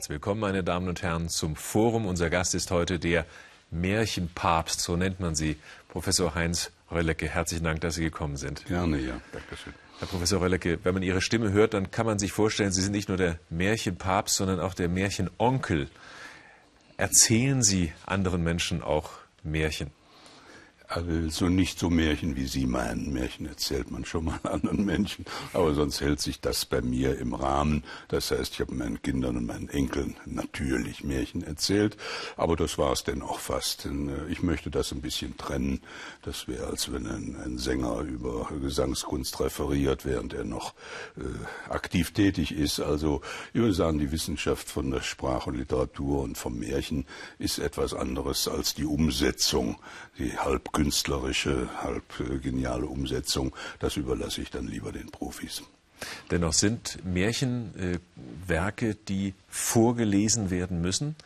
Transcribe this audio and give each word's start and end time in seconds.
Herzlich 0.00 0.14
willkommen, 0.14 0.40
meine 0.40 0.64
Damen 0.64 0.88
und 0.88 1.02
Herren, 1.02 1.28
zum 1.28 1.56
Forum. 1.56 2.06
Unser 2.06 2.30
Gast 2.30 2.54
ist 2.54 2.70
heute 2.70 2.98
der 2.98 3.26
Märchenpapst, 3.70 4.80
so 4.80 4.96
nennt 4.96 5.20
man 5.20 5.34
Sie, 5.34 5.58
Professor 5.88 6.34
Heinz 6.34 6.70
Röllecke. 6.90 7.28
Herzlichen 7.28 7.64
Dank, 7.64 7.82
dass 7.82 7.96
Sie 7.96 8.04
gekommen 8.04 8.38
sind. 8.38 8.64
Gerne, 8.64 8.98
ja. 8.98 9.20
Dankeschön. 9.30 9.74
Herr 9.98 10.08
Professor 10.08 10.40
Röllecke, 10.40 10.78
wenn 10.84 10.94
man 10.94 11.02
Ihre 11.02 11.20
Stimme 11.20 11.52
hört, 11.52 11.74
dann 11.74 11.90
kann 11.90 12.06
man 12.06 12.18
sich 12.18 12.32
vorstellen, 12.32 12.72
Sie 12.72 12.80
sind 12.80 12.92
nicht 12.92 13.08
nur 13.08 13.18
der 13.18 13.38
Märchenpapst, 13.50 14.34
sondern 14.34 14.58
auch 14.58 14.72
der 14.72 14.88
Märchenonkel. 14.88 15.90
Erzählen 16.96 17.62
Sie 17.62 17.92
anderen 18.06 18.42
Menschen 18.42 18.82
auch 18.82 19.10
Märchen? 19.42 19.90
Also 20.90 21.48
nicht 21.48 21.78
so 21.78 21.88
Märchen, 21.88 22.34
wie 22.34 22.46
Sie 22.46 22.66
meinen. 22.66 23.12
Märchen 23.12 23.46
erzählt 23.46 23.92
man 23.92 24.04
schon 24.04 24.24
mal 24.24 24.40
anderen 24.42 24.84
Menschen, 24.84 25.24
aber 25.52 25.72
sonst 25.72 26.00
hält 26.00 26.20
sich 26.20 26.40
das 26.40 26.64
bei 26.64 26.82
mir 26.82 27.16
im 27.16 27.32
Rahmen. 27.32 27.84
Das 28.08 28.32
heißt, 28.32 28.54
ich 28.54 28.60
habe 28.60 28.74
meinen 28.74 29.00
Kindern 29.00 29.36
und 29.36 29.46
meinen 29.46 29.68
Enkeln 29.68 30.16
natürlich 30.26 31.04
Märchen 31.04 31.44
erzählt, 31.44 31.96
aber 32.36 32.56
das 32.56 32.76
war 32.76 32.90
es 32.90 33.04
denn 33.04 33.22
auch 33.22 33.38
fast. 33.38 33.86
Äh, 33.86 33.90
ich 34.30 34.42
möchte 34.42 34.68
das 34.68 34.90
ein 34.90 35.00
bisschen 35.00 35.36
trennen. 35.36 35.80
Das 36.22 36.48
wäre, 36.48 36.66
als 36.66 36.92
wenn 36.92 37.06
ein, 37.06 37.36
ein, 37.36 37.58
Sänger 37.58 38.00
über 38.00 38.48
Gesangskunst 38.60 39.38
referiert, 39.38 40.04
während 40.04 40.34
er 40.34 40.44
noch 40.44 40.74
äh, 41.16 41.72
aktiv 41.72 42.10
tätig 42.10 42.50
ist. 42.50 42.80
Also 42.80 43.20
ich 43.54 43.60
würde 43.60 43.74
sagen, 43.74 44.00
die 44.00 44.10
Wissenschaft 44.10 44.68
von 44.68 44.90
der 44.90 45.02
Sprache 45.02 45.50
und 45.50 45.56
Literatur 45.56 46.22
und 46.22 46.36
vom 46.36 46.58
Märchen 46.58 47.06
ist 47.38 47.60
etwas 47.60 47.94
anderes 47.94 48.48
als 48.48 48.74
die 48.74 48.86
Umsetzung, 48.86 49.78
die 50.18 50.36
halb 50.36 50.72
künstlerische, 50.80 51.68
halb 51.82 52.04
äh, 52.20 52.38
geniale 52.38 52.86
Umsetzung, 52.86 53.54
das 53.80 53.98
überlasse 53.98 54.40
ich 54.40 54.50
dann 54.50 54.66
lieber 54.66 54.92
den 54.92 55.10
Profis. 55.10 55.62
Dennoch 56.30 56.54
sind 56.54 57.04
Märchenwerke, 57.04 58.88
äh, 58.88 58.96
die 59.06 59.34
vorgelesen 59.46 60.48
werden 60.48 60.80
müssen, 60.80 61.16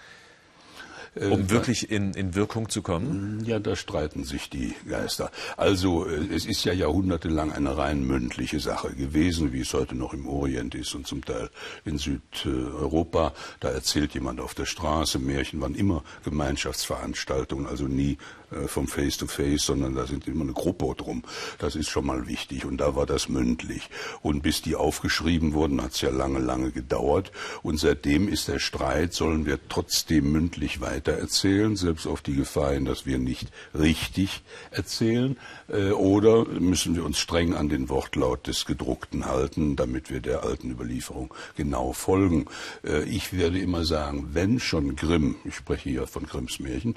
um 1.16 1.50
wirklich 1.50 1.90
in, 1.90 2.12
in 2.14 2.34
Wirkung 2.34 2.68
zu 2.68 2.82
kommen? 2.82 3.42
Ja, 3.44 3.58
da 3.58 3.76
streiten 3.76 4.24
sich 4.24 4.50
die 4.50 4.74
Geister. 4.88 5.30
Also 5.56 6.06
es 6.06 6.46
ist 6.46 6.64
ja 6.64 6.72
jahrhundertelang 6.72 7.52
eine 7.52 7.76
rein 7.76 8.04
mündliche 8.04 8.60
Sache 8.60 8.94
gewesen, 8.94 9.52
wie 9.52 9.60
es 9.60 9.72
heute 9.74 9.94
noch 9.94 10.12
im 10.12 10.26
Orient 10.26 10.74
ist 10.74 10.94
und 10.94 11.06
zum 11.06 11.24
Teil 11.24 11.50
in 11.84 11.98
Südeuropa. 11.98 13.32
Da 13.60 13.68
erzählt 13.68 14.14
jemand 14.14 14.40
auf 14.40 14.54
der 14.54 14.66
Straße 14.66 15.18
Märchen, 15.18 15.60
waren 15.60 15.74
immer 15.74 16.02
Gemeinschaftsveranstaltungen, 16.24 17.66
also 17.66 17.84
nie 17.84 18.18
äh, 18.50 18.68
vom 18.68 18.86
Face-to-Face, 18.86 19.62
-face, 19.62 19.64
sondern 19.64 19.94
da 19.94 20.06
sind 20.06 20.26
immer 20.26 20.42
eine 20.42 20.52
Gruppe 20.52 20.94
drum. 20.96 21.22
Das 21.58 21.76
ist 21.76 21.88
schon 21.88 22.06
mal 22.06 22.26
wichtig. 22.26 22.64
Und 22.64 22.78
da 22.78 22.96
war 22.96 23.06
das 23.06 23.28
mündlich. 23.28 23.88
Und 24.22 24.42
bis 24.42 24.62
die 24.62 24.76
aufgeschrieben 24.76 25.54
wurden, 25.54 25.82
hat 25.82 25.92
es 25.92 26.00
ja 26.00 26.10
lange, 26.10 26.38
lange 26.38 26.70
gedauert. 26.70 27.32
Und 27.62 27.78
seitdem 27.78 28.28
ist 28.28 28.48
der 28.48 28.58
Streit, 28.58 29.14
sollen 29.14 29.46
wir 29.46 29.58
trotzdem 29.68 30.32
mündlich 30.32 30.80
weitererzählen, 31.04 31.76
selbst 31.76 32.06
auf 32.06 32.22
die 32.22 32.34
Gefahr 32.34 32.72
hin, 32.72 32.84
dass 32.84 33.06
wir 33.06 33.18
nicht 33.18 33.48
richtig 33.74 34.42
erzählen, 34.70 35.36
äh, 35.68 35.90
oder 35.90 36.44
müssen 36.46 36.94
wir 36.96 37.04
uns 37.04 37.18
streng 37.18 37.54
an 37.54 37.68
den 37.68 37.88
Wortlaut 37.88 38.46
des 38.46 38.64
Gedruckten 38.66 39.26
halten, 39.26 39.76
damit 39.76 40.10
wir 40.10 40.20
der 40.20 40.44
alten 40.44 40.70
Überlieferung 40.70 41.32
genau 41.56 41.92
folgen. 41.92 42.46
Äh, 42.84 43.04
ich 43.04 43.36
werde 43.36 43.58
immer 43.58 43.84
sagen, 43.84 44.30
wenn 44.32 44.60
schon 44.60 44.96
Grimm, 44.96 45.36
ich 45.44 45.54
spreche 45.54 45.90
hier 45.90 46.06
von 46.06 46.26
Grimms 46.26 46.58
Märchen, 46.58 46.96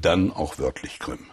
dann 0.00 0.30
auch 0.32 0.58
wörtlich 0.58 0.98
Grimm. 0.98 1.26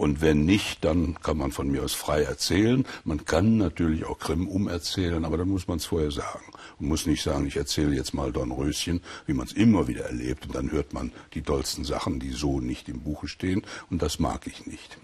Und 0.00 0.22
wenn 0.22 0.46
nicht, 0.46 0.82
dann 0.82 1.20
kann 1.20 1.36
man 1.36 1.52
von 1.52 1.70
mir 1.70 1.82
aus 1.82 1.92
frei 1.92 2.22
erzählen. 2.22 2.86
Man 3.04 3.26
kann 3.26 3.58
natürlich 3.58 4.06
auch 4.06 4.18
Grimm 4.18 4.48
umerzählen, 4.48 5.26
aber 5.26 5.36
dann 5.36 5.50
muss 5.50 5.68
man 5.68 5.76
es 5.76 5.84
vorher 5.84 6.10
sagen. 6.10 6.46
Man 6.78 6.88
muss 6.88 7.04
nicht 7.04 7.22
sagen, 7.22 7.46
ich 7.46 7.56
erzähle 7.56 7.94
jetzt 7.94 8.14
mal 8.14 8.32
Dornröschen, 8.32 9.02
wie 9.26 9.34
man 9.34 9.46
es 9.46 9.52
immer 9.52 9.88
wieder 9.88 10.06
erlebt, 10.06 10.46
und 10.46 10.54
dann 10.54 10.72
hört 10.72 10.94
man 10.94 11.12
die 11.34 11.42
tollsten 11.42 11.84
Sachen, 11.84 12.18
die 12.18 12.30
so 12.30 12.60
nicht 12.60 12.88
im 12.88 13.02
Buche 13.02 13.28
stehen, 13.28 13.60
und 13.90 14.00
das 14.00 14.18
mag 14.18 14.46
ich 14.46 14.64
nicht. 14.64 14.96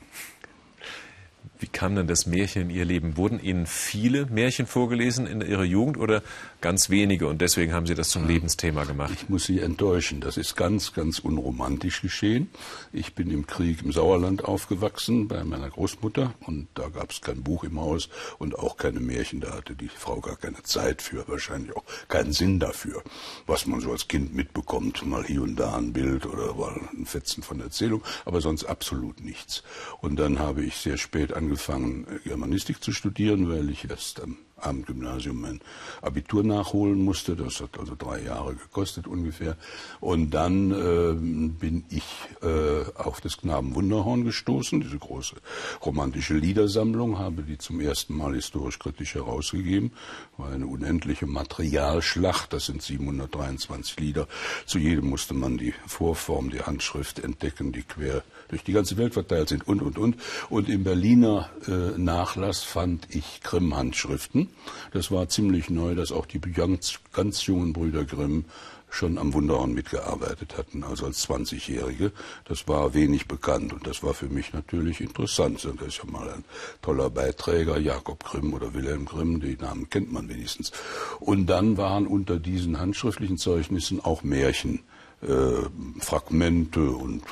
Wie 1.59 1.69
kam 1.69 1.94
denn 1.97 2.06
das 2.06 2.27
Märchen 2.27 2.62
in 2.62 2.71
Ihr 2.71 2.84
Leben? 2.84 3.17
Wurden 3.17 3.41
Ihnen 3.43 3.67
viele 3.67 4.27
Märchen 4.27 4.67
vorgelesen 4.67 5.27
in 5.27 5.41
Ihrer 5.41 5.65
Jugend 5.65 5.97
oder 5.97 6.22
ganz 6.61 6.91
wenige 6.91 7.28
und 7.28 7.41
deswegen 7.41 7.72
haben 7.72 7.87
Sie 7.87 7.94
das 7.94 8.11
zum 8.11 8.27
Lebensthema 8.27 8.84
gemacht? 8.84 9.12
Ich 9.15 9.28
muss 9.31 9.44
Sie 9.44 9.61
enttäuschen. 9.61 10.21
Das 10.21 10.37
ist 10.37 10.55
ganz, 10.56 10.93
ganz 10.93 11.19
unromantisch 11.19 12.03
geschehen. 12.03 12.50
Ich 12.93 13.15
bin 13.15 13.31
im 13.31 13.47
Krieg 13.47 13.83
im 13.83 13.93
Sauerland 13.93 14.45
aufgewachsen 14.45 15.28
bei 15.28 15.45
meiner 15.45 15.71
Großmutter 15.71 16.34
und 16.41 16.69
da 16.75 16.89
gab 16.89 17.11
es 17.11 17.22
kein 17.22 17.43
Buch 17.43 17.65
im 17.65 17.81
Haus 17.81 18.11
und 18.39 18.59
auch 18.59 18.77
keine 18.77 19.00
Märchen. 19.00 19.41
Da 19.41 19.55
hatte 19.55 19.75
die 19.75 19.89
Frau 19.89 20.21
gar 20.21 20.37
keine 20.37 20.62
Zeit 20.62 21.00
für, 21.00 21.27
wahrscheinlich 21.27 21.75
auch 21.75 21.84
keinen 22.09 22.33
Sinn 22.33 22.61
dafür. 22.61 23.03
Was 23.47 23.66
man 23.66 23.81
so 23.81 23.93
als 23.93 24.09
Kind 24.09 24.34
mitbekommt, 24.34 25.06
mal 25.06 25.25
hier 25.25 25.43
und 25.43 25.56
da 25.56 25.75
ein 25.77 25.95
Bild 25.95 26.27
oder 26.27 26.55
mal 26.55 26.78
ein 26.93 27.06
Fetzen 27.06 27.43
von 27.43 27.61
Erzählung, 27.61 28.03
aber 28.27 28.43
sonst 28.43 28.65
absolut 28.65 29.25
nichts. 29.25 29.62
Und 30.03 30.16
dann 30.16 30.39
habe 30.39 30.62
ich 30.62 30.77
sehr 30.77 30.99
spät 30.99 31.33
angefangen, 31.33 31.46
angefangen, 31.47 32.07
Germanistik 32.25 32.83
zu 32.83 32.91
studieren, 32.91 33.49
weil 33.49 33.71
ich 33.71 33.89
erst 33.89 34.21
am 34.21 34.37
Abendgymnasium 34.66 35.41
mein 35.41 35.60
Abitur 36.03 36.44
nachholen 36.44 37.03
musste. 37.04 37.37
Das 37.37 37.60
hat 37.60 37.78
also 37.78 37.94
drei 37.97 38.22
Jahre 38.22 38.54
gekostet 38.54 39.06
ungefähr. 39.06 39.56
Und 40.00 40.31
dann 40.31 40.71
äh, 40.71 41.15
bin 41.15 41.84
ich 41.91 42.04
äh, 42.43 42.84
auf 42.94 43.21
das 43.21 43.38
Knaben 43.38 43.75
Wunderhorn 43.75 44.25
gestoßen, 44.25 44.81
diese 44.81 44.99
große 44.99 45.37
romantische 45.84 46.34
Liedersammlung, 46.34 47.19
habe 47.19 47.43
die 47.43 47.59
zum 47.59 47.81
ersten 47.81 48.16
Mal 48.16 48.34
historisch-kritisch 48.34 49.15
herausgegeben. 49.15 49.93
War 50.37 50.50
eine 50.50 50.66
unendliche 50.66 51.27
Materialschlacht, 51.27 52.53
das 52.53 52.66
sind 52.66 52.83
723 52.83 53.98
Lieder. 54.00 54.28
Zu 54.66 54.78
jedem 54.78 55.09
musste 55.09 55.34
man 55.34 55.59
die 55.59 55.75
Vorform, 55.87 56.50
die 56.50 56.60
Handschrift 56.60 57.19
entdecken, 57.19 57.72
die 57.72 57.83
quer 57.83 58.22
durch 58.48 58.65
die 58.65 58.72
ganze 58.72 58.97
Welt 58.97 59.15
verteilt 59.15 59.48
sind 59.48 59.66
und, 59.66 59.83
und, 59.83 59.98
und. 59.98 60.16
Und 60.50 60.69
im 60.69 60.84
Berliner 60.84 61.50
äh, 61.66 61.98
Nachlass 61.98 62.62
fand 62.62 63.15
ich 63.15 63.41
Grimm-Handschriften 63.43 64.48
das 64.93 65.11
war 65.11 65.28
ziemlich 65.28 65.71
neu, 65.71 65.94
dass 65.94 66.12
auch 66.12 66.27
die 66.27 66.41
ganz, 66.41 66.99
ganz 67.12 67.47
jungen 67.47 67.72
Brüder 67.72 68.05
Grimm 68.05 68.44
schon 68.89 69.19
am 69.19 69.34
Wunderhorn 69.34 69.72
mitgearbeitet 69.72 70.56
hatten, 70.56 70.84
also 70.84 71.06
als 71.06 71.28
20-Jährige. 71.28 72.12
Das 72.44 72.66
war 72.69 72.95
wenig 72.95 73.27
bekannt 73.27 73.72
und 73.72 73.87
das 73.87 74.03
war 74.03 74.15
für 74.15 74.28
mich 74.28 74.53
natürlich 74.53 75.00
interessant. 75.00 75.65
Das 75.65 75.87
ist 75.87 75.99
ja 75.99 76.11
mal 76.11 76.31
ein 76.31 76.45
toller 76.83 77.11
Beiträger, 77.11 77.78
Jakob 77.78 78.25
Grimm 78.25 78.55
oder 78.55 78.75
Wilhelm 78.75 79.05
Grimm, 79.05 79.41
die 79.41 79.56
Namen 79.56 79.91
kennt 79.91 80.12
man 80.12 80.28
wenigstens. 80.28 80.72
Und 81.21 81.47
dann 81.47 81.77
waren 81.77 82.06
unter 82.06 82.39
diesen 82.39 82.78
handschriftlichen 82.78 83.39
Zeugnissen 83.39 84.00
auch 84.00 84.22
Märchen 84.22 84.81
äh, 85.22 86.00
Fragmente 86.00 86.91
und 86.91 87.22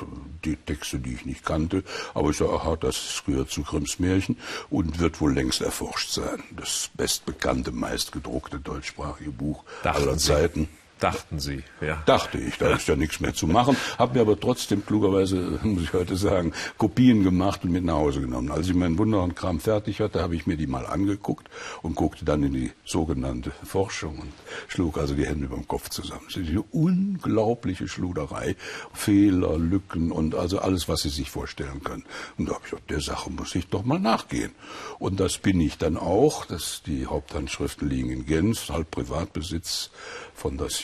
die 0.43 0.55
Texte, 0.55 0.99
die 0.99 1.13
ich 1.13 1.25
nicht 1.25 1.45
kannte. 1.45 1.83
Aber 2.13 2.29
ich 2.29 2.37
sage, 2.37 2.51
aha, 2.53 2.75
das 2.75 3.23
gehört 3.25 3.49
zu 3.49 3.63
Grimms 3.63 3.99
Märchen 3.99 4.37
und 4.69 4.99
wird 4.99 5.21
wohl 5.21 5.33
längst 5.33 5.61
erforscht 5.61 6.11
sein. 6.11 6.43
Das 6.55 6.89
bestbekannte, 6.95 7.71
meistgedruckte 7.71 8.59
deutschsprachige 8.59 9.31
Buch 9.31 9.63
Dachten 9.83 10.03
aller 10.03 10.17
Zeiten. 10.17 10.67
Dachten 10.99 11.39
Sie, 11.39 11.61
ja. 11.81 12.01
Dachte 12.05 12.37
ich, 12.37 12.57
da 12.57 12.73
ist 12.73 12.87
ja 12.87 12.95
nichts 12.95 13.19
mehr 13.19 13.33
zu 13.33 13.47
machen. 13.47 13.75
Habe 13.97 14.15
mir 14.15 14.21
aber 14.21 14.39
trotzdem 14.39 14.85
klugerweise, 14.85 15.59
muss 15.63 15.83
ich 15.83 15.93
heute 15.93 16.15
sagen, 16.15 16.53
Kopien 16.77 17.23
gemacht 17.23 17.65
und 17.65 17.71
mit 17.71 17.83
nach 17.83 17.95
Hause 17.95 18.21
genommen. 18.21 18.49
Als 18.49 18.67
ich 18.67 18.73
meinen 18.75 18.97
Wunderhorn-Kram 18.97 19.59
fertig 19.59 19.99
hatte, 19.99 20.21
habe 20.21 20.35
ich 20.35 20.47
mir 20.47 20.55
die 20.55 20.67
mal 20.67 20.85
angeguckt 20.85 21.49
und 21.81 21.95
guckte 21.95 22.23
dann 22.23 22.43
in 22.43 22.53
die 22.53 22.71
sogenannte 22.85 23.51
Forschung 23.63 24.19
und 24.19 24.31
schlug 24.69 24.97
also 24.97 25.15
die 25.15 25.25
Hände 25.25 25.45
über 25.45 25.57
dem 25.57 25.67
Kopf 25.67 25.89
zusammen. 25.89 26.21
Das 26.27 26.37
ist 26.37 26.49
eine 26.49 26.61
unglaubliche 26.61 27.89
Schluderei, 27.89 28.55
Fehler, 28.93 29.57
Lücken 29.57 30.13
und 30.13 30.33
also 30.33 30.59
alles, 30.59 30.87
was 30.87 31.01
Sie 31.01 31.09
sich 31.09 31.29
vorstellen 31.29 31.83
können. 31.83 32.05
Und 32.37 32.47
da 32.47 32.53
habe 32.53 32.63
ich 32.63 32.71
gedacht, 32.71 32.89
der 32.89 33.01
Sache 33.01 33.29
muss 33.29 33.53
ich 33.53 33.67
doch 33.67 33.83
mal 33.83 33.99
nachgehen. 33.99 34.51
Und 34.97 35.19
das 35.19 35.39
bin 35.39 35.59
ich 35.59 35.77
dann 35.77 35.97
auch. 35.97 36.45
Das, 36.45 36.83
die 36.85 37.05
Haupthandschriften 37.05 37.89
liegen 37.89 38.11
in 38.11 38.25
Genf, 38.25 38.69
halb 38.69 38.91
Privatbesitz 38.91 39.91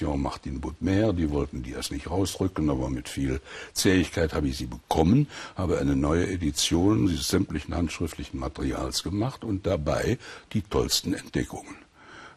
Fondation 0.02 0.22
Martin 0.22 0.60
Boudmer, 0.60 1.14
die 1.14 1.30
wollten 1.30 1.62
die 1.64 1.74
erst 1.74 1.92
nicht 1.92 2.10
rausrücken, 2.10 2.70
aber 2.70 2.90
mit 2.90 3.08
viel 3.08 3.40
Zähigkeit 3.74 4.34
habe 4.34 4.48
ich 4.48 4.58
sie 4.58 4.66
bekommen, 4.66 5.28
habe 5.56 5.80
eine 5.80 5.96
neue 5.96 6.28
Edition 6.28 7.08
dieses 7.08 7.28
sämtlichen 7.28 7.76
handschriftlichen 7.76 8.40
Materials 8.40 9.04
gemacht 9.04 9.44
und 9.44 9.68
dabei 9.68 10.18
die 10.54 10.64
tollsten 10.64 11.14
Entdeckungen. 11.14 11.76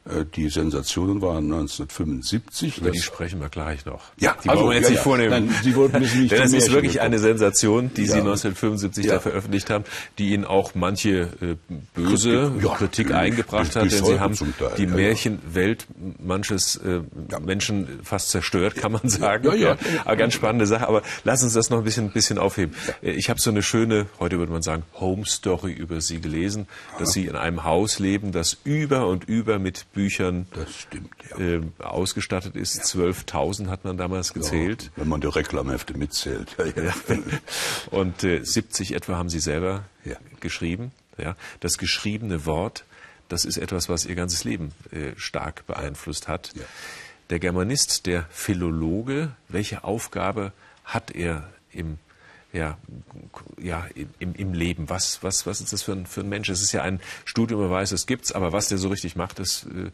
Äh, 0.07 0.27
die 0.35 0.51
Sensationen 0.51 1.23
waren 1.23 1.45
1975. 1.45 2.79
Über 2.79 2.91
die 2.91 3.01
sprechen 3.01 3.41
wir 3.41 3.49
gleich 3.49 3.87
noch. 3.87 4.03
Ja, 4.19 4.37
die 4.45 4.51
also, 4.51 4.63
wollen 4.63 4.71
wir 4.73 4.77
jetzt 4.77 4.89
ja, 4.89 4.91
nicht 4.93 5.03
vornehmen. 5.03 5.31
Nein, 5.31 5.55
Sie 5.63 5.75
wollten 5.75 6.01
mich 6.01 6.15
nicht 6.15 6.31
Denn 6.33 6.43
es 6.43 6.53
ist 6.53 6.73
wirklich 6.73 6.95
bekommen. 6.95 7.13
eine 7.13 7.19
Sensation, 7.19 7.91
die 7.95 8.03
ja. 8.03 8.09
Sie 8.09 8.19
1975 8.19 9.07
ja. 9.07 9.15
da 9.15 9.21
veröffentlicht 9.21 9.71
haben, 9.71 9.85
die 10.19 10.35
Ihnen 10.35 10.45
auch 10.45 10.75
manche 10.75 11.31
äh, 11.41 11.57
böse 11.95 12.53
Kritik, 12.59 12.77
Kritik 12.77 13.11
eingebracht 13.13 13.77
hat, 13.77 13.91
denn 13.91 14.05
Sie 14.05 14.21
haben 14.21 14.37
die 14.77 14.87
Märchenwelt 14.87 15.87
manches 16.23 16.77
äh, 16.77 17.01
Menschen 17.41 18.01
fast 18.03 18.29
zerstört, 18.31 18.75
kann 18.75 18.93
man 18.93 19.09
sagen. 19.09 19.47
Ja, 19.47 19.55
ja, 19.55 19.77
Aber 20.05 20.17
ganz 20.17 20.35
spannende 20.35 20.67
Sache. 20.67 20.87
Aber 20.87 21.03
lass 21.25 21.43
uns 21.43 21.55
das 21.55 21.71
noch 21.71 21.79
ein 21.79 21.85
bisschen, 21.85 22.07
ein 22.07 22.13
bisschen 22.13 22.39
aufheben. 22.39 22.75
Äh, 23.03 23.13
ich 23.13 23.31
habe 23.31 23.41
so 23.41 23.49
eine 23.49 23.63
schöne, 23.63 24.07
heute 24.21 24.39
würde 24.39 24.53
man 24.53 24.63
sagen, 24.63 24.83
Home 25.01 25.25
Story 25.25 25.73
über 25.73 26.03
Sie 26.03 26.21
gelesen, 26.21 26.67
dass 26.99 27.13
Sie 27.13 27.25
in 27.25 27.37
einem 27.37 27.65
Haus 27.65 27.99
leben, 27.99 28.33
das 28.33 28.59
über 28.65 29.07
und 29.07 29.25
über 29.25 29.59
mit 29.59 29.87
Büchern 29.95 30.47
stimmt, 30.71 31.11
ja. 31.31 31.39
äh, 31.39 31.63
ausgestattet 31.79 32.57
ist. 32.57 32.95
Ja. 32.95 33.01
12.000 33.01 33.69
hat 33.69 33.85
man 33.85 33.97
damals 33.97 34.35
gezählt. 34.35 34.85
Ja, 34.85 34.91
wenn 34.97 35.09
man 35.09 35.21
die 35.21 35.29
Reklamhefte 35.29 35.97
mitzählt. 35.97 36.57
Und 37.91 38.23
äh, 38.25 38.45
70 38.45 38.95
etwa 38.95 39.17
haben 39.17 39.29
Sie 39.31 39.41
selber 39.41 39.85
geschrieben. 40.41 40.93
Ja. 41.17 41.37
Das 41.61 41.79
geschriebene 41.79 42.45
Wort, 42.45 42.85
das 43.29 43.45
ist 43.45 43.57
etwas, 43.57 43.89
was 43.89 44.05
Ihr 44.05 44.15
ganzes 44.15 44.45
Leben 44.45 44.73
äh, 44.91 45.13
stark 45.17 45.67
beeinflusst 45.67 46.29
hat. 46.29 46.53
Der 47.31 47.39
Germanist, 47.39 48.07
der 48.07 48.27
Philologe, 48.31 49.31
welche 49.49 49.85
Aufgabe 49.85 50.53
hat 50.85 51.13
er 51.13 51.49
im 51.73 51.99
ja, 52.55 52.79
ja, 53.61 53.87
im, 54.21 54.35
im 54.35 54.55
Leben. 54.55 54.89
Was, 54.89 55.23
was, 55.23 55.45
was 55.45 55.61
ist 55.61 55.73
das 55.73 55.83
für 55.83 55.93
ein, 55.93 56.07
für 56.07 56.21
ein 56.21 56.29
Mensch? 56.29 56.49
Es 56.49 56.63
ist 56.63 56.73
ja 56.73 56.83
ein 56.83 57.01
Studium, 57.25 57.61
man 57.61 57.71
weiß, 57.71 57.91
es 57.93 58.07
gibt's, 58.07 58.31
aber 58.33 58.53
was 58.53 58.69
der 58.69 58.79
so 58.79 58.89
richtig 58.89 59.17
macht, 59.17 59.41
das 59.41 59.67
äh, 59.67 59.91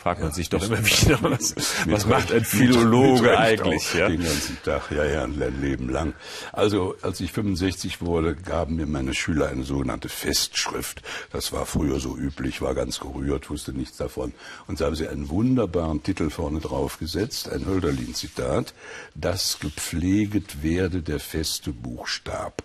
fragt 0.00 0.22
man 0.22 0.32
sich 0.32 0.48
doch 0.48 0.62
immer 0.62 0.82
wieder, 0.84 1.18
was, 1.22 1.54
was 1.86 2.06
macht 2.06 2.32
ein 2.32 2.44
Philologe 2.44 3.38
eigentlich? 3.38 3.92
Ja? 3.92 4.08
Den 4.08 4.22
ganzen 4.24 4.58
Tag, 4.62 4.90
ja, 4.90 5.04
ja, 5.04 5.24
ein 5.24 5.60
Leben 5.60 5.90
lang. 5.90 6.14
Also, 6.52 6.96
als 7.02 7.20
ich 7.20 7.32
65 7.32 8.00
wurde, 8.00 8.34
gaben 8.34 8.76
mir 8.76 8.86
meine 8.86 9.12
Schüler 9.12 9.48
eine 9.48 9.64
sogenannte 9.64 10.08
Festschrift. 10.08 11.02
Das 11.32 11.52
war 11.52 11.66
früher 11.66 12.00
so 12.00 12.16
üblich, 12.16 12.62
war 12.62 12.74
ganz 12.74 12.98
gerührt, 12.98 13.50
wusste 13.50 13.74
nichts 13.74 13.98
davon. 13.98 14.32
Und 14.66 14.80
da 14.80 14.86
haben 14.86 14.96
sie 14.96 15.06
einen 15.06 15.28
wunderbaren 15.28 16.02
Titel 16.02 16.30
vorne 16.30 16.60
drauf 16.60 16.98
gesetzt, 16.98 17.50
ein 17.50 17.66
Hölderlin-Zitat, 17.66 18.72
das 19.14 19.58
gepfleget 19.60 20.62
werde 20.62 21.02
der 21.02 21.20
feste 21.20 21.72
Buchstab 21.72 22.62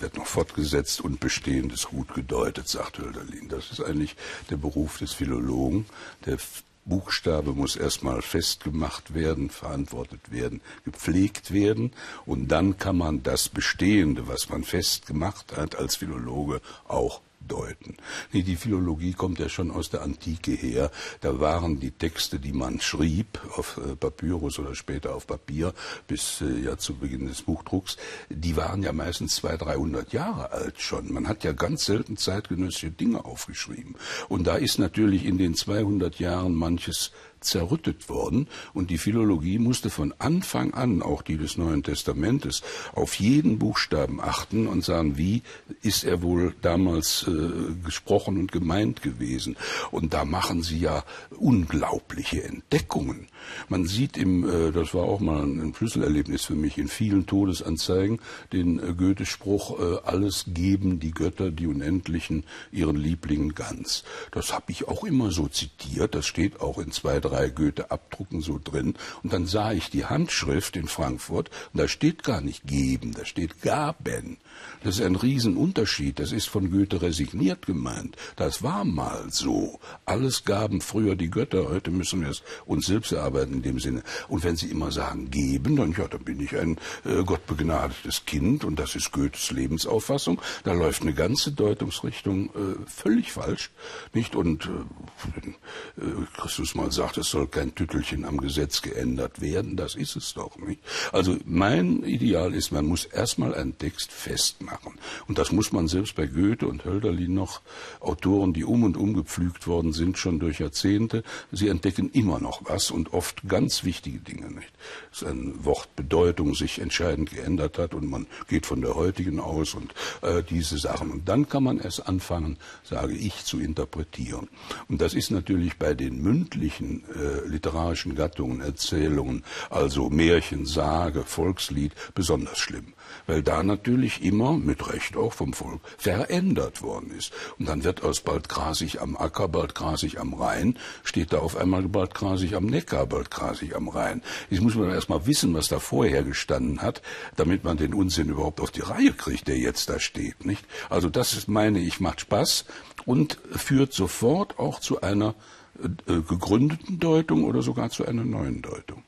wird 0.00 0.16
noch 0.16 0.26
fortgesetzt 0.26 1.00
und 1.00 1.20
Bestehendes 1.20 1.86
gut 1.86 2.14
gedeutet, 2.14 2.68
sagt 2.68 2.98
Hölderlin. 2.98 3.48
Das 3.48 3.70
ist 3.70 3.82
eigentlich 3.82 4.16
der 4.50 4.56
Beruf 4.56 4.98
des 4.98 5.12
Philologen. 5.12 5.86
Der 6.26 6.38
Buchstabe 6.84 7.52
muss 7.52 7.76
erstmal 7.76 8.22
festgemacht 8.22 9.14
werden, 9.14 9.50
verantwortet 9.50 10.32
werden, 10.32 10.60
gepflegt 10.84 11.52
werden 11.52 11.92
und 12.26 12.48
dann 12.48 12.78
kann 12.78 12.96
man 12.96 13.22
das 13.22 13.48
Bestehende, 13.48 14.26
was 14.28 14.48
man 14.48 14.64
festgemacht 14.64 15.56
hat, 15.56 15.76
als 15.76 15.96
Philologe 15.96 16.60
auch 16.88 17.20
deuten. 17.40 17.96
Nee, 18.32 18.42
die 18.42 18.56
Philologie 18.56 19.12
kommt 19.12 19.38
ja 19.38 19.48
schon 19.48 19.70
aus 19.70 19.90
der 19.90 20.02
Antike 20.02 20.52
her. 20.52 20.90
Da 21.20 21.40
waren 21.40 21.80
die 21.80 21.90
Texte, 21.90 22.38
die 22.38 22.52
man 22.52 22.80
schrieb, 22.80 23.40
auf 23.56 23.78
äh, 23.78 23.96
Papyrus 23.96 24.58
oder 24.58 24.74
später 24.74 25.14
auf 25.14 25.26
Papier, 25.26 25.74
bis 26.06 26.40
äh, 26.40 26.60
ja 26.64 26.76
zu 26.76 26.94
Beginn 26.94 27.26
des 27.26 27.42
Buchdrucks, 27.42 27.96
die 28.28 28.56
waren 28.56 28.82
ja 28.82 28.92
meistens 28.92 29.36
zwei, 29.36 29.56
dreihundert 29.56 30.12
Jahre 30.12 30.52
alt 30.52 30.80
schon. 30.80 31.12
Man 31.12 31.28
hat 31.28 31.44
ja 31.44 31.52
ganz 31.52 31.84
selten 31.84 32.16
zeitgenössische 32.16 32.90
Dinge 32.90 33.24
aufgeschrieben. 33.24 33.96
Und 34.28 34.46
da 34.46 34.56
ist 34.56 34.78
natürlich 34.78 35.24
in 35.24 35.38
den 35.38 35.54
200 35.54 36.18
Jahren 36.18 36.54
manches 36.54 37.12
zerrüttet 37.40 38.08
worden 38.08 38.48
und 38.74 38.90
die 38.90 38.98
Philologie 38.98 39.58
musste 39.58 39.90
von 39.90 40.14
Anfang 40.18 40.74
an, 40.74 41.02
auch 41.02 41.22
die 41.22 41.36
des 41.36 41.56
Neuen 41.56 41.82
Testamentes, 41.82 42.62
auf 42.92 43.14
jeden 43.14 43.58
Buchstaben 43.58 44.20
achten 44.20 44.66
und 44.66 44.84
sagen, 44.84 45.16
wie 45.16 45.42
ist 45.82 46.04
er 46.04 46.22
wohl 46.22 46.54
damals 46.62 47.26
äh, 47.26 47.74
gesprochen 47.84 48.38
und 48.38 48.52
gemeint 48.52 49.02
gewesen. 49.02 49.56
Und 49.90 50.14
da 50.14 50.24
machen 50.24 50.62
sie 50.62 50.78
ja 50.78 51.04
unglaubliche 51.38 52.42
Entdeckungen. 52.42 53.28
Man 53.68 53.86
sieht 53.86 54.16
im, 54.16 54.48
äh, 54.48 54.72
das 54.72 54.94
war 54.94 55.04
auch 55.04 55.20
mal 55.20 55.42
ein 55.42 55.74
Schlüsselerlebnis 55.74 56.44
für 56.44 56.54
mich, 56.54 56.78
in 56.78 56.88
vielen 56.88 57.26
Todesanzeigen 57.26 58.20
den 58.52 58.78
äh, 58.78 58.94
Goethe-Spruch, 58.94 59.78
äh, 59.78 59.98
alles 60.04 60.44
geben 60.48 61.00
die 61.00 61.12
Götter, 61.12 61.50
die 61.50 61.66
Unendlichen, 61.66 62.44
ihren 62.72 62.96
Lieblingen 62.96 63.54
ganz. 63.54 64.04
Das 64.32 64.52
habe 64.52 64.72
ich 64.72 64.88
auch 64.88 65.04
immer 65.04 65.30
so 65.30 65.48
zitiert, 65.48 66.14
das 66.14 66.26
steht 66.26 66.60
auch 66.60 66.78
in 66.78 66.92
zwei, 66.92 67.20
drei 67.20 67.48
Goethe-Abdrucken 67.48 68.40
so 68.40 68.60
drin. 68.62 68.94
Und 69.22 69.32
dann 69.32 69.46
sah 69.46 69.72
ich 69.72 69.90
die 69.90 70.06
Handschrift 70.06 70.76
in 70.76 70.88
Frankfurt 70.88 71.50
und 71.72 71.80
da 71.80 71.88
steht 71.88 72.22
gar 72.22 72.40
nicht 72.40 72.66
geben, 72.66 73.12
da 73.12 73.24
steht 73.24 73.62
gaben. 73.62 74.38
Das 74.82 74.98
ist 74.98 75.04
ein 75.04 75.16
Riesenunterschied. 75.16 76.18
Das 76.18 76.32
ist 76.32 76.48
von 76.48 76.70
Goethe 76.70 77.02
resigniert 77.02 77.66
gemeint. 77.66 78.16
Das 78.36 78.62
war 78.62 78.84
mal 78.84 79.26
so. 79.30 79.78
Alles 80.04 80.44
gaben 80.44 80.80
früher 80.80 81.16
die 81.16 81.30
Götter, 81.30 81.68
heute 81.68 81.90
müssen 81.90 82.22
wir 82.22 82.30
es 82.30 82.42
uns 82.66 82.86
selbst 82.86 83.12
erarbeiten 83.12 83.29
in 83.38 83.62
dem 83.62 83.78
Sinne. 83.78 84.02
Und 84.28 84.44
wenn 84.44 84.56
Sie 84.56 84.70
immer 84.70 84.92
sagen 84.92 85.30
geben, 85.30 85.76
dann 85.76 85.92
ja, 85.92 86.08
dann 86.08 86.22
bin 86.22 86.40
ich 86.40 86.56
ein 86.56 86.76
äh, 87.04 87.22
gottbegnadetes 87.24 88.24
Kind 88.26 88.64
und 88.64 88.78
das 88.78 88.94
ist 88.94 89.12
Goethes 89.12 89.50
Lebensauffassung. 89.50 90.40
Da 90.64 90.72
läuft 90.72 91.02
eine 91.02 91.14
ganze 91.14 91.52
Deutungsrichtung 91.52 92.46
äh, 92.50 92.86
völlig 92.86 93.32
falsch, 93.32 93.70
nicht? 94.12 94.36
Und 94.36 94.66
äh, 94.66 96.00
äh, 96.00 96.26
Christus 96.36 96.74
mal 96.74 96.90
sagt, 96.92 97.18
es 97.18 97.28
soll 97.28 97.46
kein 97.46 97.74
Tüttelchen 97.74 98.24
am 98.24 98.38
Gesetz 98.38 98.82
geändert 98.82 99.40
werden. 99.40 99.76
Das 99.76 99.94
ist 99.94 100.16
es 100.16 100.34
doch 100.34 100.56
nicht. 100.58 100.80
Also 101.12 101.36
mein 101.44 102.02
Ideal 102.02 102.54
ist, 102.54 102.72
man 102.72 102.86
muss 102.86 103.04
erstmal 103.04 103.54
einen 103.54 103.78
Text 103.78 104.12
festmachen. 104.12 104.94
Und 105.28 105.38
das 105.38 105.52
muss 105.52 105.72
man 105.72 105.88
selbst 105.88 106.14
bei 106.14 106.26
Goethe 106.26 106.66
und 106.66 106.84
Hölderlin 106.84 107.34
noch, 107.34 107.60
Autoren, 108.00 108.52
die 108.52 108.64
um 108.64 108.84
und 108.84 108.96
um 108.96 109.14
gepflügt 109.14 109.66
worden 109.66 109.92
sind, 109.92 110.18
schon 110.18 110.38
durch 110.38 110.60
Jahrzehnte. 110.60 111.22
Sie 111.52 111.68
entdecken 111.68 112.10
immer 112.12 112.38
noch 112.40 112.62
was 112.64 112.90
und 112.90 113.12
oft 113.20 113.46
ganz 113.46 113.84
wichtige 113.84 114.18
Dinge, 114.18 114.50
nicht? 114.50 114.72
Dass 115.10 115.24
ein 115.24 115.62
Wort 115.62 115.94
Bedeutung 115.94 116.54
sich 116.54 116.78
entscheidend 116.78 117.30
geändert 117.30 117.76
hat 117.76 117.92
und 117.92 118.08
man 118.08 118.26
geht 118.48 118.64
von 118.64 118.80
der 118.80 118.94
heutigen 118.94 119.40
aus 119.40 119.74
und 119.74 119.92
äh, 120.22 120.42
diese 120.42 120.78
Sachen. 120.78 121.10
Und 121.10 121.28
dann 121.28 121.46
kann 121.46 121.64
man 121.64 121.78
erst 121.78 122.08
anfangen, 122.08 122.56
sage 122.82 123.12
ich, 123.12 123.44
zu 123.44 123.60
interpretieren. 123.60 124.48
Und 124.88 125.02
das 125.02 125.12
ist 125.12 125.30
natürlich 125.30 125.76
bei 125.76 125.92
den 125.92 126.22
mündlichen 126.22 127.04
äh, 127.14 127.46
literarischen 127.46 128.14
Gattungen, 128.14 128.62
Erzählungen, 128.62 129.44
also 129.68 130.08
Märchen, 130.08 130.64
Sage, 130.64 131.24
Volkslied, 131.24 131.92
besonders 132.14 132.58
schlimm. 132.58 132.94
Weil 133.26 133.42
da 133.42 133.62
natürlich 133.62 134.22
immer, 134.22 134.52
mit 134.52 134.92
Recht 134.92 135.16
auch 135.16 135.32
vom 135.32 135.52
Volk, 135.52 135.80
verändert 135.98 136.82
worden 136.82 137.10
ist. 137.16 137.32
Und 137.58 137.68
dann 137.68 137.84
wird 137.84 138.02
aus 138.02 138.20
bald 138.20 138.48
grasig 138.48 139.00
am 139.00 139.16
Acker, 139.16 139.48
bald 139.48 139.74
grasig 139.74 140.18
am 140.20 140.34
Rhein, 140.34 140.76
steht 141.04 141.32
da 141.32 141.38
auf 141.38 141.56
einmal 141.56 141.82
bald 141.82 142.14
grasig 142.14 142.54
am 142.54 142.66
Neckar, 142.66 143.06
bald 143.06 143.30
grasig 143.30 143.74
am 143.74 143.88
Rhein. 143.88 144.22
Jetzt 144.50 144.62
muss 144.62 144.74
man 144.74 144.90
erstmal 144.90 145.26
wissen, 145.26 145.54
was 145.54 145.68
da 145.68 145.78
vorher 145.78 146.22
gestanden 146.22 146.82
hat, 146.82 147.02
damit 147.36 147.64
man 147.64 147.76
den 147.76 147.94
Unsinn 147.94 148.28
überhaupt 148.28 148.60
auf 148.60 148.70
die 148.70 148.80
Reihe 148.80 149.12
kriegt, 149.12 149.48
der 149.48 149.58
jetzt 149.58 149.88
da 149.88 149.98
steht, 149.98 150.44
nicht? 150.44 150.64
Also 150.88 151.08
das 151.08 151.34
ist, 151.34 151.48
meine 151.48 151.78
ich, 151.78 152.00
macht 152.00 152.20
Spaß 152.20 152.64
und 153.06 153.38
führt 153.50 153.92
sofort 153.92 154.58
auch 154.58 154.80
zu 154.80 155.00
einer 155.00 155.34
äh, 155.82 156.20
gegründeten 156.20 156.98
Deutung 156.98 157.44
oder 157.44 157.62
sogar 157.62 157.90
zu 157.90 158.04
einer 158.06 158.24
neuen 158.24 158.62
Deutung. 158.62 159.02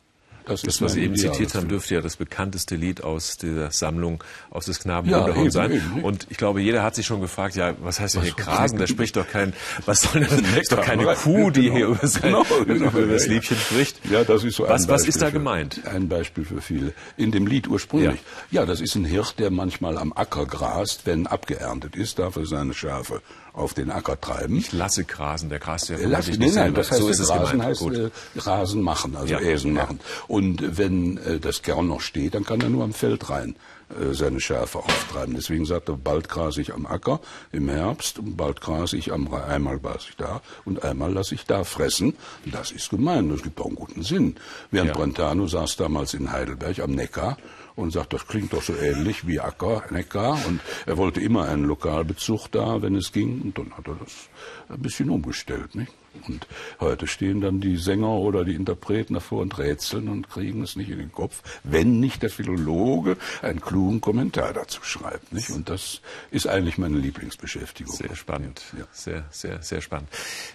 Das, 0.46 0.62
das 0.62 0.82
was 0.82 0.94
Sie 0.94 1.02
eben 1.02 1.16
zitiert 1.16 1.54
haben, 1.54 1.68
dürfte 1.68 1.94
ja 1.94 2.00
das 2.00 2.16
bekannteste 2.16 2.76
Lied 2.76 3.02
aus 3.02 3.36
dieser 3.36 3.70
Sammlung 3.70 4.22
aus 4.50 4.66
des 4.66 4.80
Knaben 4.80 5.08
ja, 5.08 5.50
sein. 5.50 5.72
Eben, 5.72 6.02
und 6.02 6.26
ich 6.30 6.36
glaube, 6.36 6.60
jeder 6.60 6.82
hat 6.82 6.94
sich 6.94 7.06
schon 7.06 7.20
gefragt, 7.20 7.54
ja, 7.54 7.74
was 7.80 8.00
heißt 8.00 8.16
denn 8.16 8.22
hier 8.22 8.34
Krasen? 8.34 8.78
Da 8.78 8.86
spricht 8.86 9.16
doch 9.16 9.28
kein, 9.28 9.52
was 9.86 10.02
soll 10.02 10.24
denn, 10.24 10.42
das 10.42 10.62
ist 10.62 10.72
doch 10.72 10.80
keine 10.80 11.04
Kuh, 11.14 11.50
die 11.50 11.62
genau. 11.62 11.74
hier 11.74 11.86
über, 11.86 12.06
sein, 12.06 12.22
genau, 12.22 12.44
genau, 12.66 12.90
über 12.90 13.12
das 13.12 13.26
Liedchen 13.26 13.56
spricht. 13.56 14.00
Ja, 14.10 14.24
das 14.24 14.44
ist 14.44 14.56
so 14.56 14.64
ein 14.64 14.70
was, 14.70 14.88
was 14.88 15.06
ist 15.06 15.22
da 15.22 15.26
für, 15.26 15.32
gemeint? 15.32 15.86
Ein 15.86 16.08
Beispiel 16.08 16.44
für 16.44 16.60
viele. 16.60 16.92
In 17.16 17.30
dem 17.30 17.46
Lied 17.46 17.68
ursprünglich. 17.68 18.20
Ja. 18.50 18.60
ja, 18.60 18.66
das 18.66 18.80
ist 18.80 18.94
ein 18.94 19.04
Hirt, 19.04 19.38
der 19.38 19.50
manchmal 19.50 19.98
am 19.98 20.12
Acker 20.12 20.46
grast, 20.46 21.06
wenn 21.06 21.26
abgeerntet 21.26 21.96
ist, 21.96 22.18
darf 22.18 22.36
er 22.36 22.46
seine 22.46 22.74
Schafe 22.74 23.22
auf 23.52 23.74
den 23.74 23.90
Acker 23.90 24.18
treiben. 24.20 24.56
Ich 24.56 24.72
lasse 24.72 25.04
grasen, 25.04 25.50
der 25.50 25.58
grast 25.58 25.88
ja 25.90 25.96
Lass, 26.00 26.28
nein, 26.28 26.52
nein, 26.54 26.74
das 26.74 26.90
heißt, 26.90 27.00
so 27.00 27.08
ist 27.08 27.26
Grasen 27.26 27.62
heißt 27.62 27.82
äh, 27.82 28.10
Rasen 28.36 28.82
machen, 28.82 29.14
also 29.14 29.32
ja, 29.32 29.40
Äsen 29.40 29.74
machen. 29.74 30.00
Und 30.32 30.78
wenn 30.78 31.18
äh, 31.18 31.38
das 31.40 31.60
Gern 31.60 31.88
noch 31.88 32.00
steht, 32.00 32.34
dann 32.34 32.46
kann 32.46 32.62
er 32.62 32.70
nur 32.70 32.84
am 32.84 32.94
Feld 32.94 33.28
rein 33.28 33.54
äh, 33.90 34.14
seine 34.14 34.40
Schafe 34.40 34.78
auftreiben. 34.78 35.34
Deswegen 35.34 35.66
sagt 35.66 35.90
er, 35.90 35.98
bald 35.98 36.30
grase 36.30 36.62
ich 36.62 36.72
am 36.72 36.86
Acker 36.86 37.20
im 37.52 37.68
Herbst 37.68 38.18
und 38.18 38.34
bald 38.34 38.62
grase 38.62 38.96
ich 38.96 39.12
am 39.12 39.30
einmal 39.34 39.78
grase 39.78 40.06
ich 40.08 40.16
da 40.16 40.40
und 40.64 40.82
einmal 40.84 41.12
lasse 41.12 41.34
ich 41.34 41.44
da 41.44 41.64
fressen. 41.64 42.14
Das 42.46 42.70
ist 42.70 42.88
gemein, 42.88 43.28
das 43.28 43.42
gibt 43.42 43.60
auch 43.60 43.66
einen 43.66 43.74
guten 43.74 44.02
Sinn. 44.04 44.36
Während 44.70 44.92
ja. 44.92 44.96
Brentano 44.96 45.46
saß 45.46 45.76
damals 45.76 46.14
in 46.14 46.32
Heidelberg 46.32 46.78
am 46.78 46.92
Neckar 46.92 47.36
und 47.76 47.92
sagt, 47.92 48.14
das 48.14 48.26
klingt 48.26 48.54
doch 48.54 48.62
so 48.62 48.74
ähnlich 48.74 49.26
wie 49.26 49.38
Acker, 49.38 49.84
Neckar. 49.90 50.38
Und 50.46 50.62
er 50.86 50.96
wollte 50.96 51.20
immer 51.20 51.46
einen 51.46 51.64
Lokalbezug 51.64 52.48
da, 52.50 52.80
wenn 52.80 52.94
es 52.94 53.12
ging. 53.12 53.42
Und 53.42 53.58
dann 53.58 53.72
hat 53.76 53.86
er 53.86 53.96
das 53.96 54.30
ein 54.70 54.80
bisschen 54.80 55.10
umgestellt. 55.10 55.74
Nicht? 55.74 55.92
Und 56.26 56.46
heute 56.80 57.06
stehen 57.06 57.40
dann 57.40 57.60
die 57.60 57.76
Sänger 57.76 58.12
oder 58.12 58.44
die 58.44 58.54
Interpreten 58.54 59.14
davor 59.14 59.42
und 59.42 59.58
rätseln 59.58 60.08
und 60.08 60.30
kriegen 60.30 60.62
es 60.62 60.76
nicht 60.76 60.90
in 60.90 60.98
den 60.98 61.12
Kopf, 61.12 61.42
wenn 61.62 62.00
nicht 62.00 62.22
der 62.22 62.30
Philologe, 62.30 63.16
ein 63.42 63.60
kluger 63.60 63.82
klugen 63.82 64.00
Kommentar 64.00 64.52
dazu 64.52 64.82
schreibt. 64.82 65.32
Nicht? 65.32 65.50
Und 65.50 65.68
das 65.68 66.00
ist 66.30 66.46
eigentlich 66.46 66.78
meine 66.78 66.98
Lieblingsbeschäftigung. 66.98 67.94
Sehr 67.94 68.14
spannend. 68.14 68.62
Ja. 68.78 68.84
Sehr, 68.92 69.24
sehr, 69.30 69.62
sehr 69.62 69.80
spannend. 69.80 70.08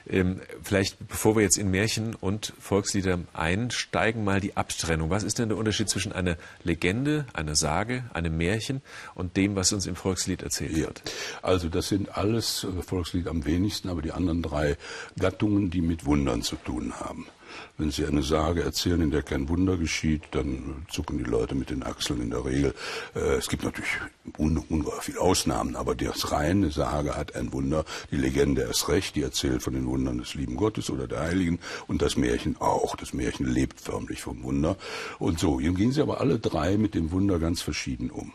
Ähm, 0.07 0.39
vielleicht, 0.63 1.07
bevor 1.07 1.35
wir 1.35 1.43
jetzt 1.43 1.57
in 1.57 1.69
Märchen 1.69 2.15
und 2.15 2.53
Volkslieder 2.59 3.19
einsteigen, 3.33 4.23
mal 4.23 4.39
die 4.39 4.55
Abtrennung. 4.55 5.09
Was 5.09 5.23
ist 5.23 5.39
denn 5.39 5.49
der 5.49 5.57
Unterschied 5.57 5.89
zwischen 5.89 6.13
einer 6.13 6.37
Legende, 6.63 7.25
einer 7.33 7.55
Sage, 7.55 8.05
einem 8.13 8.37
Märchen 8.37 8.81
und 9.15 9.35
dem, 9.35 9.55
was 9.55 9.73
uns 9.73 9.85
im 9.85 9.95
Volkslied 9.95 10.41
erzählt 10.41 10.71
ja. 10.71 10.85
wird? 10.85 11.01
Also 11.41 11.69
das 11.69 11.89
sind 11.89 12.17
alles 12.17 12.63
äh, 12.63 12.81
Volkslied 12.81 13.27
am 13.27 13.45
wenigsten, 13.45 13.89
aber 13.89 14.01
die 14.01 14.11
anderen 14.11 14.41
drei 14.41 14.77
Gattungen, 15.19 15.46
die 15.69 15.81
mit 15.81 16.05
Wundern 16.05 16.41
zu 16.41 16.55
tun 16.57 16.93
haben. 16.99 17.25
Wenn 17.77 17.91
Sie 17.91 18.05
eine 18.05 18.23
Sage 18.23 18.63
erzählen, 18.63 19.01
in 19.01 19.11
der 19.11 19.21
kein 19.21 19.49
Wunder 19.49 19.77
geschieht, 19.77 20.23
dann 20.31 20.85
zucken 20.89 21.17
die 21.17 21.23
Leute 21.23 21.55
mit 21.55 21.69
den 21.69 21.83
Achseln 21.83 22.21
in 22.21 22.29
der 22.29 22.43
Regel. 22.43 22.73
Äh, 23.15 23.35
es 23.35 23.47
gibt 23.49 23.63
natürlich 23.63 23.89
ungeheuer 24.37 25.01
viele 25.01 25.21
Ausnahmen, 25.21 25.75
aber 25.75 25.95
das 25.95 26.31
reine 26.31 26.71
Sage 26.71 27.15
hat 27.15 27.35
ein 27.35 27.53
Wunder. 27.53 27.85
Die 28.11 28.17
Legende 28.17 28.63
ist 28.63 28.89
recht, 28.89 29.15
die 29.15 29.21
erzählt 29.21 29.61
von 29.61 29.73
den 29.73 29.85
Wundern 29.85 30.17
des 30.17 30.33
lieben 30.33 30.55
Gottes 30.55 30.89
oder 30.89 31.07
der 31.07 31.21
Heiligen 31.21 31.59
und 31.87 32.01
das 32.01 32.17
Märchen 32.17 32.57
auch. 32.59 32.95
Das 32.95 33.13
Märchen 33.13 33.45
lebt 33.45 33.79
förmlich 33.79 34.21
vom 34.21 34.43
Wunder. 34.43 34.75
Und 35.19 35.39
so, 35.39 35.59
hier 35.59 35.73
gehen 35.73 35.91
sie 35.91 36.01
aber 36.01 36.19
alle 36.19 36.39
drei 36.39 36.77
mit 36.77 36.95
dem 36.95 37.11
Wunder 37.11 37.39
ganz 37.39 37.61
verschieden 37.61 38.09
um. 38.09 38.33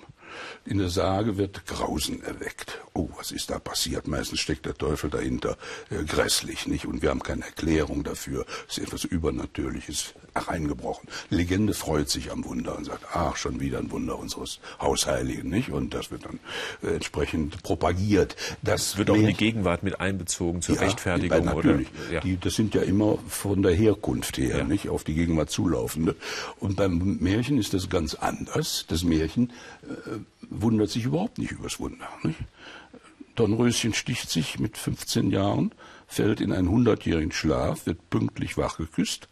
In 0.64 0.78
der 0.78 0.88
Sage 0.88 1.36
wird 1.36 1.66
Grausen 1.66 2.22
erweckt. 2.22 2.80
Oh, 2.94 3.08
was 3.16 3.30
ist 3.30 3.50
da 3.50 3.58
passiert? 3.58 4.06
Meistens 4.06 4.40
steckt 4.40 4.66
der 4.66 4.74
Teufel 4.74 5.10
dahinter. 5.10 5.56
Äh, 5.90 6.04
grässlich, 6.04 6.66
nicht? 6.66 6.86
Und 6.86 7.02
wir 7.02 7.10
haben 7.10 7.22
keine 7.22 7.44
Erklärung 7.44 8.04
dafür. 8.04 8.46
Es 8.68 8.78
ist 8.78 8.86
etwas 8.86 9.04
Übernatürliches 9.04 10.14
reingebrochen. 10.34 11.08
Legende 11.30 11.74
freut 11.74 12.08
sich 12.08 12.30
am 12.30 12.44
Wunder 12.44 12.76
und 12.76 12.84
sagt, 12.84 13.04
ach, 13.12 13.36
schon 13.36 13.60
wieder 13.60 13.78
ein 13.78 13.90
Wunder 13.90 14.18
unseres 14.18 14.60
Hausheiligen, 14.80 15.50
nicht? 15.50 15.70
Und 15.70 15.94
das 15.94 16.10
wird 16.10 16.24
dann 16.24 16.40
äh, 16.82 16.94
entsprechend 16.94 17.62
propagiert. 17.62 18.36
Das 18.62 18.96
wird 18.96 19.10
auch 19.10 19.16
in 19.16 19.26
die 19.26 19.34
Gegenwart 19.34 19.82
mit 19.82 20.00
einbezogen 20.00 20.62
zur 20.62 20.76
ja, 20.76 20.82
Rechtfertigung, 20.82 21.44
natürlich. 21.44 21.88
oder? 22.06 22.12
Ja. 22.14 22.20
Die, 22.20 22.38
das 22.38 22.54
sind 22.54 22.74
ja 22.74 22.82
immer 22.82 23.18
von 23.28 23.62
der 23.62 23.74
Herkunft 23.74 24.38
her, 24.38 24.58
ja. 24.58 24.64
nicht? 24.64 24.88
Auf 24.88 25.04
die 25.04 25.14
Gegenwart 25.14 25.50
zulaufende. 25.50 26.16
Und 26.60 26.76
beim 26.76 27.18
Märchen 27.20 27.58
ist 27.58 27.74
das 27.74 27.88
ganz 27.88 28.14
anders. 28.14 28.86
Das 28.88 29.04
Märchen 29.04 29.52
äh, 29.82 30.18
wundert 30.50 30.90
sich 30.90 31.04
überhaupt 31.04 31.38
nicht 31.38 31.52
übers 31.52 31.78
Wunder. 31.78 32.08
Nicht? 32.22 32.38
Dornröschen 33.34 33.94
sticht 33.94 34.30
sich 34.30 34.58
mit 34.58 34.76
15 34.76 35.30
Jahren, 35.30 35.72
fällt 36.06 36.40
in 36.40 36.52
einen 36.52 36.68
hundertjährigen 36.68 37.32
Schlaf, 37.32 37.86
wird 37.86 38.10
pünktlich 38.10 38.58
wachgeküsst, 38.58 39.28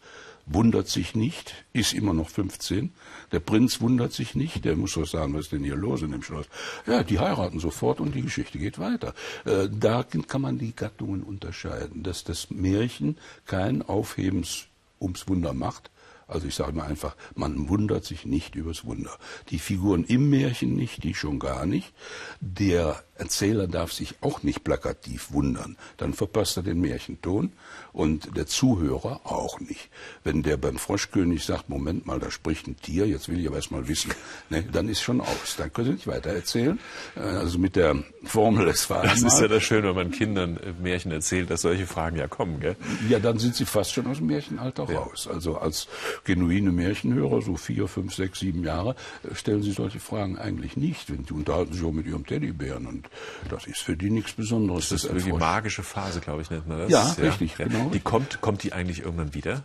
wundert 0.53 0.87
sich 0.87 1.15
nicht, 1.15 1.53
ist 1.73 1.93
immer 1.93 2.13
noch 2.13 2.29
15. 2.29 2.91
Der 3.31 3.39
Prinz 3.39 3.81
wundert 3.81 4.13
sich 4.13 4.35
nicht, 4.35 4.65
der 4.65 4.75
muss 4.75 4.93
doch 4.93 5.05
sagen, 5.05 5.33
was 5.33 5.41
ist 5.45 5.51
denn 5.51 5.63
hier 5.63 5.75
los 5.75 6.01
in 6.01 6.11
dem 6.11 6.23
Schloss? 6.23 6.47
Ja, 6.85 7.03
die 7.03 7.19
heiraten 7.19 7.59
sofort 7.59 7.99
und 7.99 8.15
die 8.15 8.21
Geschichte 8.21 8.59
geht 8.59 8.79
weiter. 8.79 9.13
Äh, 9.45 9.69
da 9.71 10.03
kann 10.03 10.41
man 10.41 10.57
die 10.57 10.75
Gattungen 10.75 11.23
unterscheiden, 11.23 12.03
dass 12.03 12.23
das 12.23 12.49
Märchen 12.49 13.17
kein 13.45 13.81
Aufhebens 13.81 14.67
ums 14.99 15.27
Wunder 15.27 15.53
macht, 15.53 15.89
also 16.31 16.47
ich 16.47 16.55
sage 16.55 16.73
mal 16.73 16.85
einfach, 16.85 17.15
man 17.35 17.69
wundert 17.69 18.05
sich 18.05 18.25
nicht 18.25 18.55
übers 18.55 18.85
Wunder. 18.85 19.17
Die 19.49 19.59
Figuren 19.59 20.03
im 20.05 20.29
Märchen 20.29 20.75
nicht, 20.75 21.03
die 21.03 21.13
schon 21.13 21.39
gar 21.39 21.65
nicht. 21.65 21.93
Der 22.39 23.03
Erzähler 23.15 23.67
darf 23.67 23.93
sich 23.93 24.15
auch 24.21 24.41
nicht 24.41 24.63
plakativ 24.63 25.31
wundern. 25.31 25.77
Dann 25.97 26.13
verpasst 26.13 26.57
er 26.57 26.63
den 26.63 26.81
Märchenton 26.81 27.51
und 27.93 28.35
der 28.35 28.47
Zuhörer 28.47 29.21
auch 29.25 29.59
nicht. 29.59 29.89
Wenn 30.23 30.41
der 30.41 30.57
beim 30.57 30.77
Froschkönig 30.77 31.45
sagt, 31.45 31.69
Moment 31.69 32.07
mal, 32.07 32.19
da 32.19 32.31
spricht 32.31 32.67
ein 32.67 32.77
Tier, 32.77 33.05
jetzt 33.07 33.29
will 33.29 33.39
ich 33.39 33.47
aber 33.47 33.57
erst 33.57 33.71
mal 33.71 33.87
wissen, 33.87 34.11
ne, 34.49 34.63
dann 34.63 34.89
ist 34.89 35.01
schon 35.01 35.21
aus. 35.21 35.55
Dann 35.57 35.71
können 35.71 35.87
Sie 35.87 35.93
nicht 35.93 36.07
weiter 36.07 36.31
erzählen. 36.31 36.79
Äh, 37.15 37.19
also 37.19 37.59
mit 37.59 37.75
der 37.75 38.03
Formel, 38.23 38.67
es 38.67 38.89
war 38.89 39.03
Das 39.03 39.17
einmal. 39.17 39.33
ist 39.33 39.39
ja 39.39 39.47
das 39.47 39.63
Schöne, 39.63 39.89
wenn 39.89 39.95
man 39.95 40.11
Kindern 40.11 40.59
Märchen 40.81 41.11
erzählt, 41.11 41.51
dass 41.51 41.61
solche 41.61 41.85
Fragen 41.85 42.17
ja 42.17 42.27
kommen, 42.27 42.59
gell? 42.59 42.75
Ja, 43.07 43.19
dann 43.19 43.37
sind 43.37 43.55
sie 43.55 43.65
fast 43.65 43.91
schon 43.93 44.07
aus 44.07 44.17
dem 44.17 44.27
Märchenalter 44.27 44.87
ja. 44.89 44.99
raus. 44.99 45.27
Also 45.31 45.57
als 45.57 45.87
genuine 46.23 46.71
Märchenhörer, 46.71 47.41
so 47.41 47.55
vier, 47.55 47.87
fünf, 47.87 48.13
sechs, 48.13 48.39
sieben 48.39 48.63
Jahre, 48.63 48.95
äh, 49.23 49.35
stellen 49.35 49.63
sie 49.63 49.71
solche 49.71 49.99
Fragen 49.99 50.37
eigentlich 50.37 50.77
nicht. 50.77 51.11
Wenn 51.11 51.23
die 51.23 51.33
unterhalten 51.33 51.73
sich 51.73 51.83
auch 51.83 51.91
mit 51.91 52.05
ihrem 52.05 52.25
Teddybären 52.25 52.85
und 52.85 53.09
das 53.49 53.67
ist 53.67 53.79
für 53.79 53.97
die 53.97 54.09
nichts 54.09 54.33
Besonderes. 54.33 54.89
Das 54.89 55.05
ist 55.05 55.25
die 55.25 55.33
magische 55.33 55.83
Phase, 55.83 56.19
glaube 56.19 56.41
ich, 56.41 56.49
nennt 56.49 56.67
man 56.67 56.79
das. 56.79 56.89
Ja, 56.89 57.15
ja 57.17 57.29
richtig, 57.29 57.57
ja. 57.57 57.67
genau. 57.67 57.89
Die 57.89 57.99
kommt, 57.99 58.41
kommt 58.41 58.63
die 58.63 58.73
eigentlich 58.73 58.99
irgendwann 59.03 59.33
wieder? 59.33 59.63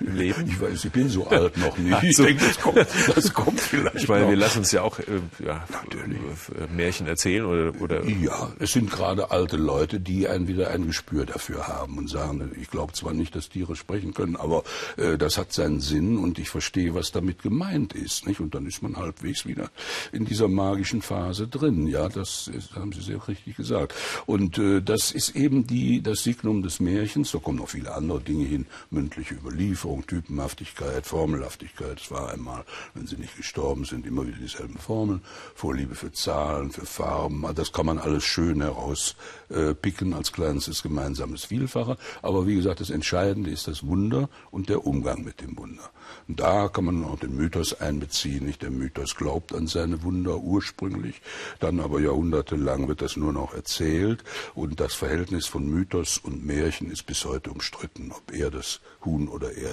Leben? 0.00 0.46
Ich 0.46 0.60
weiß, 0.60 0.84
ich 0.84 0.92
bin 0.92 1.08
so 1.08 1.26
alt 1.28 1.56
noch 1.58 1.76
nicht. 1.78 2.02
Ich 2.02 2.16
so. 2.16 2.24
denke, 2.24 2.44
das 2.46 2.58
kommt, 2.58 2.86
das 3.14 3.32
kommt 3.32 3.60
vielleicht. 3.60 3.96
Ich 3.96 4.08
meine, 4.08 4.22
noch. 4.22 4.30
wir 4.30 4.36
lassen 4.36 4.58
uns 4.58 4.72
ja 4.72 4.82
auch 4.82 4.98
äh, 4.98 5.04
ja, 5.44 5.64
Natürlich. 5.70 6.18
Äh, 6.18 6.72
Märchen 6.74 7.06
erzählen 7.06 7.44
oder, 7.44 7.80
oder. 7.80 8.04
Ja, 8.06 8.52
es 8.58 8.72
sind 8.72 8.90
gerade 8.90 9.30
alte 9.30 9.56
Leute, 9.56 10.00
die 10.00 10.28
ein, 10.28 10.48
wieder 10.48 10.70
ein 10.70 10.86
Gespür 10.86 11.26
dafür 11.26 11.68
haben 11.68 11.98
und 11.98 12.08
sagen, 12.08 12.52
ich 12.60 12.70
glaube 12.70 12.92
zwar 12.92 13.12
nicht, 13.12 13.34
dass 13.36 13.48
Tiere 13.48 13.76
sprechen 13.76 14.14
können, 14.14 14.36
aber 14.36 14.64
äh, 14.96 15.18
das 15.18 15.38
hat 15.38 15.52
seinen 15.52 15.80
Sinn 15.80 16.18
und 16.18 16.38
ich 16.38 16.50
verstehe, 16.50 16.94
was 16.94 17.12
damit 17.12 17.42
gemeint 17.42 17.92
ist. 17.92 18.26
Nicht? 18.26 18.40
Und 18.40 18.54
dann 18.54 18.66
ist 18.66 18.82
man 18.82 18.96
halbwegs 18.96 19.46
wieder 19.46 19.70
in 20.12 20.24
dieser 20.24 20.48
magischen 20.48 21.02
Phase 21.02 21.48
drin. 21.48 21.86
Ja, 21.86 22.08
das 22.08 22.48
ist, 22.48 22.74
haben 22.74 22.92
Sie 22.92 23.00
sehr 23.00 23.26
richtig 23.28 23.56
gesagt. 23.56 23.94
Und 24.26 24.58
äh, 24.58 24.82
das 24.82 25.12
ist 25.12 25.36
eben 25.36 25.66
die, 25.66 26.02
das 26.02 26.22
Signum 26.22 26.62
des 26.62 26.80
Märchens. 26.80 27.32
Da 27.32 27.38
kommen 27.38 27.58
noch 27.58 27.68
viele 27.68 27.94
andere 27.94 28.20
Dinge 28.20 28.44
hin, 28.44 28.66
mündliche 28.90 29.34
Überlieferung 29.34 29.81
Verzögerung, 29.82 30.06
Typenhaftigkeit, 30.06 31.06
Formelhaftigkeit. 31.06 32.00
Es 32.00 32.10
war 32.10 32.30
einmal, 32.32 32.64
wenn 32.94 33.06
sie 33.06 33.16
nicht 33.16 33.36
gestorben 33.36 33.84
sind, 33.84 34.06
immer 34.06 34.26
wieder 34.26 34.38
dieselben 34.38 34.78
Formeln. 34.78 35.22
Vorliebe 35.54 35.94
für 35.94 36.12
Zahlen, 36.12 36.70
für 36.70 36.86
Farben. 36.86 37.44
Das 37.54 37.72
kann 37.72 37.86
man 37.86 37.98
alles 37.98 38.24
schön 38.24 38.62
herauspicken 38.62 40.14
als 40.14 40.32
kleinstes 40.32 40.82
gemeinsames 40.82 41.44
Vielfache. 41.44 41.96
Aber 42.22 42.46
wie 42.46 42.54
gesagt, 42.54 42.80
das 42.80 42.90
Entscheidende 42.90 43.50
ist 43.50 43.66
das 43.66 43.84
Wunder 43.84 44.28
und 44.50 44.68
der 44.68 44.86
Umgang 44.86 45.24
mit 45.24 45.40
dem 45.40 45.58
Wunder. 45.58 45.90
Und 46.28 46.38
da 46.40 46.68
kann 46.68 46.84
man 46.84 47.04
auch 47.04 47.18
den 47.18 47.36
Mythos 47.36 47.80
einbeziehen. 47.80 48.46
Nicht 48.46 48.62
der 48.62 48.70
Mythos 48.70 49.16
glaubt 49.16 49.54
an 49.54 49.66
seine 49.66 50.02
Wunder 50.02 50.38
ursprünglich, 50.38 51.20
dann 51.58 51.80
aber 51.80 52.00
jahrhundertelang 52.00 52.88
wird 52.88 53.02
das 53.02 53.16
nur 53.16 53.32
noch 53.32 53.54
erzählt 53.54 54.22
und 54.54 54.80
das 54.80 54.94
Verhältnis 54.94 55.46
von 55.46 55.66
Mythos 55.66 56.18
und 56.18 56.44
Märchen 56.44 56.90
ist 56.90 57.06
bis 57.06 57.24
heute 57.24 57.50
umstritten, 57.50 58.12
ob 58.12 58.32
er 58.32 58.50
das 58.50 58.80
Huhn 59.04 59.28
oder 59.28 59.52
er 59.52 59.71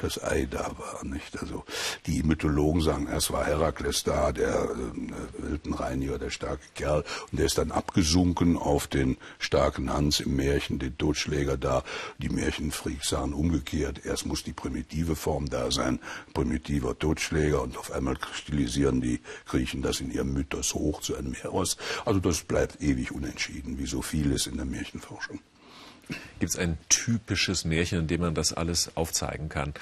das 0.00 0.22
Ei 0.22 0.46
da 0.50 0.72
war. 0.78 1.04
Nicht? 1.04 1.40
Also 1.40 1.64
die 2.06 2.22
Mythologen 2.22 2.80
sagen, 2.80 3.06
erst 3.06 3.32
war 3.32 3.44
Herakles 3.44 4.02
da, 4.02 4.32
der 4.32 4.70
äh, 4.70 5.42
Weltenreiniger, 5.50 6.18
der 6.18 6.30
starke 6.30 6.64
Kerl, 6.74 7.04
und 7.30 7.38
der 7.38 7.46
ist 7.46 7.58
dann 7.58 7.70
abgesunken 7.70 8.56
auf 8.56 8.86
den 8.86 9.16
starken 9.38 9.92
Hans 9.92 10.20
im 10.20 10.36
Märchen, 10.36 10.78
den 10.78 10.96
Totschläger 10.96 11.56
da. 11.56 11.84
Die 12.18 12.28
Märchenfreaks 12.28 13.10
sagen 13.10 13.32
umgekehrt, 13.32 14.04
erst 14.04 14.26
muss 14.26 14.42
die 14.42 14.52
primitive 14.52 15.16
Form 15.16 15.48
da 15.48 15.70
sein, 15.70 16.00
primitiver 16.34 16.98
Totschläger, 16.98 17.62
und 17.62 17.76
auf 17.76 17.92
einmal 17.92 18.16
stilisieren 18.32 19.00
die 19.00 19.20
Griechen 19.46 19.82
das 19.82 20.00
in 20.00 20.10
ihrem 20.10 20.32
Mythos 20.32 20.74
hoch 20.74 21.00
zu 21.00 21.16
einem 21.16 21.34
Heros. 21.34 21.76
Also 22.04 22.20
das 22.20 22.40
bleibt 22.40 22.82
ewig 22.82 23.12
unentschieden, 23.12 23.78
wie 23.78 23.86
so 23.86 24.02
vieles 24.02 24.46
in 24.46 24.56
der 24.56 24.66
Märchenforschung. 24.66 25.40
Gibt 26.38 26.52
es 26.52 26.58
ein 26.58 26.78
typisches 26.88 27.64
Märchen, 27.64 28.00
in 28.00 28.06
dem 28.06 28.20
man 28.20 28.34
das 28.34 28.52
alles 28.52 28.96
aufzeigen 28.96 29.48
kann, 29.48 29.74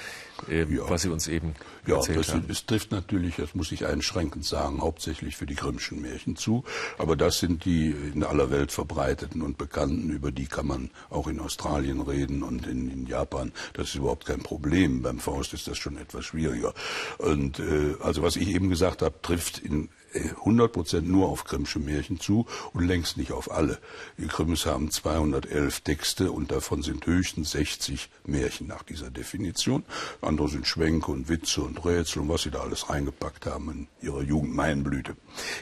äh, 0.47 0.63
ja. 0.63 0.89
was 0.89 1.03
Sie 1.03 1.09
uns 1.09 1.27
eben 1.27 1.55
ja, 1.85 1.95
erzählt 1.95 2.19
das, 2.19 2.33
haben? 2.33 2.45
Es 2.49 2.65
trifft 2.65 2.91
natürlich, 2.91 3.37
das 3.37 3.55
muss 3.55 3.71
ich 3.71 3.85
einschränkend 3.85 4.45
sagen, 4.45 4.81
hauptsächlich 4.81 5.37
für 5.37 5.45
die 5.45 5.55
Grimmschen 5.55 6.01
Märchen 6.01 6.35
zu. 6.35 6.63
Aber 6.97 7.15
das 7.15 7.39
sind 7.39 7.65
die 7.65 7.89
in 7.89 8.23
aller 8.23 8.51
Welt 8.51 8.71
verbreiteten 8.71 9.41
und 9.41 9.57
bekannten, 9.57 10.09
über 10.09 10.31
die 10.31 10.47
kann 10.47 10.67
man 10.67 10.91
auch 11.09 11.27
in 11.27 11.39
Australien 11.39 12.01
reden 12.01 12.43
und 12.43 12.67
in, 12.67 12.89
in 12.89 13.07
Japan. 13.07 13.51
Das 13.73 13.89
ist 13.89 13.95
überhaupt 13.95 14.25
kein 14.25 14.39
Problem. 14.39 15.01
Beim 15.01 15.19
Faust 15.19 15.53
ist 15.53 15.67
das 15.67 15.77
schon 15.77 15.97
etwas 15.97 16.25
schwieriger. 16.25 16.73
Und 17.17 17.59
äh, 17.59 17.95
also 18.01 18.21
was 18.21 18.35
ich 18.35 18.49
eben 18.49 18.69
gesagt 18.69 19.01
habe, 19.01 19.15
trifft 19.21 19.59
in 19.59 19.89
100 20.13 20.71
Prozent 20.71 21.09
nur 21.09 21.29
auf 21.29 21.43
Grimmsche 21.43 21.79
Märchen 21.79 22.19
zu 22.19 22.45
und 22.73 22.85
längst 22.85 23.17
nicht 23.17 23.31
auf 23.31 23.51
alle. 23.51 23.79
Die 24.17 24.27
Grimms 24.27 24.65
haben 24.65 24.91
211 24.91 25.81
Texte 25.81 26.31
und 26.31 26.51
davon 26.51 26.81
sind 26.81 27.05
höchstens 27.05 27.51
60 27.51 28.09
Märchen 28.25 28.67
nach 28.67 28.83
dieser 28.83 29.09
Definition. 29.09 29.83
Andere 30.21 30.49
sind 30.49 30.67
Schwänke 30.67 31.11
und 31.11 31.29
Witze 31.29 31.61
und 31.61 31.83
Rätsel 31.85 32.23
und 32.23 32.29
was 32.29 32.43
sie 32.43 32.51
da 32.51 32.61
alles 32.61 32.89
reingepackt 32.89 33.45
haben 33.45 33.69
in 33.71 34.07
ihrer 34.07 34.21
Jugendmeinblüte. 34.21 35.15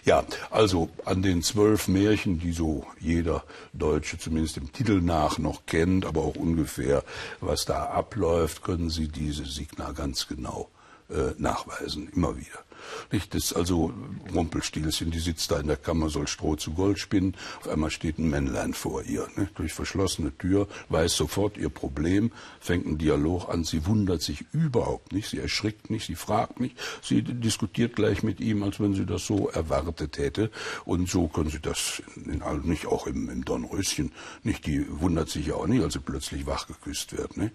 Ja, 0.06 0.24
also 0.50 0.90
an 1.06 1.22
den 1.22 1.44
zwölf 1.44 1.88
Märchen, 1.88 2.40
die 2.40 2.54
so 2.54 2.86
jeder 3.00 3.44
Deutsche 3.74 4.18
zumindest 4.18 4.58
im 4.58 4.72
Titel 4.72 5.02
nach 5.02 5.38
noch 5.38 5.66
kennt, 5.66 6.06
aber 6.06 6.22
auch 6.22 6.36
ungefähr, 6.36 7.04
was 7.42 7.66
da 7.66 7.86
abläuft, 7.86 8.64
können 8.64 8.90
Sie 8.90 9.08
diese 9.08 9.46
Signa 9.46 9.92
ganz 9.92 10.28
genau 10.28 10.70
äh, 11.10 11.34
nachweisen, 11.38 12.10
immer 12.10 12.38
wieder. 12.38 12.64
Nicht? 13.12 13.34
Das 13.34 13.54
also 13.54 13.94
Rumpelstilzchen, 14.34 15.12
die 15.12 15.20
sitzt 15.20 15.52
da 15.52 15.60
in 15.60 15.68
der 15.68 15.78
Kammer, 15.78 16.10
soll 16.10 16.28
Stroh 16.28 16.56
zu 16.56 16.74
Gold 16.74 17.00
spinnen. 17.00 17.36
Auf 17.60 17.70
einmal 17.70 17.92
steht 17.92 18.18
ein 18.18 18.30
Männlein 18.30 18.74
vor 18.74 19.04
ihr. 19.04 19.28
Nicht? 19.36 19.58
Durch 19.58 19.74
verschlossene 19.74 20.38
Tür, 20.38 20.68
weiß 20.90 21.16
sofort 21.16 21.58
ihr 21.58 21.70
Problem, 21.70 22.32
fängt 22.60 22.86
einen 22.86 22.98
Dialog 22.98 23.50
an. 23.50 23.64
Sie 23.64 23.86
wundert 23.86 24.22
sich 24.22 24.46
überhaupt 24.52 25.14
nicht, 25.14 25.30
sie 25.30 25.40
erschrickt 25.40 25.90
nicht, 25.90 26.06
sie 26.06 26.16
fragt 26.16 26.60
nicht. 26.60 26.78
Sie 27.02 27.22
diskutiert 27.22 27.96
gleich 27.96 28.24
mit 28.24 28.40
ihm, 28.40 28.64
als 28.64 28.80
wenn 28.80 28.94
sie 28.94 29.06
das 29.06 29.26
so 29.26 29.50
erwartet 29.50 30.18
hätte. 30.18 30.52
Und 30.86 31.10
so 31.10 31.28
können 31.28 31.50
sie 31.50 31.62
das 31.62 32.02
in, 32.16 32.42
in, 32.42 32.62
nicht 32.64 32.86
auch 32.86 33.08
im, 33.08 33.30
im 33.30 33.46
Dornröschen. 33.46 34.12
Nicht? 34.44 34.66
Die 34.66 34.86
wundert 34.90 35.30
sich 35.30 35.48
ja 35.48 35.56
auch 35.56 35.68
nicht, 35.68 35.84
als 35.84 35.94
sie 35.94 36.00
plötzlich 36.00 36.46
wach 36.46 36.68
geküsst 36.68 37.18
wird. 37.18 37.38
Nicht? 37.38 37.54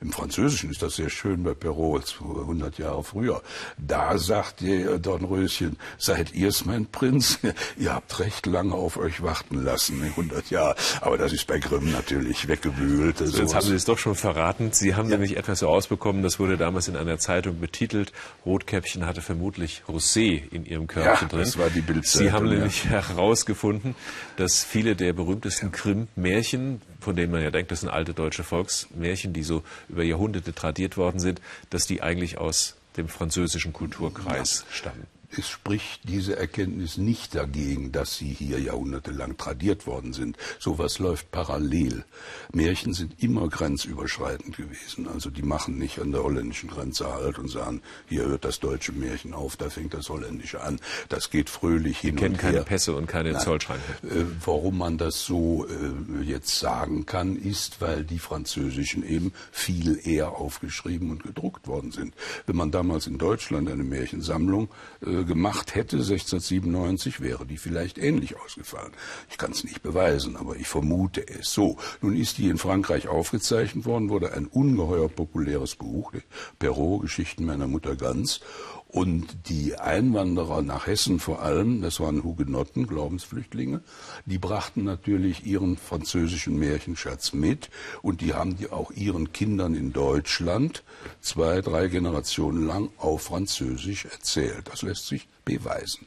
Im 0.00 0.12
Französischen 0.12 0.70
ist 0.70 0.80
das 0.82 0.94
sehr 0.94 1.10
schön 1.10 1.42
bei 1.42 1.54
Perrault, 1.54 2.20
100 2.20 2.78
Jahre 2.78 3.02
früher. 3.02 3.42
Da 3.78 4.16
sagt 4.16 4.60
der 4.60 4.98
Dornröschen, 4.98 5.76
seid 5.98 6.34
ihr's, 6.34 6.64
mein 6.64 6.86
Prinz? 6.86 7.40
Ihr 7.76 7.94
habt 7.94 8.20
recht 8.20 8.46
lange 8.46 8.74
auf 8.74 8.96
euch 8.96 9.22
warten 9.22 9.64
lassen, 9.64 10.02
100 10.02 10.50
Jahre. 10.50 10.76
Aber 11.00 11.18
das 11.18 11.32
ist 11.32 11.48
bei 11.48 11.58
Grimm 11.58 11.90
natürlich 11.90 12.46
weggebühlt. 12.46 13.20
Also 13.20 13.38
jetzt 13.38 13.54
haben 13.56 13.66
Sie 13.66 13.74
es 13.74 13.86
doch 13.86 13.98
schon 13.98 14.14
verraten. 14.14 14.70
Sie 14.72 14.94
haben 14.94 15.10
ja. 15.10 15.16
nämlich 15.16 15.36
etwas 15.36 15.62
herausbekommen, 15.62 16.22
das 16.22 16.38
wurde 16.38 16.56
damals 16.56 16.86
in 16.86 16.96
einer 16.96 17.18
Zeitung 17.18 17.58
betitelt. 17.58 18.12
Rotkäppchen 18.46 19.04
hatte 19.04 19.20
vermutlich 19.20 19.82
Rosé 19.88 20.42
in 20.52 20.64
ihrem 20.64 20.86
Körbchen 20.86 21.28
ja, 21.28 21.28
drin. 21.28 21.40
das 21.40 21.58
war 21.58 21.70
die 21.70 21.80
Bildzeitung. 21.80 22.28
Sie 22.28 22.32
haben 22.32 22.48
nämlich 22.48 22.84
herausgefunden, 22.88 23.96
dass 24.36 24.62
viele 24.62 24.94
der 24.94 25.12
berühmtesten 25.12 25.72
Grimm-Märchen, 25.72 26.82
von 27.08 27.16
denen 27.16 27.32
man 27.32 27.42
ja 27.42 27.50
denkt, 27.50 27.70
das 27.70 27.80
sind 27.80 27.88
alte 27.88 28.12
deutsche 28.12 28.44
Volksmärchen, 28.44 29.32
die 29.32 29.42
so 29.42 29.62
über 29.88 30.02
Jahrhunderte 30.02 30.52
tradiert 30.52 30.98
worden 30.98 31.20
sind, 31.20 31.40
dass 31.70 31.86
die 31.86 32.02
eigentlich 32.02 32.36
aus 32.36 32.76
dem 32.98 33.08
französischen 33.08 33.72
Kulturkreis 33.72 34.66
stammen 34.70 35.06
es 35.36 35.48
spricht 35.48 36.08
diese 36.08 36.36
Erkenntnis 36.36 36.96
nicht 36.96 37.34
dagegen, 37.34 37.92
dass 37.92 38.16
sie 38.16 38.28
hier 38.32 38.58
jahrhundertelang 38.60 39.36
tradiert 39.36 39.86
worden 39.86 40.12
sind. 40.12 40.36
Sowas 40.58 40.98
läuft 40.98 41.30
parallel. 41.30 42.04
Märchen 42.52 42.94
sind 42.94 43.22
immer 43.22 43.48
grenzüberschreitend 43.48 44.56
gewesen. 44.56 45.06
Also 45.06 45.30
die 45.30 45.42
machen 45.42 45.78
nicht 45.78 45.98
an 45.98 46.12
der 46.12 46.22
holländischen 46.22 46.70
Grenze 46.70 47.12
halt 47.12 47.38
und 47.38 47.48
sagen, 47.48 47.82
hier 48.08 48.24
hört 48.24 48.44
das 48.44 48.58
deutsche 48.60 48.92
Märchen 48.92 49.34
auf, 49.34 49.56
da 49.56 49.68
fängt 49.68 49.92
das 49.92 50.08
holländische 50.08 50.62
an. 50.62 50.80
Das 51.08 51.30
geht 51.30 51.50
fröhlich 51.50 51.98
hin 51.98 52.16
die 52.16 52.22
kennen 52.22 52.36
keine 52.38 52.62
Pässe 52.62 52.94
und 52.94 53.06
keine 53.06 53.32
Nein. 53.32 53.42
Zollschranke. 53.42 53.82
Äh, 54.04 54.24
warum 54.44 54.78
man 54.78 54.96
das 54.96 55.24
so 55.24 55.66
äh, 55.66 56.22
jetzt 56.24 56.58
sagen 56.58 57.04
kann, 57.04 57.36
ist, 57.36 57.80
weil 57.80 58.04
die 58.04 58.18
französischen 58.18 59.06
eben 59.06 59.32
viel 59.52 60.00
eher 60.02 60.32
aufgeschrieben 60.32 61.10
und 61.10 61.22
gedruckt 61.22 61.66
worden 61.68 61.92
sind. 61.92 62.14
Wenn 62.46 62.56
man 62.56 62.70
damals 62.70 63.06
in 63.06 63.18
Deutschland 63.18 63.68
eine 63.70 63.84
Märchensammlung 63.84 64.68
äh, 65.02 65.17
gemacht 65.24 65.74
hätte, 65.74 65.96
1697, 65.96 67.20
wäre 67.20 67.46
die 67.46 67.56
vielleicht 67.56 67.98
ähnlich 67.98 68.38
ausgefallen. 68.38 68.92
Ich 69.30 69.38
kann 69.38 69.52
es 69.52 69.64
nicht 69.64 69.82
beweisen, 69.82 70.36
aber 70.36 70.56
ich 70.56 70.68
vermute 70.68 71.26
es 71.28 71.52
so. 71.52 71.76
Nun 72.00 72.16
ist 72.16 72.38
die 72.38 72.48
in 72.48 72.58
Frankreich 72.58 73.08
aufgezeichnet 73.08 73.84
worden, 73.84 74.08
wurde 74.08 74.32
ein 74.32 74.46
ungeheuer 74.46 75.08
populäres 75.08 75.76
Buch, 75.76 76.12
Perrault, 76.58 77.02
Geschichten 77.02 77.44
meiner 77.44 77.66
Mutter 77.66 77.96
Ganz. 77.96 78.40
Und 78.88 79.50
die 79.50 79.76
Einwanderer 79.76 80.62
nach 80.62 80.86
Hessen 80.86 81.20
vor 81.20 81.42
allem, 81.42 81.82
das 81.82 82.00
waren 82.00 82.24
Hugenotten, 82.24 82.86
Glaubensflüchtlinge, 82.86 83.82
die 84.24 84.38
brachten 84.38 84.82
natürlich 84.82 85.44
ihren 85.44 85.76
französischen 85.76 86.58
Märchenschatz 86.58 87.34
mit 87.34 87.68
und 88.00 88.22
die 88.22 88.32
haben 88.32 88.56
die 88.56 88.70
auch 88.70 88.90
ihren 88.90 89.32
Kindern 89.34 89.74
in 89.74 89.92
Deutschland 89.92 90.84
zwei, 91.20 91.60
drei 91.60 91.88
Generationen 91.88 92.66
lang 92.66 92.88
auf 92.96 93.24
Französisch 93.24 94.06
erzählt. 94.06 94.68
Das 94.72 94.80
lässt 94.80 95.06
sich 95.06 95.28
beweisen 95.44 96.06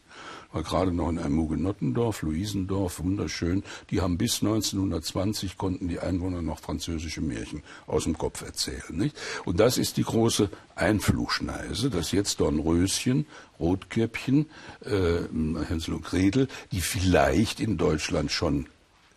war 0.52 0.64
gerade 0.64 0.92
noch 0.92 1.10
in 1.10 1.20
einem 1.20 1.40
Hugenottendorf, 1.40 2.22
Luisendorf, 2.22 3.04
wunderschön. 3.04 3.64
Die 3.90 4.02
haben 4.02 4.18
bis 4.18 4.42
1920 4.42 5.58
konnten 5.58 5.88
die 5.88 6.00
Einwohner 6.00 6.42
noch 6.42 6.60
französische 6.60 7.22
Märchen 7.22 7.64
aus 7.88 8.04
dem 8.04 8.18
Kopf 8.18 8.42
erzählen. 8.42 8.82
Nicht? 8.92 9.18
Und 9.46 9.60
das 9.60 9.78
ist 9.78 9.98
die 9.98 10.04
große 10.04 10.50
Einflugschneise, 10.76 11.90
dass 11.90 12.12
jetzt 12.12 12.40
Dornröschen, 12.40 13.26
Rotkäppchen, 13.60 14.48
äh, 14.86 15.22
Hänsel 15.68 15.94
und 15.96 16.04
Gretel, 16.04 16.48
die 16.72 16.82
vielleicht 16.82 17.60
in 17.60 17.78
Deutschland 17.78 18.32
schon 18.32 18.68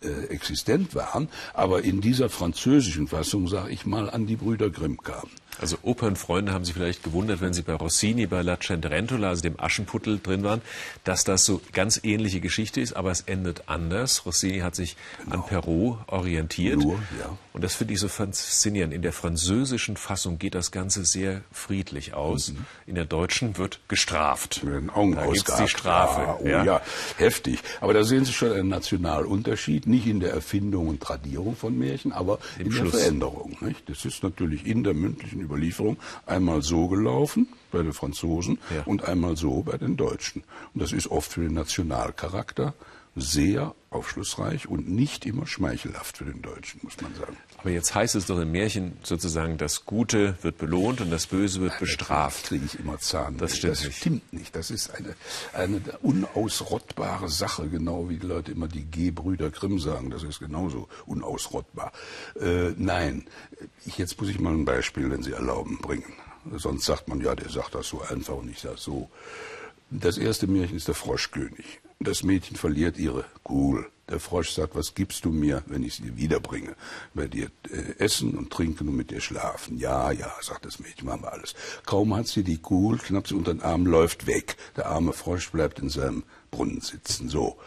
äh, 0.05 0.33
existent 0.33 0.95
waren, 0.95 1.29
aber 1.53 1.83
in 1.83 2.01
dieser 2.01 2.29
französischen 2.29 3.07
Fassung, 3.07 3.47
sage 3.47 3.71
ich 3.71 3.85
mal, 3.85 4.09
an 4.09 4.27
die 4.27 4.35
Brüder 4.35 4.69
Grimm 4.69 5.01
kamen. 5.01 5.31
Also 5.59 5.77
Opernfreunde 5.83 6.51
haben 6.51 6.65
sich 6.65 6.73
vielleicht 6.73 7.03
gewundert, 7.03 7.39
wenn 7.39 7.53
sie 7.53 7.61
bei 7.61 7.73
Rossini, 7.73 8.27
bei 8.27 8.41
La 8.41 8.59
Centerentola, 8.59 9.29
also 9.29 9.41
dem 9.41 9.59
Aschenputtel 9.59 10.19
drin 10.21 10.43
waren, 10.43 10.61
dass 11.03 11.23
das 11.23 11.45
so 11.45 11.61
ganz 11.71 11.99
ähnliche 12.03 12.41
Geschichte 12.41 12.81
ist, 12.81 12.93
aber 12.93 13.11
es 13.11 13.21
endet 13.21 13.63
anders. 13.67 14.25
Rossini 14.25 14.59
hat 14.59 14.75
sich 14.75 14.97
genau. 15.23 15.35
an 15.35 15.45
Perrault 15.45 15.97
orientiert. 16.07 16.79
Nur, 16.79 16.99
ja. 17.19 17.37
Und 17.53 17.63
das 17.63 17.75
finde 17.75 17.93
ich 17.93 18.01
so 18.01 18.09
faszinierend. 18.09 18.93
In 18.93 19.01
der 19.01 19.13
französischen 19.13 19.95
Fassung 19.95 20.39
geht 20.39 20.55
das 20.55 20.71
Ganze 20.71 21.05
sehr 21.05 21.41
friedlich 21.51 22.13
aus. 22.13 22.51
Mhm. 22.51 22.65
In 22.85 22.95
der 22.95 23.05
deutschen 23.05 23.57
wird 23.57 23.79
gestraft. 23.87 24.61
Augen 24.93 25.15
da 25.15 25.25
gibt's 25.25 25.55
die 25.55 25.69
Strafe. 25.69 26.21
Ja, 26.21 26.37
oh 26.41 26.47
ja. 26.47 26.63
ja, 26.65 26.81
heftig. 27.17 27.59
Aber 27.79 27.93
da 27.93 28.03
sehen 28.03 28.25
Sie 28.25 28.33
schon 28.33 28.51
einen 28.51 28.67
Nationalunterschied, 28.67 29.87
nicht 29.95 30.07
in 30.07 30.19
der 30.19 30.31
Erfindung 30.31 30.89
und 30.89 30.99
Tradierung 30.99 31.55
von 31.55 31.77
Märchen, 31.77 32.11
aber 32.11 32.39
Im 32.59 32.67
in 32.67 32.71
Schluss. 32.71 32.91
der 32.91 32.99
Veränderung. 32.99 33.57
Nicht? 33.61 33.89
Das 33.89 34.03
ist 34.03 34.23
natürlich 34.23 34.65
in 34.65 34.83
der 34.83 34.93
mündlichen 34.93 35.41
Überlieferung 35.41 35.97
einmal 36.25 36.61
so 36.61 36.87
gelaufen 36.87 37.47
bei 37.71 37.81
den 37.81 37.93
Franzosen 37.93 38.59
ja. 38.75 38.83
und 38.83 39.05
einmal 39.05 39.37
so 39.37 39.63
bei 39.63 39.77
den 39.77 39.95
Deutschen. 39.95 40.43
Und 40.73 40.81
das 40.81 40.91
ist 40.91 41.07
oft 41.07 41.31
für 41.31 41.41
den 41.41 41.53
Nationalcharakter 41.53 42.73
sehr 43.15 43.73
aufschlussreich 43.89 44.67
und 44.67 44.89
nicht 44.89 45.25
immer 45.25 45.47
schmeichelhaft 45.47 46.17
für 46.17 46.25
den 46.25 46.41
Deutschen, 46.41 46.81
muss 46.83 46.99
man 47.01 47.15
sagen. 47.15 47.37
Aber 47.65 47.73
jetzt 47.73 47.95
heißt 47.95 48.13
es 48.13 48.27
doch 48.27 48.39
im 48.39 48.51
Märchen 48.51 48.95
sozusagen, 49.01 49.57
das 49.57 49.85
Gute 49.87 50.37
wird 50.43 50.59
belohnt 50.59 51.01
und 51.01 51.09
das 51.09 51.25
Böse 51.25 51.61
wird 51.61 51.79
bestraft. 51.79 52.43
Das 52.43 52.49
kriege 52.49 52.65
ich 52.65 52.79
immer 52.79 52.99
Zahn. 52.99 53.37
Das 53.37 53.57
stimmt, 53.57 53.71
das 53.71 53.85
nicht. 53.85 53.97
stimmt 53.97 54.33
nicht. 54.33 54.55
Das 54.55 54.69
ist 54.69 54.91
eine, 54.93 55.15
eine 55.51 55.81
unausrottbare 56.03 57.27
Sache, 57.27 57.67
genau 57.67 58.07
wie 58.07 58.17
die 58.17 58.27
Leute 58.27 58.51
immer 58.51 58.67
die 58.67 58.83
G-Brüder 58.83 59.49
Grimm 59.49 59.79
sagen. 59.79 60.11
Das 60.11 60.21
ist 60.21 60.41
genauso 60.41 60.87
unausrottbar. 61.07 61.91
Äh, 62.39 62.73
nein, 62.77 63.25
ich, 63.83 63.97
jetzt 63.97 64.21
muss 64.21 64.29
ich 64.29 64.39
mal 64.39 64.53
ein 64.53 64.65
Beispiel, 64.65 65.09
wenn 65.09 65.23
Sie 65.23 65.31
erlauben, 65.31 65.79
bringen. 65.79 66.13
Sonst 66.57 66.85
sagt 66.85 67.07
man, 67.07 67.19
ja, 67.19 67.33
der 67.33 67.49
sagt 67.49 67.73
das 67.73 67.87
so 67.87 67.99
einfach 67.99 68.35
und 68.35 68.47
ich 68.47 68.59
sage 68.59 68.77
so. 68.77 69.09
Das 69.89 70.19
erste 70.19 70.45
Märchen 70.45 70.77
ist 70.77 70.87
der 70.87 70.93
Froschkönig. 70.93 71.81
Das 71.99 72.21
Mädchen 72.21 72.57
verliert 72.57 72.99
ihre 72.99 73.25
Kugel. 73.41 73.87
Der 74.09 74.19
Frosch 74.19 74.51
sagt, 74.51 74.75
was 74.75 74.93
gibst 74.93 75.25
du 75.25 75.31
mir, 75.31 75.63
wenn 75.65 75.83
ich 75.83 75.95
sie 75.95 76.15
wiederbringe? 76.15 76.75
Bei 77.15 77.27
dir 77.27 77.49
äh, 77.71 77.97
essen 77.97 78.37
und 78.37 78.51
trinken 78.51 78.87
und 78.87 78.95
mit 78.95 79.09
dir 79.09 79.19
schlafen. 79.19 79.77
Ja, 79.77 80.11
ja, 80.11 80.31
sagt 80.41 80.65
das 80.65 80.79
Mädchen, 80.79 81.07
machen 81.07 81.23
wir 81.23 81.33
alles. 81.33 81.55
Kaum 81.85 82.15
hat 82.15 82.27
sie 82.27 82.43
die 82.43 82.59
Kugel, 82.59 82.99
knappt 82.99 83.29
sie 83.29 83.35
unter 83.35 83.53
den 83.53 83.63
Arm, 83.63 83.85
läuft 83.85 84.27
weg. 84.27 84.57
Der 84.77 84.87
arme 84.87 85.13
Frosch 85.13 85.51
bleibt 85.51 85.79
in 85.79 85.89
seinem 85.89 86.23
Brunnen 86.51 86.81
sitzen. 86.81 87.29
So. 87.29 87.57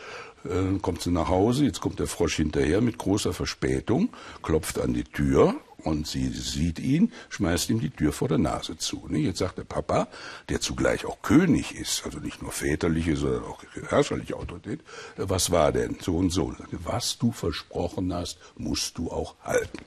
Äh, 0.44 0.78
kommt 0.80 1.02
sie 1.02 1.10
nach 1.10 1.28
Hause, 1.28 1.64
jetzt 1.64 1.80
kommt 1.80 1.98
der 1.98 2.06
Frosch 2.06 2.36
hinterher 2.36 2.80
mit 2.80 2.98
großer 2.98 3.32
Verspätung, 3.32 4.10
klopft 4.42 4.78
an 4.78 4.94
die 4.94 5.04
Tür 5.04 5.56
und 5.84 6.06
sie 6.06 6.28
sieht 6.28 6.78
ihn, 6.78 7.12
schmeißt 7.28 7.70
ihm 7.70 7.80
die 7.80 7.90
Tür 7.90 8.12
vor 8.12 8.28
der 8.28 8.38
Nase 8.38 8.76
zu. 8.76 9.08
Jetzt 9.10 9.38
sagt 9.38 9.58
der 9.58 9.64
Papa, 9.64 10.08
der 10.48 10.60
zugleich 10.60 11.06
auch 11.06 11.22
König 11.22 11.74
ist, 11.74 12.04
also 12.04 12.18
nicht 12.18 12.42
nur 12.42 12.52
väterliche, 12.52 13.16
sondern 13.16 13.44
auch 13.44 13.62
herrscherliche 13.88 14.36
Autorität, 14.36 14.80
was 15.16 15.50
war 15.50 15.72
denn 15.72 15.96
so 16.00 16.16
und 16.28 16.32
so? 16.32 16.52
Was 16.84 17.16
du 17.16 17.32
versprochen 17.32 18.12
hast, 18.12 18.38
musst 18.56 18.98
du 18.98 19.10
auch 19.10 19.34
halten. 19.42 19.78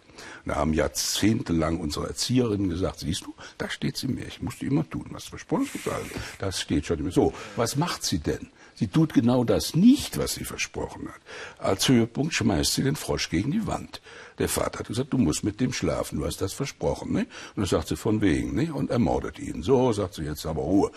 Da 0.46 0.56
haben 0.56 0.74
jahrzehntelang 0.74 1.80
unsere 1.80 2.08
Erzieherinnen 2.08 2.70
gesagt, 2.70 3.00
siehst 3.00 3.26
du, 3.26 3.36
da 3.60 3.70
steht's 3.70 4.04
im 4.04 4.16
Märchen, 4.16 4.46
musst 4.46 4.62
du 4.62 4.66
immer 4.66 4.88
tun, 4.90 5.06
was 5.12 5.26
versprochen 5.26 5.70
hast. 5.86 6.12
Das 6.40 6.60
steht 6.60 6.88
schon 6.88 7.00
immer. 7.00 7.12
So, 7.12 7.34
was 7.56 7.76
macht 7.76 8.04
sie 8.04 8.20
denn? 8.20 8.50
Sie 8.74 8.88
tut 8.88 9.14
genau 9.14 9.44
das 9.44 9.76
nicht, 9.76 10.18
was 10.18 10.34
sie 10.34 10.44
versprochen 10.46 11.08
hat. 11.10 11.22
Als 11.60 11.88
Höhepunkt 11.88 12.34
schmeißt 12.34 12.74
sie 12.74 12.84
den 12.84 12.96
Frosch 12.96 13.30
gegen 13.30 13.52
die 13.52 13.68
Wand. 13.68 14.02
Der 14.40 14.50
Vater 14.50 14.80
hat 14.80 14.88
gesagt, 14.88 15.14
du 15.14 15.20
musst 15.20 15.44
mit 15.44 15.60
dem 15.60 15.74
schlafen, 15.74 16.18
du 16.18 16.26
hast 16.26 16.42
das 16.42 16.54
versprochen. 16.54 17.12
Ne? 17.12 17.20
Und 17.20 17.58
dann 17.58 17.66
sagt 17.66 17.90
sie, 17.90 17.96
von 17.96 18.22
wegen, 18.22 18.56
ne? 18.56 18.74
und 18.74 18.90
ermordet 18.90 19.38
ihn. 19.38 19.62
So, 19.62 19.92
sagt 19.92 20.16
sie 20.16 20.24
jetzt 20.24 20.48
aber 20.48 20.64
Ruhe. 20.64 20.92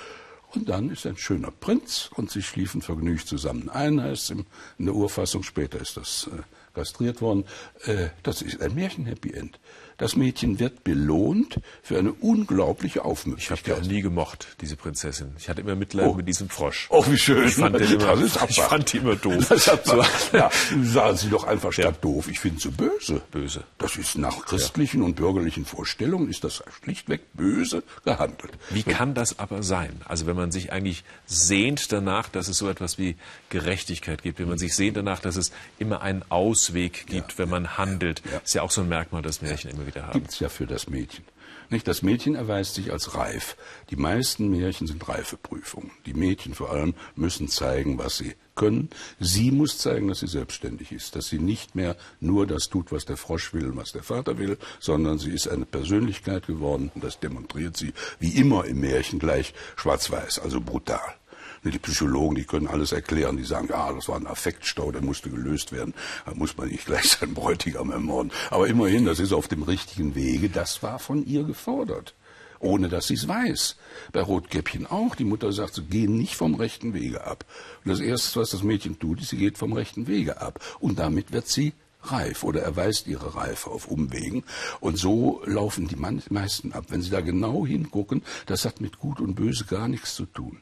Und 0.54 0.68
dann 0.68 0.90
ist 0.90 1.06
ein 1.06 1.16
schöner 1.16 1.50
Prinz 1.50 2.10
und 2.14 2.30
sie 2.30 2.42
schliefen 2.42 2.80
vergnügt 2.80 3.26
zusammen 3.26 3.68
ein, 3.68 4.00
heißt 4.00 4.30
in 4.30 4.46
der 4.78 4.94
Urfassung, 4.94 5.42
später 5.42 5.80
ist 5.80 5.96
das 5.96 6.28
äh, 6.32 6.42
kastriert 6.74 7.20
worden. 7.20 7.44
Äh, 7.84 8.08
das 8.22 8.42
ist 8.42 8.60
ein 8.60 8.74
Märchen-Happy 8.74 9.32
End. 9.32 9.58
Das 10.04 10.16
Mädchen 10.16 10.58
wird 10.58 10.84
belohnt 10.84 11.60
für 11.82 11.98
eine 11.98 12.12
unglaubliche 12.12 13.06
Aufmerksamkeit. 13.06 13.40
Ich 13.42 13.50
habe 13.50 13.62
die 13.62 13.72
auch 13.72 13.90
nie 13.90 14.02
gemocht, 14.02 14.48
diese 14.60 14.76
Prinzessin. 14.76 15.32
Ich 15.38 15.48
hatte 15.48 15.62
immer 15.62 15.76
Mitleid 15.76 16.08
oh. 16.08 16.12
mit 16.12 16.28
diesem 16.28 16.50
Frosch. 16.50 16.88
Oh, 16.90 17.02
wie 17.08 17.16
schön. 17.16 17.48
Ich 17.48 17.54
fand, 17.54 17.80
den 17.80 17.92
immer, 17.92 18.22
ich 18.22 18.60
fand 18.60 18.92
die 18.92 18.98
immer 18.98 19.16
doof. 19.16 19.46
so, 19.84 20.04
ja, 20.36 20.50
sagen 20.82 21.16
Sie 21.16 21.30
doch 21.30 21.44
einfach 21.44 21.72
statt 21.72 21.84
ja. 21.86 21.92
doof. 21.92 22.28
Ich 22.28 22.38
finde 22.38 22.60
sie 22.60 22.68
böse. 22.68 23.22
Böse. 23.30 23.64
Das 23.78 23.96
ist 23.96 24.18
nach 24.18 24.44
christlichen 24.44 25.00
ja. 25.00 25.06
und 25.06 25.16
bürgerlichen 25.16 25.64
Vorstellungen 25.64 26.28
ist 26.28 26.44
das 26.44 26.62
schlichtweg 26.82 27.22
böse 27.32 27.82
gehandelt. 28.04 28.52
Wie 28.68 28.82
kann 28.82 29.14
das 29.14 29.38
aber 29.38 29.62
sein? 29.62 30.02
Also 30.04 30.26
wenn 30.26 30.36
man 30.36 30.52
sich 30.52 30.70
eigentlich 30.70 31.02
sehnt 31.24 31.92
danach, 31.92 32.28
dass 32.28 32.48
es 32.48 32.58
so 32.58 32.68
etwas 32.68 32.98
wie 32.98 33.16
Gerechtigkeit 33.48 34.22
gibt, 34.22 34.38
wenn 34.38 34.50
man 34.50 34.58
sich 34.58 34.76
sehnt 34.76 34.98
danach, 34.98 35.20
dass 35.20 35.36
es 35.36 35.50
immer 35.78 36.02
einen 36.02 36.22
Ausweg 36.28 37.06
gibt, 37.06 37.32
ja. 37.32 37.38
wenn 37.38 37.48
man 37.48 37.78
handelt, 37.78 38.22
ist 38.44 38.54
ja 38.54 38.60
auch 38.60 38.70
so 38.70 38.82
ein 38.82 38.88
Merkmal 38.90 39.22
des 39.22 39.40
Märchen 39.40 39.70
immer 39.70 39.86
wieder 39.86 39.93
haben. 40.02 40.12
Gibt 40.12 40.30
es 40.30 40.40
ja 40.40 40.48
für 40.48 40.66
das 40.66 40.88
Mädchen. 40.88 41.24
Nicht? 41.70 41.88
Das 41.88 42.02
Mädchen 42.02 42.34
erweist 42.34 42.74
sich 42.74 42.92
als 42.92 43.14
reif. 43.14 43.56
Die 43.90 43.96
meisten 43.96 44.48
Märchen 44.48 44.86
sind 44.86 45.08
Reifeprüfungen. 45.08 45.90
Die 46.06 46.14
Mädchen 46.14 46.54
vor 46.54 46.70
allem 46.70 46.94
müssen 47.16 47.48
zeigen, 47.48 47.98
was 47.98 48.18
sie 48.18 48.34
können. 48.54 48.90
Sie 49.18 49.50
muss 49.50 49.78
zeigen, 49.78 50.08
dass 50.08 50.20
sie 50.20 50.28
selbstständig 50.28 50.92
ist, 50.92 51.16
dass 51.16 51.26
sie 51.26 51.38
nicht 51.38 51.74
mehr 51.74 51.96
nur 52.20 52.46
das 52.46 52.68
tut, 52.68 52.92
was 52.92 53.04
der 53.04 53.16
Frosch 53.16 53.52
will 53.52 53.66
und 53.70 53.76
was 53.76 53.92
der 53.92 54.02
Vater 54.02 54.38
will, 54.38 54.58
sondern 54.78 55.18
sie 55.18 55.32
ist 55.32 55.48
eine 55.48 55.66
Persönlichkeit 55.66 56.46
geworden 56.46 56.90
und 56.94 57.02
das 57.02 57.18
demonstriert 57.18 57.76
sie 57.76 57.92
wie 58.20 58.36
immer 58.36 58.64
im 58.64 58.80
Märchen 58.80 59.18
gleich 59.18 59.54
schwarz-weiß, 59.76 60.38
also 60.38 60.60
brutal. 60.60 61.14
Die 61.64 61.78
Psychologen, 61.78 62.34
die 62.34 62.44
können 62.44 62.66
alles 62.66 62.92
erklären. 62.92 63.36
Die 63.36 63.44
sagen, 63.44 63.68
ja, 63.70 63.92
das 63.92 64.08
war 64.08 64.16
ein 64.16 64.26
Affektstau, 64.26 64.92
der 64.92 65.02
musste 65.02 65.30
gelöst 65.30 65.72
werden. 65.72 65.94
Da 66.26 66.34
muss 66.34 66.56
man 66.56 66.68
nicht 66.68 66.86
gleich 66.86 67.10
seinen 67.10 67.34
Bräutigam 67.34 67.90
ermorden. 67.90 68.32
Aber 68.50 68.66
immerhin, 68.66 69.04
das 69.06 69.18
ist 69.18 69.32
auf 69.32 69.48
dem 69.48 69.62
richtigen 69.62 70.14
Wege. 70.14 70.48
Das 70.48 70.82
war 70.82 70.98
von 70.98 71.24
ihr 71.24 71.44
gefordert 71.44 72.14
ohne 72.60 72.88
dass 72.88 73.08
sie 73.08 73.14
es 73.14 73.28
weiß. 73.28 73.76
Bei 74.12 74.22
Rotkäppchen 74.22 74.86
auch. 74.86 75.14
Die 75.14 75.24
Mutter 75.24 75.52
sagt, 75.52 75.74
sie 75.74 75.82
gehen 75.82 76.16
nicht 76.16 76.34
vom 76.34 76.54
rechten 76.54 76.94
Wege 76.94 77.26
ab. 77.26 77.44
Und 77.84 77.90
das 77.90 78.00
Erste, 78.00 78.40
was 78.40 78.50
das 78.50 78.62
Mädchen 78.62 78.98
tut, 78.98 79.20
ist, 79.20 79.28
sie 79.28 79.36
geht 79.36 79.58
vom 79.58 79.74
rechten 79.74 80.06
Wege 80.06 80.40
ab. 80.40 80.60
Und 80.80 80.98
damit 80.98 81.32
wird 81.32 81.46
sie 81.46 81.74
reif 82.02 82.44
oder 82.44 82.62
erweist 82.62 83.06
ihre 83.06 83.34
Reife 83.34 83.70
auf 83.70 83.88
Umwegen. 83.88 84.44
Und 84.80 84.96
so 84.96 85.42
laufen 85.44 85.88
die 85.88 85.96
meisten 85.96 86.72
ab. 86.72 86.86
Wenn 86.88 87.02
Sie 87.02 87.10
da 87.10 87.20
genau 87.20 87.66
hingucken, 87.66 88.22
das 88.46 88.64
hat 88.64 88.80
mit 88.80 88.98
Gut 88.98 89.20
und 89.20 89.34
Böse 89.34 89.64
gar 89.64 89.88
nichts 89.88 90.14
zu 90.14 90.26
tun. 90.26 90.60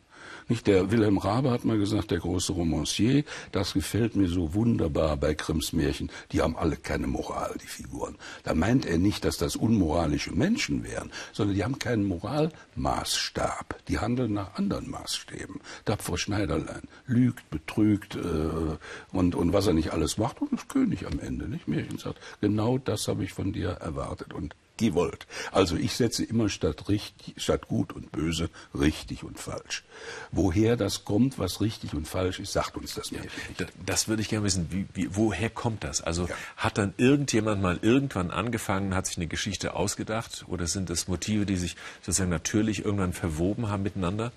Nicht 0.49 0.67
der 0.67 0.91
Wilhelm 0.91 1.19
Rabe 1.19 1.51
hat 1.51 1.65
mal 1.65 1.79
gesagt, 1.79 2.11
der 2.11 2.19
große 2.19 2.53
Romancier, 2.53 3.25
das 3.53 3.75
gefällt 3.75 4.17
mir 4.17 4.29
so 4.29 4.55
wunderbar 4.55 5.17
bei 5.17 5.35
Grimms 5.35 5.73
Märchen, 5.73 6.11
die 6.33 6.41
haben 6.41 6.57
alle 6.57 6.77
keine 6.77 7.07
Moral, 7.07 7.57
die 7.63 7.67
Figuren. 7.67 8.17
Da 8.43 8.55
meint 8.55 8.87
er 8.87 8.99
nicht, 8.99 9.25
dass 9.25 9.37
das 9.37 9.57
unmoralische 9.57 10.33
Menschen 10.33 10.85
wären, 10.85 11.11
sondern 11.33 11.57
die 11.57 11.65
haben 11.65 11.79
keinen 11.79 12.05
Moralmaßstab. 12.05 13.81
Die 13.89 13.99
handeln 13.99 14.35
nach 14.35 14.55
anderen 14.55 14.91
Maßstäben. 14.91 15.61
Tapfer 15.85 16.19
Schneiderlein 16.19 16.83
lügt, 17.07 17.49
betrügt 17.51 18.17
äh, 18.17 18.77
und, 19.13 19.35
und 19.35 19.53
was 19.53 19.67
er 19.67 19.75
nicht 19.75 19.93
alles 19.93 20.19
macht 20.19 20.41
und 20.41 20.53
ist 20.53 20.69
König 20.69 21.07
am 21.07 21.19
Ende. 21.19 21.49
Nicht? 21.49 21.69
Märchen 21.69 21.99
sagt, 21.99 22.19
genau 22.41 22.79
das 22.79 23.09
habe 23.09 23.25
ich 23.25 23.33
von 23.33 23.53
dir 23.53 23.71
erwartet 23.71 24.33
und 24.33 24.55
gewollt. 24.83 25.27
Also 25.53 25.77
ich 25.77 25.95
setze 25.95 26.25
immer 26.25 26.49
statt, 26.49 26.89
richtig, 26.89 27.35
statt 27.43 27.69
gut 27.69 27.93
und 27.93 28.13
böse 28.13 28.51
richtig 28.79 29.25
und 29.25 29.39
falsch. 29.39 29.85
Woher 30.33 30.77
das 30.77 31.05
kommt, 31.05 31.39
was 31.39 31.61
richtig 31.61 31.95
und 31.95 32.09
falsch 32.09 32.41
ist, 32.41 32.53
sagt 32.53 32.77
uns 32.77 32.95
das 32.95 33.11
ja, 33.11 33.21
nicht. 33.21 33.73
Das 33.87 34.09
würde 34.09 34.23
ich 34.23 34.29
gerne 34.29 34.45
wissen. 34.45 34.67
Wie, 34.71 34.87
wie, 34.95 35.15
woher 35.15 35.51
kommt 35.51 35.85
das? 35.85 36.01
Also 36.01 36.27
ja. 36.27 36.35
hat 36.57 36.79
dann 36.79 36.95
irgendjemand 36.97 37.63
mal 37.63 37.79
irgendwann 37.83 38.31
angefangen, 38.31 38.95
hat 38.95 39.07
sich 39.07 39.17
eine 39.17 39.29
Geschichte 39.29 39.75
ausgedacht 39.75 40.45
oder 40.49 40.67
sind 40.67 40.91
das 40.91 41.09
Motive, 41.09 41.47
die 41.47 41.57
sich 41.57 41.77
sozusagen 42.01 42.31
natürlich 42.31 42.85
irgendwann 42.85 43.13
verwoben 43.13 43.69
haben 43.69 43.83
miteinander? 43.83 44.33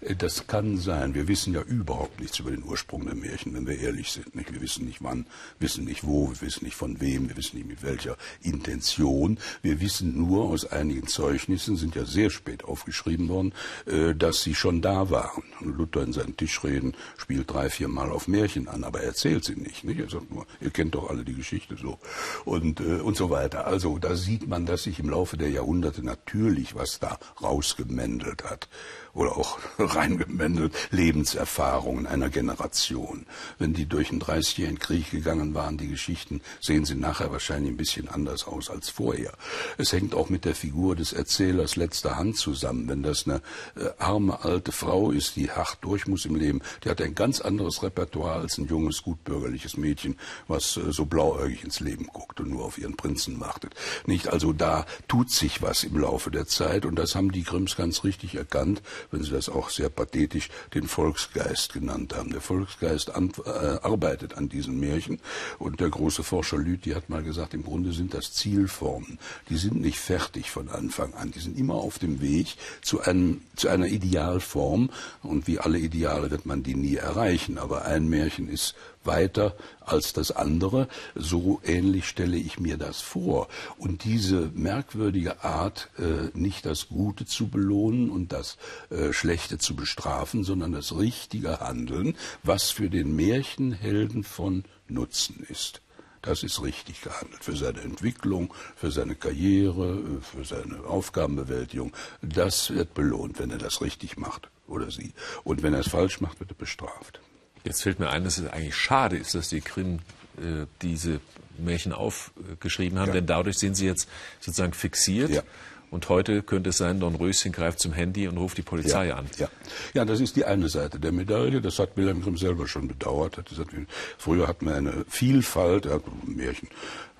Äh, 0.00 0.14
das 0.16 0.46
kann 0.46 0.78
sein. 0.78 1.14
Wir 1.14 1.28
wissen 1.28 1.54
ja 1.54 1.62
überhaupt 1.62 2.20
nichts 2.20 2.38
über 2.38 2.50
den 2.50 2.64
Ursprung 2.64 3.06
der 3.06 3.14
Märchen, 3.14 3.54
wenn 3.54 3.66
wir 3.66 3.78
ehrlich 3.78 4.12
sind. 4.12 4.34
Nicht? 4.34 4.52
Wir 4.52 4.60
wissen 4.60 4.84
nicht 4.84 5.02
wann, 5.02 5.26
wissen 5.58 5.84
nicht 5.84 6.04
wo, 6.04 6.30
wir 6.30 6.40
wissen 6.42 6.64
nicht 6.64 6.76
von 6.76 7.00
wem, 7.00 7.28
wir 7.28 7.36
wissen 7.36 7.56
nicht 7.56 7.68
mit 7.68 7.82
welcher 7.82 8.16
Intention. 8.42 9.38
Wir 9.62 9.80
wissen 9.80 9.85
nur 10.02 10.44
aus 10.44 10.64
einigen 10.64 11.06
Zeugnissen, 11.06 11.76
sind 11.76 11.94
ja 11.94 12.04
sehr 12.04 12.30
spät 12.30 12.64
aufgeschrieben 12.64 13.28
worden, 13.28 13.52
äh, 13.86 14.14
dass 14.14 14.42
sie 14.42 14.54
schon 14.54 14.82
da 14.82 15.10
waren. 15.10 15.42
Luther 15.60 16.02
in 16.02 16.12
seinen 16.12 16.36
Tischreden 16.36 16.94
spielt 17.16 17.52
drei, 17.52 17.70
vier 17.70 17.88
Mal 17.88 18.10
auf 18.10 18.28
Märchen 18.28 18.68
an, 18.68 18.84
aber 18.84 19.00
er 19.00 19.08
erzählt 19.08 19.44
sie 19.44 19.56
nicht. 19.56 19.84
nicht? 19.84 20.00
Er 20.00 20.08
sagt 20.08 20.30
nur, 20.30 20.46
ihr 20.60 20.70
kennt 20.70 20.94
doch 20.94 21.10
alle 21.10 21.24
die 21.24 21.34
Geschichte 21.34 21.76
so 21.76 21.98
und, 22.44 22.80
äh, 22.80 23.00
und 23.00 23.16
so 23.16 23.30
weiter. 23.30 23.66
Also 23.66 23.98
da 23.98 24.14
sieht 24.14 24.46
man, 24.46 24.66
dass 24.66 24.84
sich 24.84 25.00
im 25.00 25.10
Laufe 25.10 25.36
der 25.36 25.50
Jahrhunderte 25.50 26.04
natürlich 26.04 26.74
was 26.74 26.98
da 27.00 27.18
rausgemändelt 27.42 28.44
hat 28.44 28.68
oder 29.16 29.36
auch 29.36 29.58
reingemändelt 29.78 30.74
Lebenserfahrungen 30.90 32.06
einer 32.06 32.28
Generation. 32.28 33.26
Wenn 33.58 33.72
die 33.72 33.86
durch 33.86 34.10
einen 34.10 34.20
30-jährigen 34.20 34.78
Krieg 34.78 35.10
gegangen 35.10 35.54
waren, 35.54 35.78
die 35.78 35.88
Geschichten, 35.88 36.42
sehen 36.60 36.84
sie 36.84 36.94
nachher 36.94 37.32
wahrscheinlich 37.32 37.72
ein 37.72 37.76
bisschen 37.76 38.08
anders 38.08 38.46
aus 38.46 38.70
als 38.70 38.90
vorher. 38.90 39.32
Es 39.78 39.92
hängt 39.92 40.14
auch 40.14 40.28
mit 40.28 40.44
der 40.44 40.54
Figur 40.54 40.94
des 40.94 41.12
Erzählers 41.12 41.76
letzter 41.76 42.16
Hand 42.16 42.36
zusammen. 42.36 42.88
Wenn 42.88 43.02
das 43.02 43.26
eine 43.26 43.40
äh, 43.76 43.88
arme 43.98 44.44
alte 44.44 44.70
Frau 44.70 45.10
ist, 45.10 45.36
die 45.36 45.50
hart 45.50 45.78
durch 45.80 46.06
muss 46.06 46.26
im 46.26 46.36
Leben, 46.36 46.60
die 46.84 46.90
hat 46.90 47.00
ein 47.00 47.14
ganz 47.14 47.40
anderes 47.40 47.82
Repertoire 47.82 48.40
als 48.40 48.58
ein 48.58 48.66
junges, 48.66 49.02
gutbürgerliches 49.02 49.76
Mädchen, 49.76 50.18
was 50.46 50.76
äh, 50.76 50.92
so 50.92 51.06
blauäugig 51.06 51.64
ins 51.64 51.80
Leben 51.80 52.06
guckt 52.06 52.40
und 52.40 52.50
nur 52.50 52.64
auf 52.64 52.76
ihren 52.76 52.96
Prinzen 52.96 53.40
wartet. 53.40 53.74
Nicht 54.06 54.28
also 54.28 54.52
da 54.52 54.84
tut 55.08 55.30
sich 55.30 55.62
was 55.62 55.84
im 55.84 55.98
Laufe 55.98 56.30
der 56.30 56.46
Zeit 56.46 56.84
und 56.84 56.96
das 56.96 57.14
haben 57.14 57.32
die 57.32 57.44
Grimms 57.44 57.76
ganz 57.76 58.04
richtig 58.04 58.34
erkannt 58.34 58.82
wenn 59.10 59.22
Sie 59.22 59.30
das 59.30 59.48
auch 59.48 59.70
sehr 59.70 59.88
pathetisch 59.88 60.48
den 60.74 60.86
Volksgeist 60.86 61.72
genannt 61.72 62.14
haben. 62.14 62.30
Der 62.30 62.40
Volksgeist 62.40 63.14
an, 63.14 63.32
äh, 63.44 63.48
arbeitet 63.48 64.36
an 64.36 64.48
diesen 64.48 64.78
Märchen 64.80 65.20
und 65.58 65.80
der 65.80 65.90
große 65.90 66.22
Forscher 66.22 66.58
Lüthi 66.58 66.90
hat 66.90 67.08
mal 67.08 67.22
gesagt, 67.22 67.54
im 67.54 67.64
Grunde 67.64 67.92
sind 67.92 68.14
das 68.14 68.32
Zielformen. 68.32 69.18
Die 69.48 69.56
sind 69.56 69.80
nicht 69.80 69.98
fertig 69.98 70.50
von 70.50 70.68
Anfang 70.68 71.14
an. 71.14 71.30
Die 71.30 71.40
sind 71.40 71.58
immer 71.58 71.74
auf 71.74 71.98
dem 71.98 72.20
Weg 72.20 72.56
zu, 72.82 73.00
einem, 73.00 73.42
zu 73.56 73.68
einer 73.68 73.86
Idealform 73.86 74.90
und 75.22 75.46
wie 75.46 75.58
alle 75.58 75.78
Ideale 75.78 76.30
wird 76.30 76.46
man 76.46 76.62
die 76.62 76.74
nie 76.74 76.96
erreichen. 76.96 77.58
Aber 77.58 77.84
ein 77.84 78.08
Märchen 78.08 78.48
ist 78.48 78.74
weiter 79.06 79.56
als 79.80 80.12
das 80.12 80.30
andere. 80.30 80.88
So 81.14 81.60
ähnlich 81.64 82.06
stelle 82.06 82.36
ich 82.36 82.58
mir 82.58 82.76
das 82.76 83.00
vor. 83.00 83.48
Und 83.78 84.04
diese 84.04 84.50
merkwürdige 84.54 85.44
Art, 85.44 85.90
äh, 85.98 86.36
nicht 86.36 86.66
das 86.66 86.88
Gute 86.88 87.26
zu 87.26 87.48
belohnen 87.48 88.10
und 88.10 88.32
das 88.32 88.56
äh, 88.90 89.12
Schlechte 89.12 89.58
zu 89.58 89.76
bestrafen, 89.76 90.44
sondern 90.44 90.72
das 90.72 90.96
richtige 90.96 91.60
Handeln, 91.60 92.16
was 92.42 92.70
für 92.70 92.90
den 92.90 93.14
Märchenhelden 93.16 94.24
von 94.24 94.64
Nutzen 94.88 95.44
ist. 95.48 95.80
Das 96.26 96.42
ist 96.42 96.60
richtig 96.60 97.02
gehandelt 97.02 97.44
für 97.44 97.56
seine 97.56 97.80
Entwicklung, 97.82 98.52
für 98.74 98.90
seine 98.90 99.14
Karriere, 99.14 100.00
äh, 100.00 100.20
für 100.20 100.44
seine 100.44 100.84
Aufgabenbewältigung. 100.84 101.92
Das 102.20 102.70
wird 102.70 102.94
belohnt, 102.94 103.38
wenn 103.38 103.50
er 103.50 103.58
das 103.58 103.80
richtig 103.80 104.16
macht 104.16 104.50
oder 104.66 104.90
sie. 104.90 105.12
Und 105.44 105.62
wenn 105.62 105.72
er 105.72 105.80
es 105.80 105.88
falsch 105.88 106.20
macht, 106.20 106.40
wird 106.40 106.50
er 106.50 106.56
bestraft. 106.56 107.20
Jetzt 107.66 107.82
fällt 107.82 107.98
mir 107.98 108.08
ein, 108.10 108.24
dass 108.24 108.38
es 108.38 108.46
eigentlich 108.48 108.76
schade 108.76 109.16
ist, 109.16 109.34
dass 109.34 109.48
die 109.48 109.60
Krim 109.60 109.98
äh, 110.38 110.66
diese 110.82 111.20
Märchen 111.58 111.92
aufgeschrieben 111.92 112.98
haben, 112.98 113.08
ja. 113.08 113.14
denn 113.14 113.26
dadurch 113.26 113.58
sind 113.58 113.76
sie 113.76 113.86
jetzt 113.86 114.08
sozusagen 114.40 114.72
fixiert. 114.72 115.30
Ja. 115.30 115.42
Und 115.90 116.08
heute 116.08 116.42
könnte 116.42 116.70
es 116.70 116.78
sein, 116.78 117.00
Dornröschen 117.00 117.52
greift 117.52 117.80
zum 117.80 117.92
Handy 117.92 118.28
und 118.28 118.36
ruft 118.38 118.58
die 118.58 118.62
Polizei 118.62 119.08
ja, 119.08 119.16
an. 119.16 119.26
Ja. 119.38 119.48
ja, 119.94 120.04
das 120.04 120.20
ist 120.20 120.36
die 120.36 120.44
eine 120.44 120.68
Seite 120.68 120.98
der 120.98 121.12
Medaille. 121.12 121.60
Das 121.60 121.78
hat 121.78 121.96
Wilhelm 121.96 122.22
Grimm 122.22 122.36
selber 122.36 122.66
schon 122.66 122.88
bedauert. 122.88 123.44
Gesagt, 123.46 123.70
früher 124.18 124.48
hatten 124.48 124.66
wir 124.66 124.74
eine 124.74 125.04
Vielfalt, 125.08 125.86
er 125.86 126.00
Märchen 126.24 126.68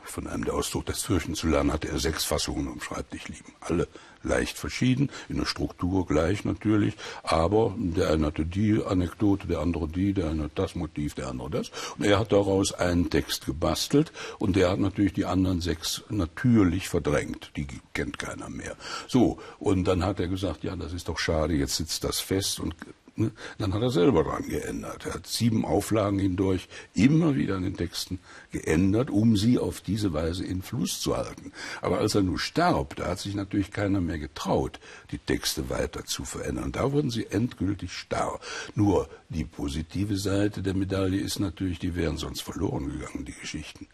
von 0.04 0.26
einem 0.26 0.44
der 0.44 0.54
Ausdruck 0.54 0.86
des 0.86 1.02
Fürchten 1.02 1.34
zu 1.34 1.48
lernen, 1.48 1.72
hatte 1.72 1.88
er 1.88 1.98
sechs 1.98 2.24
Fassungen 2.24 2.68
am 2.68 2.80
Schreibtisch 2.80 3.28
liegen. 3.28 3.52
Alle 3.60 3.88
leicht 4.22 4.58
verschieden, 4.58 5.10
in 5.28 5.36
der 5.38 5.46
Struktur 5.46 6.06
gleich 6.06 6.44
natürlich, 6.44 6.94
aber 7.22 7.74
der 7.76 8.10
eine 8.10 8.26
hatte 8.26 8.44
die 8.44 8.82
Anekdote, 8.84 9.46
der 9.46 9.60
andere 9.60 9.88
die, 9.88 10.12
der 10.12 10.30
eine 10.30 10.44
hat 10.44 10.52
das 10.54 10.74
Motiv, 10.74 11.14
der 11.14 11.28
andere 11.28 11.50
das. 11.50 11.70
Und 11.98 12.04
er 12.04 12.18
hat 12.18 12.32
daraus 12.32 12.72
einen 12.72 13.10
Text 13.10 13.46
gebastelt 13.46 14.12
und 14.38 14.56
der 14.56 14.70
hat 14.70 14.78
natürlich 14.78 15.12
die 15.12 15.24
anderen 15.24 15.60
sechs 15.60 16.02
natürlich 16.08 16.88
verdrängt. 16.88 17.50
Die 17.56 17.66
kennt 17.94 18.18
keiner 18.18 18.48
mehr. 18.48 18.76
So, 19.08 19.38
und 19.58 19.84
dann 19.84 20.04
hat 20.04 20.20
er 20.20 20.28
gesagt, 20.28 20.64
ja, 20.64 20.76
das 20.76 20.92
ist 20.92 21.08
doch 21.08 21.18
schade, 21.18 21.54
jetzt 21.54 21.76
sitzt 21.76 22.04
das 22.04 22.20
fest 22.20 22.60
und 22.60 22.74
Ne? 23.16 23.32
Dann 23.58 23.72
hat 23.72 23.82
er 23.82 23.90
selber 23.90 24.24
dran 24.24 24.46
geändert. 24.48 25.06
Er 25.06 25.14
hat 25.14 25.26
sieben 25.26 25.64
Auflagen 25.64 26.18
hindurch 26.18 26.68
immer 26.94 27.34
wieder 27.34 27.56
an 27.56 27.62
den 27.62 27.76
Texten 27.76 28.18
geändert, 28.52 29.10
um 29.10 29.36
sie 29.36 29.58
auf 29.58 29.80
diese 29.80 30.12
Weise 30.12 30.44
in 30.44 30.62
Fluss 30.62 31.00
zu 31.00 31.16
halten. 31.16 31.52
Aber 31.80 31.98
als 31.98 32.14
er 32.14 32.22
nun 32.22 32.38
starb, 32.38 32.96
da 32.96 33.08
hat 33.08 33.18
sich 33.18 33.34
natürlich 33.34 33.70
keiner 33.70 34.02
mehr 34.02 34.18
getraut, 34.18 34.80
die 35.10 35.18
Texte 35.18 35.70
weiter 35.70 36.04
zu 36.04 36.24
verändern. 36.24 36.72
Da 36.72 36.92
wurden 36.92 37.10
sie 37.10 37.26
endgültig 37.26 37.92
starr. 37.92 38.38
Nur 38.74 39.08
die 39.30 39.44
positive 39.44 40.18
Seite 40.18 40.62
der 40.62 40.74
Medaille 40.74 41.18
ist 41.18 41.40
natürlich, 41.40 41.78
die 41.78 41.94
wären 41.94 42.18
sonst 42.18 42.42
verloren 42.42 42.90
gegangen, 42.90 43.24
die 43.24 43.32
Geschichten. 43.32 43.86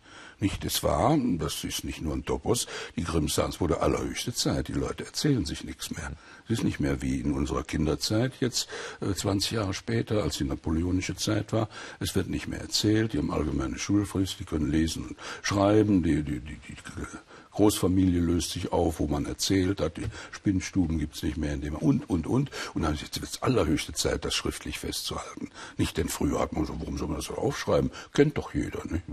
Nicht, 0.42 0.64
es 0.64 0.82
war, 0.82 1.16
das 1.38 1.62
ist 1.62 1.84
nicht 1.84 2.02
nur 2.02 2.14
ein 2.14 2.24
Topos, 2.24 2.66
die 2.96 3.04
Grimms 3.04 3.36
sagen, 3.36 3.50
es 3.50 3.60
wurde 3.60 3.80
allerhöchste 3.80 4.34
Zeit, 4.34 4.66
die 4.66 4.72
Leute 4.72 5.06
erzählen 5.06 5.44
sich 5.44 5.62
nichts 5.62 5.92
mehr. 5.92 6.10
Es 6.46 6.58
ist 6.58 6.64
nicht 6.64 6.80
mehr 6.80 7.00
wie 7.00 7.20
in 7.20 7.30
unserer 7.30 7.62
Kinderzeit, 7.62 8.32
jetzt 8.40 8.66
äh, 9.00 9.14
20 9.14 9.52
Jahre 9.52 9.72
später, 9.72 10.24
als 10.24 10.38
die 10.38 10.44
napoleonische 10.44 11.14
Zeit 11.14 11.52
war. 11.52 11.68
Es 12.00 12.16
wird 12.16 12.28
nicht 12.28 12.48
mehr 12.48 12.60
erzählt, 12.60 13.12
die 13.12 13.18
haben 13.18 13.30
allgemeine 13.30 13.78
Schulfrist, 13.78 14.40
die 14.40 14.44
können 14.44 14.68
lesen 14.68 15.10
und 15.10 15.16
schreiben, 15.42 16.02
die, 16.02 16.24
die, 16.24 16.40
die, 16.40 16.58
die 16.68 16.76
Großfamilie 17.52 18.20
löst 18.20 18.52
sich 18.52 18.72
auf, 18.72 18.98
wo 18.98 19.06
man 19.06 19.26
erzählt 19.26 19.80
hat, 19.80 19.98
die 19.98 20.06
Spinnstuben 20.32 20.98
gibt's 20.98 21.22
nicht 21.22 21.36
mehr, 21.36 21.52
in 21.52 21.60
dem 21.60 21.74
und, 21.74 22.08
und, 22.08 22.26
und. 22.26 22.50
Und 22.74 22.82
dann 22.82 22.94
ist 22.94 23.22
es 23.22 23.42
allerhöchste 23.42 23.92
Zeit, 23.92 24.24
das 24.24 24.34
schriftlich 24.34 24.78
festzuhalten. 24.78 25.50
Nicht 25.76 25.98
denn 25.98 26.08
früher 26.08 26.40
hat 26.40 26.52
man 26.54 26.64
so, 26.64 26.74
warum 26.80 26.96
soll 26.96 27.08
man 27.08 27.18
das 27.18 27.26
so 27.26 27.34
aufschreiben? 27.34 27.90
Kennt 28.14 28.38
doch 28.38 28.54
jeder. 28.54 28.82
Nicht? 28.86 29.04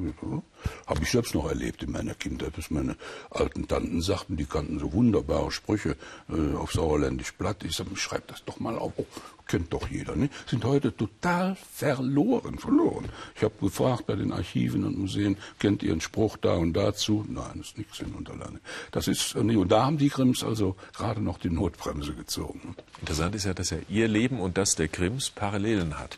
Habe 0.88 1.04
ich 1.04 1.12
selbst 1.12 1.36
noch 1.36 1.48
erlebt 1.48 1.84
in 1.84 1.91
meiner 1.91 2.13
Kindheit, 2.13 2.58
dass 2.58 2.72
meine 2.72 2.95
alten 3.30 3.67
Tanten 3.67 4.02
sagten, 4.02 4.38
die 4.38 4.45
kannten 4.45 4.80
so 4.80 4.93
wunderbare 4.93 5.52
Sprüche 5.52 5.95
äh, 6.30 6.56
auf 6.56 6.72
Sauerländisch 6.72 7.34
Blatt. 7.34 7.63
Ich 7.63 7.76
sage, 7.76 7.95
schreib 7.95 8.28
das 8.28 8.43
doch 8.45 8.60
mal 8.60 8.78
auf. 8.78 8.93
Oh, 8.98 9.06
kennt 9.50 9.74
doch 9.74 9.89
jeder. 9.89 10.15
Nicht? 10.15 10.32
Sind 10.48 10.63
heute 10.63 10.95
total 10.95 11.58
verloren, 11.74 12.58
verloren. 12.58 13.10
Ich 13.36 13.43
habe 13.43 13.56
gefragt 13.60 14.06
bei 14.08 14.15
den 14.15 14.32
Archiven 14.32 14.86
und 14.86 14.98
Museen, 14.98 15.38
kennt 15.58 15.84
ihr 15.84 15.91
einen 15.91 16.02
Spruch 16.02 16.38
da 16.38 16.54
und 16.54 16.74
dazu? 16.74 17.26
Nein, 17.28 17.60
ist 17.60 17.78
nichts 17.78 18.00
in 18.00 18.13
Unterlande. 18.13 18.60
Das 18.91 19.08
ist, 19.08 19.36
äh, 19.36 19.39
und 19.39 19.72
da 19.72 19.86
haben 19.86 19.98
die 19.98 20.10
Grimms 20.10 20.43
also 20.43 20.76
gerade 20.95 21.22
noch 21.22 21.39
die 21.39 21.50
Notbremse 21.50 22.13
gezogen. 22.13 22.76
Interessant 23.02 23.36
ist 23.36 23.45
ja, 23.45 23.54
dass 23.54 23.72
ja 23.72 23.78
Ihr 23.89 24.08
Leben 24.08 24.39
und 24.39 24.58
das 24.58 24.76
der 24.76 24.88
Grimms 24.88 25.30
Parallelen 25.30 26.00
hat. 26.00 26.17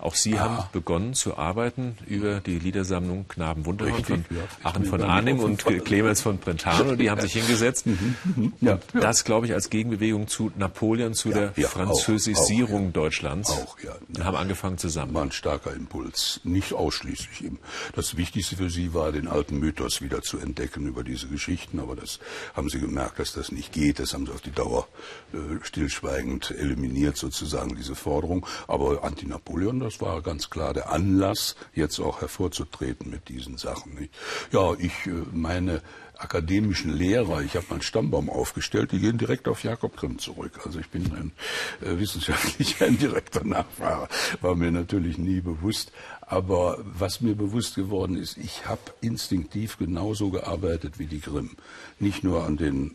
Auch 0.00 0.14
Sie 0.14 0.34
ah. 0.34 0.40
haben 0.40 0.68
begonnen 0.72 1.14
zu 1.14 1.36
arbeiten 1.36 1.96
über 2.06 2.40
die 2.40 2.58
Liedersammlung 2.58 3.28
Knaben 3.28 3.66
Wunderhorn 3.66 4.04
von 4.04 4.24
ja, 4.30 4.42
Aachen 4.62 4.84
von 4.84 5.02
Arnim 5.02 5.40
und 5.40 5.64
Clemens 5.64 6.20
von 6.20 6.38
Brentano. 6.38 6.96
Die 6.96 7.10
haben 7.10 7.20
sich 7.20 7.34
hingesetzt. 7.34 7.86
Mhm, 7.86 8.16
mhm, 8.36 8.52
ja, 8.60 8.78
ja. 8.94 9.00
Das, 9.00 9.24
glaube 9.24 9.46
ich, 9.46 9.52
als 9.52 9.70
Gegenbewegung 9.70 10.28
zu 10.28 10.50
Napoleon, 10.56 11.14
zu 11.14 11.30
der 11.30 11.52
Französisierung 11.52 12.88
auch, 12.88 12.92
Deutschlands. 12.92 13.50
Auch, 13.50 13.78
ja. 13.80 13.92
Und 14.08 14.24
haben 14.24 14.36
angefangen 14.36 14.78
zusammen. 14.78 15.14
War 15.14 15.22
ein 15.22 15.32
starker 15.32 15.72
Impuls. 15.74 16.40
Nicht 16.44 16.72
ausschließlich. 16.72 17.50
Das 17.94 18.16
Wichtigste 18.16 18.56
für 18.56 18.70
Sie 18.70 18.94
war, 18.94 19.12
den 19.12 19.28
alten 19.28 19.58
Mythos 19.58 20.00
wieder 20.00 20.22
zu 20.22 20.38
entdecken 20.38 20.86
über 20.86 21.04
diese 21.04 21.28
Geschichten. 21.28 21.78
Aber 21.78 21.96
das 21.96 22.20
haben 22.54 22.68
Sie 22.68 22.80
gemerkt, 22.80 23.18
dass 23.18 23.32
das 23.32 23.52
nicht 23.52 23.72
geht. 23.72 23.98
Das 23.98 24.14
haben 24.14 24.26
Sie 24.26 24.32
auf 24.32 24.40
die 24.40 24.52
Dauer 24.52 24.88
äh, 25.32 25.36
stillschweigend 25.62 26.50
eliminiert, 26.52 27.16
sozusagen, 27.16 27.76
diese 27.76 27.94
Forderung. 27.94 28.46
Aber 28.66 29.04
Anti-Napoleon, 29.04 29.80
das 29.90 30.00
war 30.00 30.22
ganz 30.22 30.50
klar 30.50 30.72
der 30.72 30.90
Anlass, 30.92 31.56
jetzt 31.74 31.98
auch 31.98 32.20
hervorzutreten 32.20 33.10
mit 33.10 33.28
diesen 33.28 33.58
Sachen. 33.58 34.08
Ja, 34.52 34.74
ich 34.74 35.06
äh, 35.06 35.10
meine 35.32 35.82
akademischen 36.20 36.92
Lehrer, 36.92 37.42
ich 37.42 37.56
habe 37.56 37.66
meinen 37.70 37.82
Stammbaum 37.82 38.28
aufgestellt, 38.28 38.92
die 38.92 39.00
gehen 39.00 39.18
direkt 39.18 39.48
auf 39.48 39.64
Jakob 39.64 39.96
Grimm 39.96 40.18
zurück. 40.18 40.60
Also 40.64 40.78
ich 40.78 40.88
bin 40.90 41.04
ein 41.12 41.32
äh, 41.80 41.98
wissenschaftlicher 41.98 42.86
ein 42.86 42.98
direkter 42.98 43.44
Nachfahre, 43.44 44.08
war 44.40 44.54
mir 44.54 44.70
natürlich 44.70 45.18
nie 45.18 45.40
bewusst. 45.40 45.92
Aber 46.30 46.78
was 46.84 47.20
mir 47.20 47.34
bewusst 47.34 47.74
geworden 47.74 48.16
ist, 48.16 48.36
ich 48.36 48.66
habe 48.66 48.80
instinktiv 49.00 49.78
genauso 49.78 50.30
gearbeitet 50.30 51.00
wie 51.00 51.06
die 51.06 51.20
Grimm. 51.20 51.56
Nicht 51.98 52.22
nur 52.22 52.44
an 52.44 52.56
den 52.56 52.92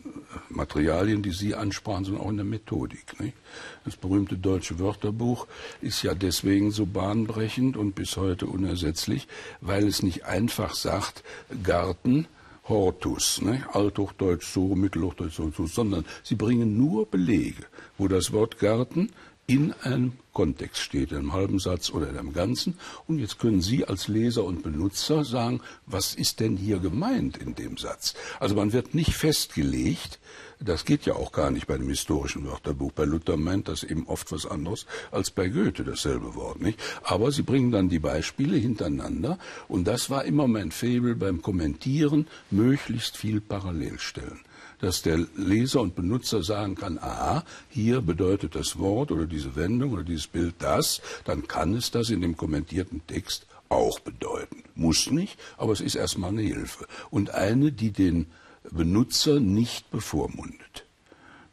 Materialien, 0.48 1.22
die 1.22 1.32
Sie 1.32 1.54
ansprachen, 1.54 2.06
sondern 2.06 2.24
auch 2.24 2.30
in 2.30 2.36
der 2.36 2.46
Methodik. 2.46 3.20
Nicht? 3.20 3.36
Das 3.84 3.96
berühmte 3.96 4.38
deutsche 4.38 4.78
Wörterbuch 4.78 5.46
ist 5.82 6.02
ja 6.02 6.14
deswegen 6.14 6.70
so 6.70 6.86
bahnbrechend 6.86 7.76
und 7.76 7.94
bis 7.94 8.16
heute 8.16 8.46
unersetzlich, 8.46 9.28
weil 9.60 9.86
es 9.86 10.02
nicht 10.02 10.24
einfach 10.24 10.74
sagt, 10.74 11.22
Garten, 11.62 12.26
Hortus, 12.68 13.40
ne? 13.42 13.64
Althochdeutsch 13.72 14.46
so, 14.52 14.74
Mittelhochdeutsch 14.74 15.34
so, 15.34 15.50
so, 15.50 15.66
sondern 15.66 16.04
sie 16.22 16.34
bringen 16.34 16.76
nur 16.76 17.06
Belege, 17.06 17.64
wo 17.96 18.08
das 18.08 18.32
Wort 18.32 18.58
Garten 18.58 19.10
in 19.46 19.72
einem 19.82 20.12
Kontext 20.32 20.82
steht, 20.82 21.12
in 21.12 21.18
einem 21.18 21.32
halben 21.32 21.58
Satz 21.58 21.90
oder 21.90 22.08
in 22.08 22.18
einem 22.18 22.32
ganzen. 22.32 22.78
Und 23.06 23.20
jetzt 23.20 23.38
können 23.38 23.62
Sie 23.62 23.84
als 23.84 24.08
Leser 24.08 24.44
und 24.44 24.62
Benutzer 24.62 25.24
sagen, 25.24 25.60
was 25.86 26.14
ist 26.14 26.40
denn 26.40 26.56
hier 26.56 26.78
gemeint 26.78 27.36
in 27.36 27.54
dem 27.54 27.76
Satz? 27.76 28.14
Also 28.40 28.56
man 28.56 28.72
wird 28.72 28.94
nicht 28.94 29.14
festgelegt, 29.14 30.18
das 30.58 30.84
geht 30.84 31.06
ja 31.06 31.14
auch 31.14 31.32
gar 31.32 31.50
nicht 31.50 31.66
bei 31.66 31.76
dem 31.76 31.88
historischen 31.88 32.46
Wörterbuch. 32.46 32.92
Bei 32.92 33.04
Luther 33.04 33.36
meint 33.36 33.68
das 33.68 33.82
eben 33.82 34.06
oft 34.06 34.32
was 34.32 34.46
anderes 34.46 34.86
als 35.10 35.30
bei 35.30 35.48
Goethe 35.48 35.84
dasselbe 35.84 36.34
Wort, 36.34 36.60
nicht? 36.60 36.80
Aber 37.02 37.30
sie 37.30 37.42
bringen 37.42 37.70
dann 37.70 37.88
die 37.88 37.98
Beispiele 37.98 38.56
hintereinander 38.56 39.38
und 39.68 39.86
das 39.86 40.10
war 40.10 40.24
immer 40.24 40.48
mein 40.48 40.70
Faible 40.70 41.14
beim 41.14 41.42
Kommentieren, 41.42 42.26
möglichst 42.50 43.16
viel 43.16 43.40
Parallelstellen 43.40 44.40
dass 44.78 45.00
der 45.00 45.26
Leser 45.36 45.80
und 45.80 45.94
Benutzer 45.94 46.42
sagen 46.42 46.74
kann, 46.74 46.98
aha, 46.98 47.44
hier 47.70 48.02
bedeutet 48.02 48.54
das 48.54 48.78
Wort 48.78 49.10
oder 49.10 49.24
diese 49.24 49.56
Wendung 49.56 49.92
oder 49.92 50.02
dieses 50.02 50.26
Bild 50.26 50.56
das, 50.58 51.00
dann 51.24 51.48
kann 51.48 51.74
es 51.74 51.90
das 51.90 52.10
in 52.10 52.20
dem 52.20 52.36
kommentierten 52.36 53.00
Text 53.06 53.46
auch 53.68 54.00
bedeuten. 54.00 54.62
Muss 54.74 55.10
nicht, 55.10 55.38
aber 55.56 55.72
es 55.72 55.80
ist 55.80 55.94
erstmal 55.94 56.30
eine 56.30 56.42
Hilfe. 56.42 56.86
Und 57.10 57.30
eine, 57.30 57.72
die 57.72 57.90
den 57.90 58.26
Benutzer 58.70 59.40
nicht 59.40 59.90
bevormundet. 59.90 60.86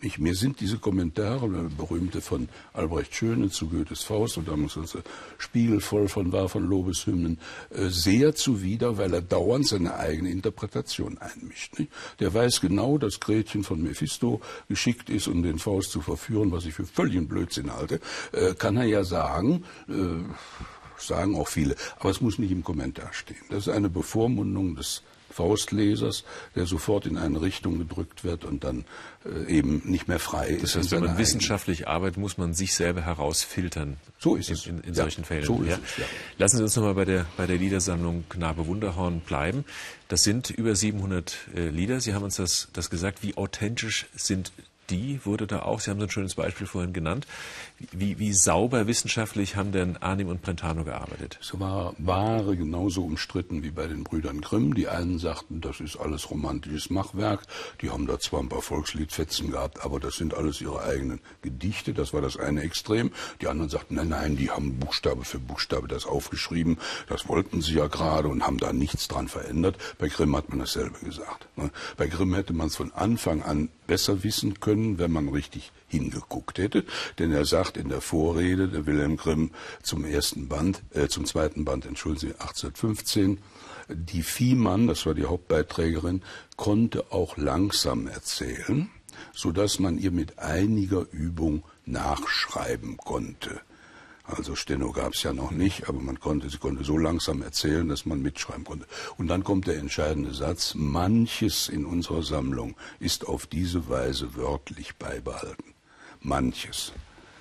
Ich, 0.06 0.20
mir 0.20 0.36
sind 0.36 0.60
diese 0.60 0.80
Kommentare, 0.80 1.48
berühmte 1.78 2.20
von 2.20 2.50
Albrecht 2.74 3.16
Schöne 3.16 3.50
zu 3.50 3.70
Goethes 3.70 4.04
Faust, 4.04 4.38
und 4.38 4.50
da 4.50 4.58
muss 4.58 4.76
unser 4.76 5.00
Spiegel 5.38 5.80
voll 5.80 6.10
von 6.10 6.34
war, 6.34 6.50
von 6.50 6.68
Lobeshymnen, 6.68 7.40
äh, 7.70 7.88
sehr 7.88 8.36
zuwider, 8.36 8.98
weil 8.98 9.14
er 9.14 9.22
dauernd 9.22 9.66
seine 9.66 9.96
eigene 9.96 10.30
Interpretation 10.30 11.20
einmischt. 11.20 11.80
Nicht? 11.80 11.90
Der 12.20 12.34
weiß 12.34 12.60
genau, 12.60 12.98
dass 12.98 13.22
Gretchen 13.22 13.64
von 13.64 13.82
Mephisto 13.82 14.42
geschickt 14.68 15.10
ist, 15.10 15.30
um 15.30 15.42
den 15.42 15.58
Faust 15.58 15.92
zu 15.92 16.02
verführen, 16.02 16.52
was 16.52 16.66
ich 16.66 16.74
für 16.74 16.86
völligen 16.86 17.30
Blödsinn 17.30 17.72
halte, 17.74 18.02
äh, 18.34 18.56
kann 18.56 18.76
er 18.76 18.86
ja 18.86 19.06
sagen, 19.06 19.64
äh, 19.88 19.94
sagen 20.98 21.36
auch 21.36 21.48
viele, 21.48 21.78
aber 21.98 22.10
es 22.10 22.20
muss 22.20 22.40
nicht 22.40 22.52
im 22.52 22.66
Kommentar 22.66 23.14
stehen. 23.14 23.46
Das 23.50 23.68
ist 23.68 23.74
eine 23.74 23.90
Bevormundung 23.90 24.76
des 24.76 25.02
Faustlesers, 25.34 26.24
der 26.56 26.66
sofort 26.66 27.06
in 27.06 27.18
eine 27.18 27.42
Richtung 27.42 27.80
gedrückt 27.80 28.24
wird 28.24 28.46
und 28.46 28.64
dann 28.64 28.86
äh, 29.26 29.52
eben 29.52 29.82
nicht 29.86 30.08
mehr 30.08 30.20
frei 30.20 30.52
das 30.54 30.64
ist. 30.64 30.76
Das 30.76 30.76
heißt, 30.76 30.92
wenn 30.92 31.04
man 31.06 31.18
wissenschaftlich 31.18 31.88
arbeitet, 31.88 32.18
muss 32.18 32.38
man 32.38 32.54
sich 32.54 32.76
selber 32.76 33.02
herausfiltern. 33.02 33.98
So 34.20 34.36
ist 34.36 34.50
es. 34.50 34.68
In, 34.68 34.78
in, 34.78 34.84
in 34.84 34.94
ja, 34.94 35.04
solchen 35.04 35.24
Fällen. 35.24 35.46
So 35.46 35.62
ist 35.62 35.70
ja. 35.70 35.80
es, 35.84 35.98
ja. 35.98 36.06
Lassen 36.38 36.58
Sie 36.58 36.64
uns 36.64 36.76
nochmal 36.76 36.94
bei 36.94 37.06
der, 37.06 37.26
bei 37.36 37.48
der 37.48 37.58
Liedersammlung 37.58 38.26
Knabe 38.30 38.68
Wunderhorn 38.68 39.22
bleiben. 39.22 39.66
Das 40.08 40.24
sind 40.24 40.50
über 40.52 40.76
700 40.76 41.36
äh, 41.56 41.70
Lieder. 41.70 42.00
Sie 42.00 42.14
haben 42.14 42.24
uns 42.24 42.36
das, 42.36 42.70
das 42.74 42.90
gesagt. 42.90 43.24
Wie 43.24 43.36
authentisch 43.36 44.06
sind 44.16 44.52
die 44.90 45.20
wurde 45.24 45.48
da 45.48 45.62
auch, 45.62 45.80
Sie 45.80 45.90
haben 45.90 46.00
so 46.00 46.06
ein 46.06 46.12
schönes 46.12 46.36
Beispiel 46.36 46.68
vorhin 46.68 46.94
genannt, 46.94 47.26
wie, 47.92 48.20
wie 48.20 48.34
sauber 48.34 48.88
wissenschaftlich 48.88 49.56
haben 49.56 49.72
denn 49.72 49.98
Arnim 49.98 50.28
und 50.30 50.42
Brentano 50.42 50.84
gearbeitet? 50.84 51.38
Es 51.42 51.60
war 51.60 51.94
Ware 51.98 52.56
genauso 52.56 53.04
umstritten 53.04 53.64
wie 53.64 53.72
bei 53.72 53.88
den 53.88 54.04
Brüdern 54.04 54.42
Grimm. 54.42 54.74
Die 54.74 54.88
einen 54.88 55.20
sagten, 55.20 55.60
das 55.62 55.80
ist 55.80 55.98
alles 55.98 56.30
romantisches 56.30 56.90
Machwerk. 56.90 57.42
Die 57.82 57.90
haben 57.90 58.08
da 58.08 58.20
zwar 58.20 58.42
ein 58.42 58.50
paar 58.50 58.62
Volksliedfetzen 58.62 59.52
gehabt, 59.52 59.84
aber 59.84 60.00
das 60.00 60.16
sind 60.16 60.34
alles 60.34 60.62
ihre 60.62 60.84
eigenen 60.84 61.20
Gedichte. 61.42 61.94
Das 61.94 62.14
war 62.14 62.22
das 62.22 62.38
eine 62.38 62.62
Extrem. 62.62 63.12
Die 63.42 63.48
anderen 63.48 63.70
sagten, 63.70 63.96
nein, 63.96 64.10
nein, 64.10 64.38
die 64.38 64.50
haben 64.50 64.80
Buchstabe 64.80 65.26
für 65.26 65.40
Buchstabe 65.40 65.88
das 65.88 66.06
aufgeschrieben. 66.06 66.78
Das 67.10 67.28
wollten 67.28 67.62
sie 67.62 67.74
ja 67.74 67.88
gerade 67.88 68.30
und 68.30 68.46
haben 68.46 68.58
da 68.58 68.72
nichts 68.72 69.08
dran 69.08 69.28
verändert. 69.28 69.78
Bei 69.98 70.08
Grimm 70.08 70.36
hat 70.36 70.50
man 70.50 70.60
dasselbe 70.60 71.00
gesagt. 71.00 71.48
Ne? 71.56 71.72
Bei 71.98 72.08
Grimm 72.08 72.34
hätte 72.34 72.54
man 72.54 72.68
es 72.68 72.76
von 72.76 72.94
Anfang 72.94 73.42
an 73.44 73.70
besser 73.88 74.24
wissen 74.24 74.60
können, 74.60 75.00
wenn 75.00 75.12
man 75.12 75.28
richtig 75.30 75.72
hingeguckt 75.94 76.58
hätte. 76.58 76.84
Denn 77.20 77.32
er 77.32 77.46
sagt 77.46 77.78
in 77.78 77.90
der 77.90 78.02
Vorrede, 78.02 78.68
der 78.68 78.86
Wilhelm 78.86 79.18
Grimm 79.18 79.52
zum 79.82 80.04
ersten 80.06 80.48
Band, 80.48 80.82
äh, 80.94 81.08
zum 81.08 81.26
zweiten 81.26 81.64
Band, 81.64 81.86
entschuldigen 81.86 82.34
Sie, 82.34 82.40
1815, 82.40 83.40
die 83.90 84.24
Viehmann, 84.24 84.88
das 84.88 85.06
war 85.06 85.14
die 85.14 85.26
Hauptbeiträgerin, 85.26 86.24
konnte 86.56 87.12
auch 87.12 87.38
langsam 87.38 88.08
erzählen, 88.08 88.90
so 89.34 89.52
dass 89.52 89.80
man 89.80 89.98
ihr 89.98 90.12
mit 90.12 90.40
einiger 90.40 91.06
Übung 91.12 91.64
nachschreiben 91.86 92.98
konnte. 92.98 93.62
Also 94.26 94.56
Steno 94.56 94.94
gab 94.94 95.14
es 95.14 95.24
ja 95.24 95.34
noch 95.34 95.52
nicht, 95.52 95.90
aber 95.90 96.00
man 96.00 96.20
konnte, 96.20 96.50
sie 96.50 96.58
konnte 96.58 96.86
so 96.86 96.98
langsam 96.98 97.42
erzählen, 97.42 97.88
dass 97.90 98.06
man 98.06 98.22
mitschreiben 98.22 98.64
konnte. 98.64 98.88
Und 99.18 99.28
dann 99.28 99.44
kommt 99.44 99.68
der 99.68 99.78
entscheidende 99.78 100.34
Satz, 100.34 100.76
manches 100.76 101.68
in 101.68 101.86
unserer 101.86 102.24
Sammlung 102.24 102.76
ist 103.00 103.28
auf 103.28 103.48
diese 103.48 103.90
Weise 103.90 104.36
wörtlich 104.36 104.96
beibehalten. 104.96 105.73
Manches. 106.24 106.94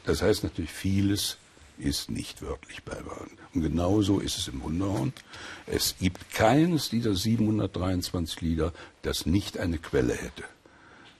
Das 0.05 0.23
heißt 0.23 0.45
natürlich 0.45 0.73
vieles 0.73 1.39
ist 1.79 2.11
nicht 2.11 2.43
wörtlich 2.43 2.83
beibehalten. 2.85 3.39
Und 3.55 3.63
genauso 3.63 4.21
ist 4.21 4.39
es 4.39 4.49
im 4.49 4.63
Wunderhorn. 4.63 5.13
Es 5.67 5.97
gibt 5.99 6.33
keines 6.33 6.91
dieser 6.91 7.15
723 7.15 8.41
Lieder, 8.41 8.73
das 9.03 9.27
nicht 9.27 9.59
eine 9.59 9.79
Quelle 9.79 10.15
hätte. 10.15 10.45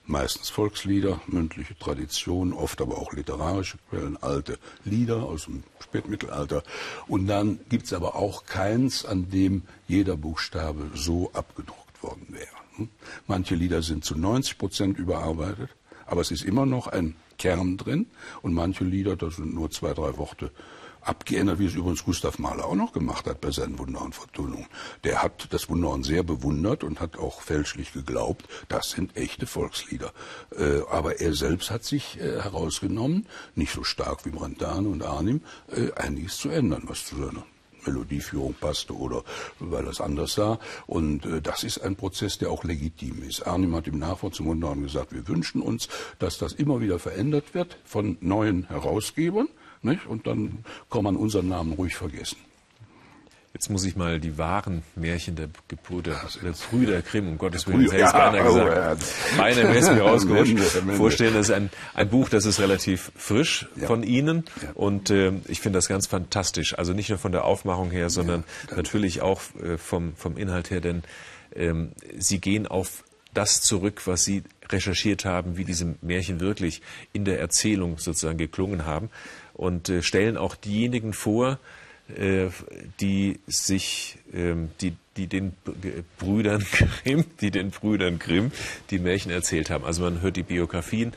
Meistens 0.05 0.51
Volkslieder, 0.51 1.21
mündliche 1.27 1.79
Tradition, 1.79 2.53
oft 2.53 2.81
aber 2.81 2.99
auch 2.99 3.13
literarische 3.13 3.79
Quellen, 3.89 4.17
alte 4.17 4.59
Lieder 4.85 5.23
aus 5.23 5.45
dem 5.45 5.63
Spätmittelalter. 5.81 6.65
Und 7.07 7.29
dann 7.29 7.61
gibt 7.69 7.87
es 7.87 7.93
aber 7.93 8.17
auch 8.17 8.45
keins, 8.47 9.05
an 9.05 9.31
dem 9.31 9.63
jeder 9.87 10.17
Buchstabe 10.17 10.91
so 10.95 11.31
abgedruckt 11.35 12.03
worden 12.03 12.27
wäre. 12.31 12.47
Hm? 12.77 12.89
Manche 13.29 13.55
Lieder 13.55 13.83
sind 13.83 14.05
zu 14.05 14.17
90 14.17 14.59
Prozent 14.59 14.99
überarbeitet, 14.99 15.71
aber 16.07 16.21
es 16.21 16.33
ist 16.33 16.45
immer 16.45 16.67
noch 16.67 16.89
ein 16.89 17.15
Kern 17.43 17.77
drin. 17.77 18.07
Und 18.43 18.55
manche 18.55 18.85
Lieder, 18.85 19.17
da 19.17 19.31
sind 19.31 19.53
nur 19.53 19.71
zwei, 19.71 19.93
drei 19.95 20.17
Worte 20.17 20.53
abgeändert, 21.01 21.59
wie 21.59 21.67
es 21.67 21.75
übrigens 21.75 22.05
Gustav 22.05 22.39
Mahler 22.39 22.67
auch 22.67 22.77
noch 22.77 22.93
gemacht 22.93 23.27
hat 23.27 23.41
bei 23.41 23.51
seinen 23.51 23.81
Wunderhorn-Vertonungen. 23.81 24.69
Der 25.03 25.23
hat 25.25 25.49
das 25.51 25.69
Wunderhorn 25.69 26.05
sehr 26.05 26.23
bewundert 26.23 26.85
und 26.85 27.01
hat 27.01 27.19
auch 27.19 27.43
fälschlich 27.43 27.93
geglaubt, 27.93 28.47
das 28.69 28.91
sind 28.91 29.17
echte 29.17 29.49
Volkslieder. 29.49 30.13
Äh, 30.57 30.83
aber 30.89 31.21
er 31.21 31.35
selbst 31.35 31.73
hat 31.73 31.83
sich 31.83 32.21
äh, 32.21 32.41
herausgenommen, 32.41 33.27
nicht 33.57 33.73
so 33.73 33.83
stark 33.83 34.25
wie 34.25 34.31
Brentano 34.31 34.91
und 34.91 35.03
Arnim, 35.03 35.41
äh, 35.69 35.91
einiges 36.01 36.37
zu 36.37 36.49
ändern, 36.49 36.85
was 36.87 37.05
zu 37.05 37.17
seiner 37.17 37.45
Melodieführung 37.87 38.55
passte 38.55 38.95
oder 38.97 39.23
weil 39.59 39.87
es 39.87 40.01
anders 40.01 40.35
sah. 40.35 40.59
Und 40.87 41.27
äh, 41.27 41.41
das 41.41 41.65
ist 41.65 41.79
ein 41.79 41.97
Prozess, 41.97 42.39
der 42.39 42.51
auch 42.51 42.65
legitim 42.65 43.23
ist. 43.23 43.47
Arnim 43.47 43.75
hat 43.75 43.87
im 43.87 43.99
Nachwort 43.99 44.35
zum 44.35 44.47
Wunderhorn 44.47 44.83
gesagt, 44.83 45.13
wir 45.13 45.27
wünschen 45.29 45.63
uns, 45.63 45.89
dass 46.19 46.39
das 46.39 46.53
immer 46.53 46.81
wieder 46.81 46.99
verändert 46.99 47.55
wird 47.55 47.79
von 47.85 48.17
neuen 48.21 48.69
Herausgebern 48.69 49.49
nicht? 49.83 50.07
Und 50.07 50.27
dann 50.27 50.65
kann 50.91 51.05
man 51.05 51.17
unseren 51.17 51.49
Namen 51.49 51.73
ruhig 51.73 51.97
vergessen. 51.97 52.39
Jetzt 53.63 53.71
muss 53.71 53.85
ich 53.85 53.95
mal 53.95 54.19
die 54.19 54.39
wahren 54.39 54.83
Märchen 54.97 55.37
der 55.37 55.49
Gebrüder, 55.69 56.21
der 56.43 56.51
Brüder 56.51 57.01
Grimm, 57.01 57.29
um 57.29 57.39
Gottes 57.39 57.69
Willen, 57.69 57.85
das 57.85 57.93
hätte 57.93 58.05
ich 58.07 58.11
keiner 58.11 58.43
gesagt. 58.43 59.05
Meine 59.37 59.63
wäre 59.63 59.79
es 59.79 59.89
mir 59.89 60.01
rausgerutscht. 60.03 60.59
Vorstellen, 60.97 61.35
das 61.35 61.49
ist 61.49 61.55
ein, 61.55 61.71
ein 61.95 62.09
Buch, 62.09 62.29
das 62.29 62.45
ist 62.45 62.59
relativ 62.59 63.13
frisch 63.15 63.69
ja. 63.77 63.87
von 63.87 64.03
Ihnen. 64.03 64.47
Ja. 64.61 64.73
Und 64.75 65.11
äh, 65.11 65.35
ich 65.47 65.61
finde 65.61 65.77
das 65.77 65.87
ganz 65.87 66.09
fantastisch. 66.09 66.77
Also 66.77 66.93
nicht 66.93 67.09
nur 67.09 67.19
von 67.19 67.31
der 67.31 67.45
Aufmachung 67.45 67.93
her, 67.93 68.11
sondern 68.11 68.43
ja, 68.69 68.79
natürlich 68.79 69.23
auch 69.23 69.41
äh, 69.63 69.79
vom, 69.79 70.17
vom 70.17 70.37
Inhalt 70.37 70.73
her, 70.73 70.81
denn 70.81 71.05
ähm, 71.55 71.93
Sie 72.19 72.41
gehen 72.41 72.67
auf 72.67 73.05
das 73.33 73.61
zurück, 73.61 74.03
was 74.07 74.25
Sie 74.25 74.43
recherchiert 74.71 75.25
haben, 75.25 75.57
wie 75.57 75.65
diese 75.65 75.95
Märchen 76.01 76.41
wirklich 76.41 76.83
in 77.13 77.25
der 77.25 77.39
Erzählung 77.39 77.99
sozusagen 77.99 78.39
geklungen 78.39 78.87
haben 78.87 79.09
und 79.55 79.89
äh, 79.89 80.03
stellen 80.03 80.37
auch 80.37 80.57
diejenigen 80.57 81.13
vor, 81.13 81.61
die 83.01 83.41
sich, 83.47 84.19
ähm, 84.33 84.71
die, 84.81 84.95
die 85.17 85.27
den 85.27 85.53
Brüdern 86.19 86.65
Grimm, 87.05 87.25
die 87.41 87.51
den 87.51 87.71
Brüdern 87.71 88.19
Grimm 88.19 88.53
die 88.91 88.99
Märchen 88.99 89.31
erzählt 89.31 89.71
haben. 89.71 89.85
Also 89.85 90.03
man 90.03 90.21
hört 90.21 90.37
die 90.37 90.43
Biografien 90.43 91.13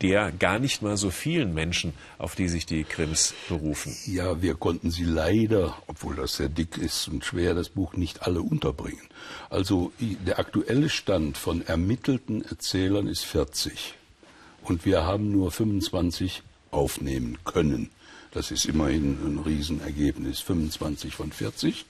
der 0.00 0.32
gar 0.32 0.58
nicht 0.58 0.82
mal 0.82 0.96
so 0.96 1.10
vielen 1.10 1.54
Menschen, 1.54 1.92
auf 2.18 2.34
die 2.34 2.48
sich 2.48 2.66
die 2.66 2.84
Grimms 2.84 3.34
berufen. 3.48 3.96
Ja, 4.06 4.42
wir 4.42 4.54
konnten 4.54 4.90
sie 4.90 5.04
leider, 5.04 5.76
obwohl 5.86 6.16
das 6.16 6.36
sehr 6.36 6.48
dick 6.48 6.78
ist 6.78 7.08
und 7.08 7.24
schwer, 7.24 7.54
das 7.54 7.68
Buch 7.68 7.94
nicht 7.94 8.22
alle 8.22 8.42
unterbringen. 8.42 9.02
Also 9.50 9.92
der 9.98 10.38
aktuelle 10.38 10.88
Stand 10.88 11.38
von 11.38 11.66
ermittelten 11.66 12.44
Erzählern 12.44 13.06
ist 13.06 13.24
40 13.24 13.94
und 14.62 14.84
wir 14.84 15.04
haben 15.04 15.32
nur 15.32 15.50
25 15.50 16.42
aufnehmen 16.70 17.38
können. 17.44 17.90
Das 18.32 18.50
ist 18.50 18.64
immerhin 18.64 19.18
ein 19.26 19.38
Riesenergebnis, 19.38 20.40
25 20.40 21.14
von 21.14 21.32
40. 21.32 21.84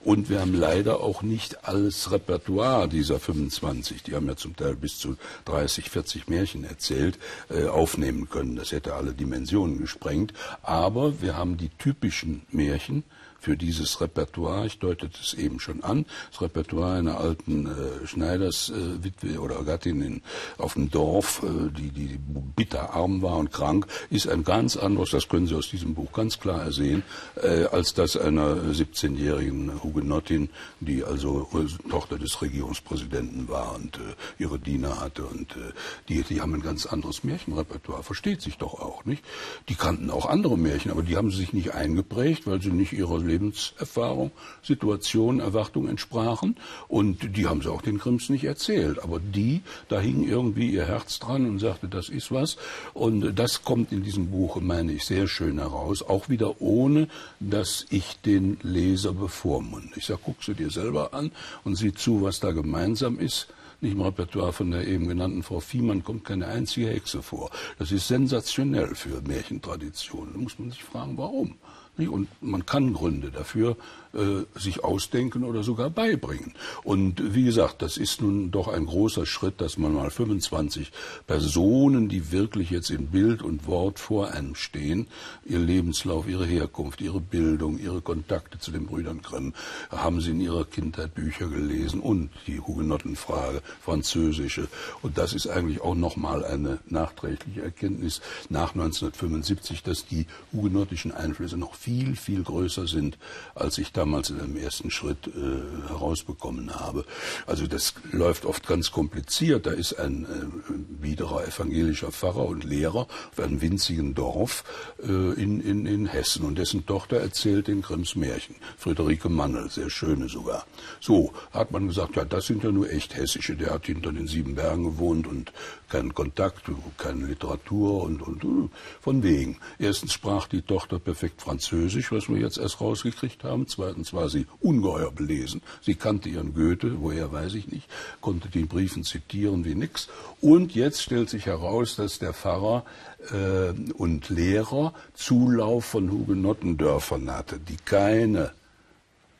Und 0.00 0.28
wir 0.28 0.40
haben 0.40 0.52
leider 0.52 1.00
auch 1.00 1.22
nicht 1.22 1.68
alles 1.68 2.10
Repertoire 2.10 2.88
dieser 2.88 3.20
25, 3.20 4.02
die 4.02 4.14
haben 4.14 4.26
ja 4.26 4.34
zum 4.34 4.56
Teil 4.56 4.74
bis 4.74 4.98
zu 4.98 5.16
30, 5.44 5.90
40 5.90 6.26
Märchen 6.26 6.64
erzählt, 6.64 7.18
äh, 7.48 7.66
aufnehmen 7.66 8.28
können. 8.28 8.56
Das 8.56 8.72
hätte 8.72 8.94
alle 8.94 9.14
Dimensionen 9.14 9.78
gesprengt. 9.78 10.32
Aber 10.62 11.22
wir 11.22 11.36
haben 11.36 11.56
die 11.56 11.70
typischen 11.70 12.42
Märchen, 12.50 13.04
für 13.44 13.56
dieses 13.58 14.00
Repertoire. 14.00 14.66
Ich 14.66 14.78
deutete 14.78 15.18
es 15.22 15.34
eben 15.34 15.60
schon 15.60 15.84
an. 15.84 16.06
Das 16.30 16.40
Repertoire 16.40 16.96
einer 16.96 17.20
alten 17.20 17.66
äh, 17.66 18.06
Schneiderswitwe 18.06 19.34
äh, 19.34 19.36
oder 19.36 19.62
Gattin 19.64 20.00
in, 20.00 20.22
auf 20.56 20.74
dem 20.74 20.90
Dorf, 20.90 21.42
äh, 21.42 21.70
die, 21.70 21.90
die 21.90 22.18
bitter 22.56 22.94
arm 22.94 23.20
war 23.20 23.36
und 23.36 23.52
krank, 23.52 23.86
ist 24.08 24.28
ein 24.28 24.44
ganz 24.44 24.76
anderes, 24.76 25.10
das 25.10 25.28
können 25.28 25.46
Sie 25.46 25.54
aus 25.54 25.68
diesem 25.68 25.94
Buch 25.94 26.12
ganz 26.12 26.40
klar 26.40 26.62
ersehen, 26.62 27.02
äh, 27.36 27.64
als 27.66 27.92
das 27.92 28.16
einer 28.16 28.56
17-jährigen 28.56 29.82
Hugenottin, 29.82 30.48
die 30.80 31.04
also 31.04 31.46
äh, 31.52 31.90
Tochter 31.90 32.18
des 32.18 32.40
Regierungspräsidenten 32.40 33.48
war 33.48 33.74
und 33.74 33.98
äh, 33.98 34.42
ihre 34.42 34.58
Diener 34.58 35.00
hatte. 35.00 35.24
Und 35.26 35.52
äh, 35.52 35.72
die, 36.08 36.22
die 36.22 36.40
haben 36.40 36.54
ein 36.54 36.62
ganz 36.62 36.86
anderes 36.86 37.24
Märchenrepertoire. 37.24 38.02
Versteht 38.02 38.40
sich 38.40 38.56
doch 38.56 38.80
auch, 38.80 39.04
nicht? 39.04 39.22
Die 39.68 39.74
kannten 39.74 40.10
auch 40.10 40.24
andere 40.24 40.56
Märchen, 40.56 40.90
aber 40.90 41.02
die 41.02 41.18
haben 41.18 41.30
sie 41.30 41.36
sich 41.36 41.52
nicht 41.52 41.74
eingeprägt, 41.74 42.46
weil 42.46 42.62
sie 42.62 42.70
nicht 42.70 42.94
ihrer 42.94 43.18
Lebenserfahrung, 43.34 44.30
Situation, 44.62 45.40
Erwartung 45.40 45.88
entsprachen. 45.88 46.56
Und 46.88 47.36
die 47.36 47.46
haben 47.46 47.62
sie 47.62 47.70
auch 47.70 47.82
den 47.82 47.98
Grimms 47.98 48.28
nicht 48.28 48.44
erzählt. 48.44 49.02
Aber 49.02 49.20
die, 49.20 49.62
da 49.88 50.00
hing 50.00 50.26
irgendwie 50.26 50.70
ihr 50.70 50.86
Herz 50.86 51.18
dran 51.18 51.46
und 51.46 51.58
sagte, 51.58 51.88
das 51.88 52.08
ist 52.08 52.30
was. 52.30 52.56
Und 52.92 53.34
das 53.38 53.62
kommt 53.62 53.92
in 53.92 54.02
diesem 54.02 54.30
Buche, 54.30 54.60
meine 54.60 54.92
ich, 54.92 55.04
sehr 55.04 55.26
schön 55.26 55.58
heraus. 55.58 56.02
Auch 56.02 56.28
wieder 56.28 56.60
ohne, 56.60 57.08
dass 57.40 57.86
ich 57.90 58.20
den 58.24 58.58
Leser 58.62 59.12
bevormunde. 59.12 59.94
Ich 59.96 60.06
sage, 60.06 60.20
guck 60.24 60.42
sie 60.42 60.54
dir 60.54 60.70
selber 60.70 61.12
an 61.14 61.32
und 61.64 61.76
sieh 61.76 61.92
zu, 61.92 62.22
was 62.22 62.40
da 62.40 62.52
gemeinsam 62.52 63.18
ist 63.18 63.48
nicht 63.84 63.94
im 63.94 64.00
Repertoire 64.00 64.52
von 64.52 64.70
der 64.70 64.86
eben 64.86 65.06
genannten 65.06 65.42
Frau 65.42 65.60
Fiemann 65.60 66.02
kommt 66.02 66.24
keine 66.24 66.46
einzige 66.46 66.88
Hexe 66.88 67.22
vor. 67.22 67.50
Das 67.78 67.92
ist 67.92 68.08
sensationell 68.08 68.94
für 68.94 69.20
Märchentraditionen. 69.22 70.34
Da 70.34 70.40
muss 70.40 70.58
man 70.58 70.70
sich 70.70 70.82
fragen, 70.82 71.16
warum. 71.16 71.56
Und 71.96 72.28
man 72.42 72.66
kann 72.66 72.92
Gründe 72.92 73.30
dafür 73.30 73.76
äh, 74.14 74.44
sich 74.58 74.82
ausdenken 74.82 75.44
oder 75.44 75.62
sogar 75.62 75.90
beibringen. 75.90 76.54
Und 76.82 77.34
wie 77.34 77.44
gesagt, 77.44 77.82
das 77.82 77.96
ist 77.96 78.20
nun 78.20 78.50
doch 78.50 78.66
ein 78.66 78.86
großer 78.86 79.26
Schritt, 79.26 79.60
dass 79.60 79.78
man 79.78 79.94
mal 79.94 80.10
25 80.10 80.90
Personen, 81.28 82.08
die 82.08 82.32
wirklich 82.32 82.70
jetzt 82.70 82.90
in 82.90 83.08
Bild 83.08 83.42
und 83.42 83.68
Wort 83.68 84.00
vor 84.00 84.32
einem 84.32 84.56
stehen, 84.56 85.06
ihr 85.44 85.60
Lebenslauf, 85.60 86.28
ihre 86.28 86.46
Herkunft, 86.46 87.00
ihre 87.00 87.20
Bildung, 87.20 87.78
ihre 87.78 88.00
Kontakte 88.00 88.58
zu 88.58 88.72
den 88.72 88.86
Brüdern 88.86 89.22
Grimm, 89.22 89.54
haben 89.90 90.20
sie 90.20 90.32
in 90.32 90.40
ihrer 90.40 90.64
Kindheit 90.64 91.14
Bücher 91.14 91.46
gelesen 91.46 92.00
und 92.00 92.30
die 92.48 92.58
Hugenottenfrage, 92.58 93.62
französische. 93.82 94.68
Und 95.02 95.18
das 95.18 95.32
ist 95.32 95.48
eigentlich 95.48 95.80
auch 95.80 95.96
nochmal 95.96 96.44
eine 96.44 96.78
nachträgliche 96.86 97.62
Erkenntnis 97.62 98.20
nach 98.48 98.74
1975, 98.74 99.82
dass 99.82 100.06
die 100.06 100.26
hugenottischen 100.52 101.10
Einflüsse 101.10 101.56
noch 101.56 101.74
viel, 101.74 102.14
viel 102.14 102.44
größer 102.44 102.86
sind, 102.86 103.18
als 103.54 103.78
ich 103.78 103.92
da 103.92 104.04
damals 104.04 104.28
in 104.28 104.38
einem 104.38 104.56
ersten 104.56 104.90
Schritt 104.90 105.28
äh, 105.28 105.88
herausbekommen 105.88 106.74
habe. 106.74 107.06
Also 107.46 107.66
das 107.66 107.94
läuft 108.12 108.44
oft 108.44 108.66
ganz 108.66 108.90
kompliziert. 108.90 109.64
Da 109.64 109.70
ist 109.70 109.94
ein 109.94 110.24
äh, 110.24 110.72
biederer 111.00 111.48
evangelischer 111.48 112.12
Pfarrer 112.12 112.44
und 112.44 112.64
Lehrer 112.64 113.06
auf 113.32 113.40
einem 113.40 113.62
winzigen 113.62 114.14
Dorf 114.14 114.62
äh, 115.02 115.06
in, 115.06 115.62
in, 115.62 115.86
in 115.86 116.04
Hessen 116.04 116.44
und 116.44 116.58
dessen 116.58 116.84
Tochter 116.84 117.16
erzählt 117.16 117.68
den 117.68 117.80
Grimms 117.80 118.14
Märchen. 118.14 118.56
Friederike 118.76 119.30
Mannel, 119.30 119.70
sehr 119.70 119.88
schöne 119.88 120.28
sogar. 120.28 120.66
So 121.00 121.32
hat 121.50 121.70
man 121.70 121.88
gesagt, 121.88 122.16
ja, 122.16 122.26
das 122.26 122.46
sind 122.46 122.62
ja 122.62 122.70
nur 122.70 122.90
echt 122.90 123.16
hessische. 123.16 123.56
Der 123.64 123.74
hat 123.74 123.86
hinter 123.86 124.12
den 124.12 124.26
sieben 124.26 124.54
Bergen 124.54 124.84
gewohnt 124.84 125.26
und 125.26 125.52
keinen 125.88 126.14
Kontakt, 126.14 126.64
keine 126.98 127.26
Literatur 127.26 128.02
und, 128.02 128.20
und, 128.20 128.70
von 129.00 129.22
wegen. 129.22 129.56
Erstens 129.78 130.12
sprach 130.12 130.46
die 130.46 130.62
Tochter 130.62 130.98
perfekt 130.98 131.40
Französisch, 131.40 132.12
was 132.12 132.28
wir 132.28 132.36
jetzt 132.36 132.58
erst 132.58 132.80
rausgekriegt 132.80 133.44
haben. 133.44 133.66
Zweitens 133.66 134.04
Zweitens 134.04 134.12
war 134.12 134.28
sie 134.28 134.46
ungeheuer 134.60 135.12
belesen. 135.12 135.62
Sie 135.80 135.94
kannte 135.94 136.28
ihren 136.28 136.52
Goethe, 136.54 137.00
woher 137.00 137.32
weiß 137.32 137.54
ich 137.54 137.68
nicht, 137.68 137.88
konnte 138.20 138.48
die 138.48 138.64
Briefen 138.64 139.04
zitieren 139.04 139.64
wie 139.64 139.74
nix. 139.74 140.08
Und 140.40 140.74
jetzt 140.74 141.02
stellt 141.02 141.30
sich 141.30 141.46
heraus, 141.46 141.96
dass 141.96 142.18
der 142.18 142.34
Pfarrer 142.34 142.84
äh, 143.30 143.70
und 143.92 144.28
Lehrer 144.28 144.92
Zulauf 145.14 145.84
von 145.84 146.10
Hugenottendörfern 146.10 147.30
hatte, 147.30 147.58
die 147.58 147.76
keine 147.76 148.52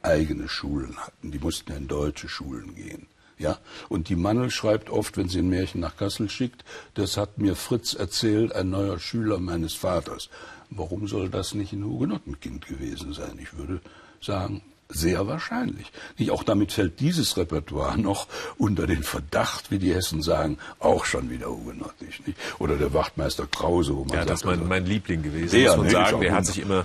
eigene 0.02 0.48
Schulen 0.48 0.96
hatten. 0.98 1.30
Die 1.30 1.38
mussten 1.38 1.72
in 1.72 1.88
deutsche 1.88 2.28
Schulen 2.28 2.74
gehen. 2.74 3.06
Ja, 3.38 3.58
und 3.88 4.08
die 4.08 4.16
Mannel 4.16 4.50
schreibt 4.50 4.90
oft, 4.90 5.16
wenn 5.16 5.28
sie 5.28 5.40
ein 5.40 5.48
Märchen 5.48 5.80
nach 5.80 5.96
Kassel 5.96 6.30
schickt, 6.30 6.64
das 6.94 7.16
hat 7.16 7.38
mir 7.38 7.56
Fritz 7.56 7.94
erzählt, 7.94 8.54
ein 8.54 8.70
neuer 8.70 8.98
Schüler 8.98 9.38
meines 9.38 9.74
Vaters. 9.74 10.28
Warum 10.70 11.08
soll 11.08 11.28
das 11.28 11.54
nicht 11.54 11.72
ein 11.72 11.84
Hugenottenkind 11.84 12.66
gewesen 12.66 13.12
sein? 13.12 13.38
Ich 13.40 13.56
würde 13.56 13.80
sagen, 14.20 14.62
Sehr 14.88 15.26
wahrscheinlich. 15.26 15.90
Nicht? 16.18 16.30
Auch 16.30 16.44
damit 16.44 16.72
fällt 16.72 17.00
dieses 17.00 17.36
Repertoire 17.38 17.98
noch 17.98 18.28
unter 18.58 18.86
den 18.86 19.02
Verdacht, 19.02 19.70
wie 19.70 19.78
die 19.78 19.94
Hessen 19.94 20.22
sagen, 20.22 20.58
auch 20.78 21.06
schon 21.06 21.30
wieder 21.30 21.48
hugenottisch. 21.48 22.20
Nicht? 22.26 22.38
Oder 22.58 22.76
der 22.76 22.92
Wachtmeister 22.92 23.46
Krause, 23.46 23.96
wo 23.96 24.04
man 24.04 24.10
ja, 24.10 24.16
sagt, 24.18 24.30
das 24.30 24.40
ist 24.40 24.44
mein, 24.44 24.58
also 24.58 24.68
mein 24.68 24.84
Liebling 24.84 25.22
gewesen, 25.22 25.58
der, 25.58 25.76
muss 25.76 25.84
man 25.84 25.90
sagen. 25.90 26.20
Der 26.20 26.34
hat 26.34 26.46
sich 26.46 26.58
immer 26.58 26.84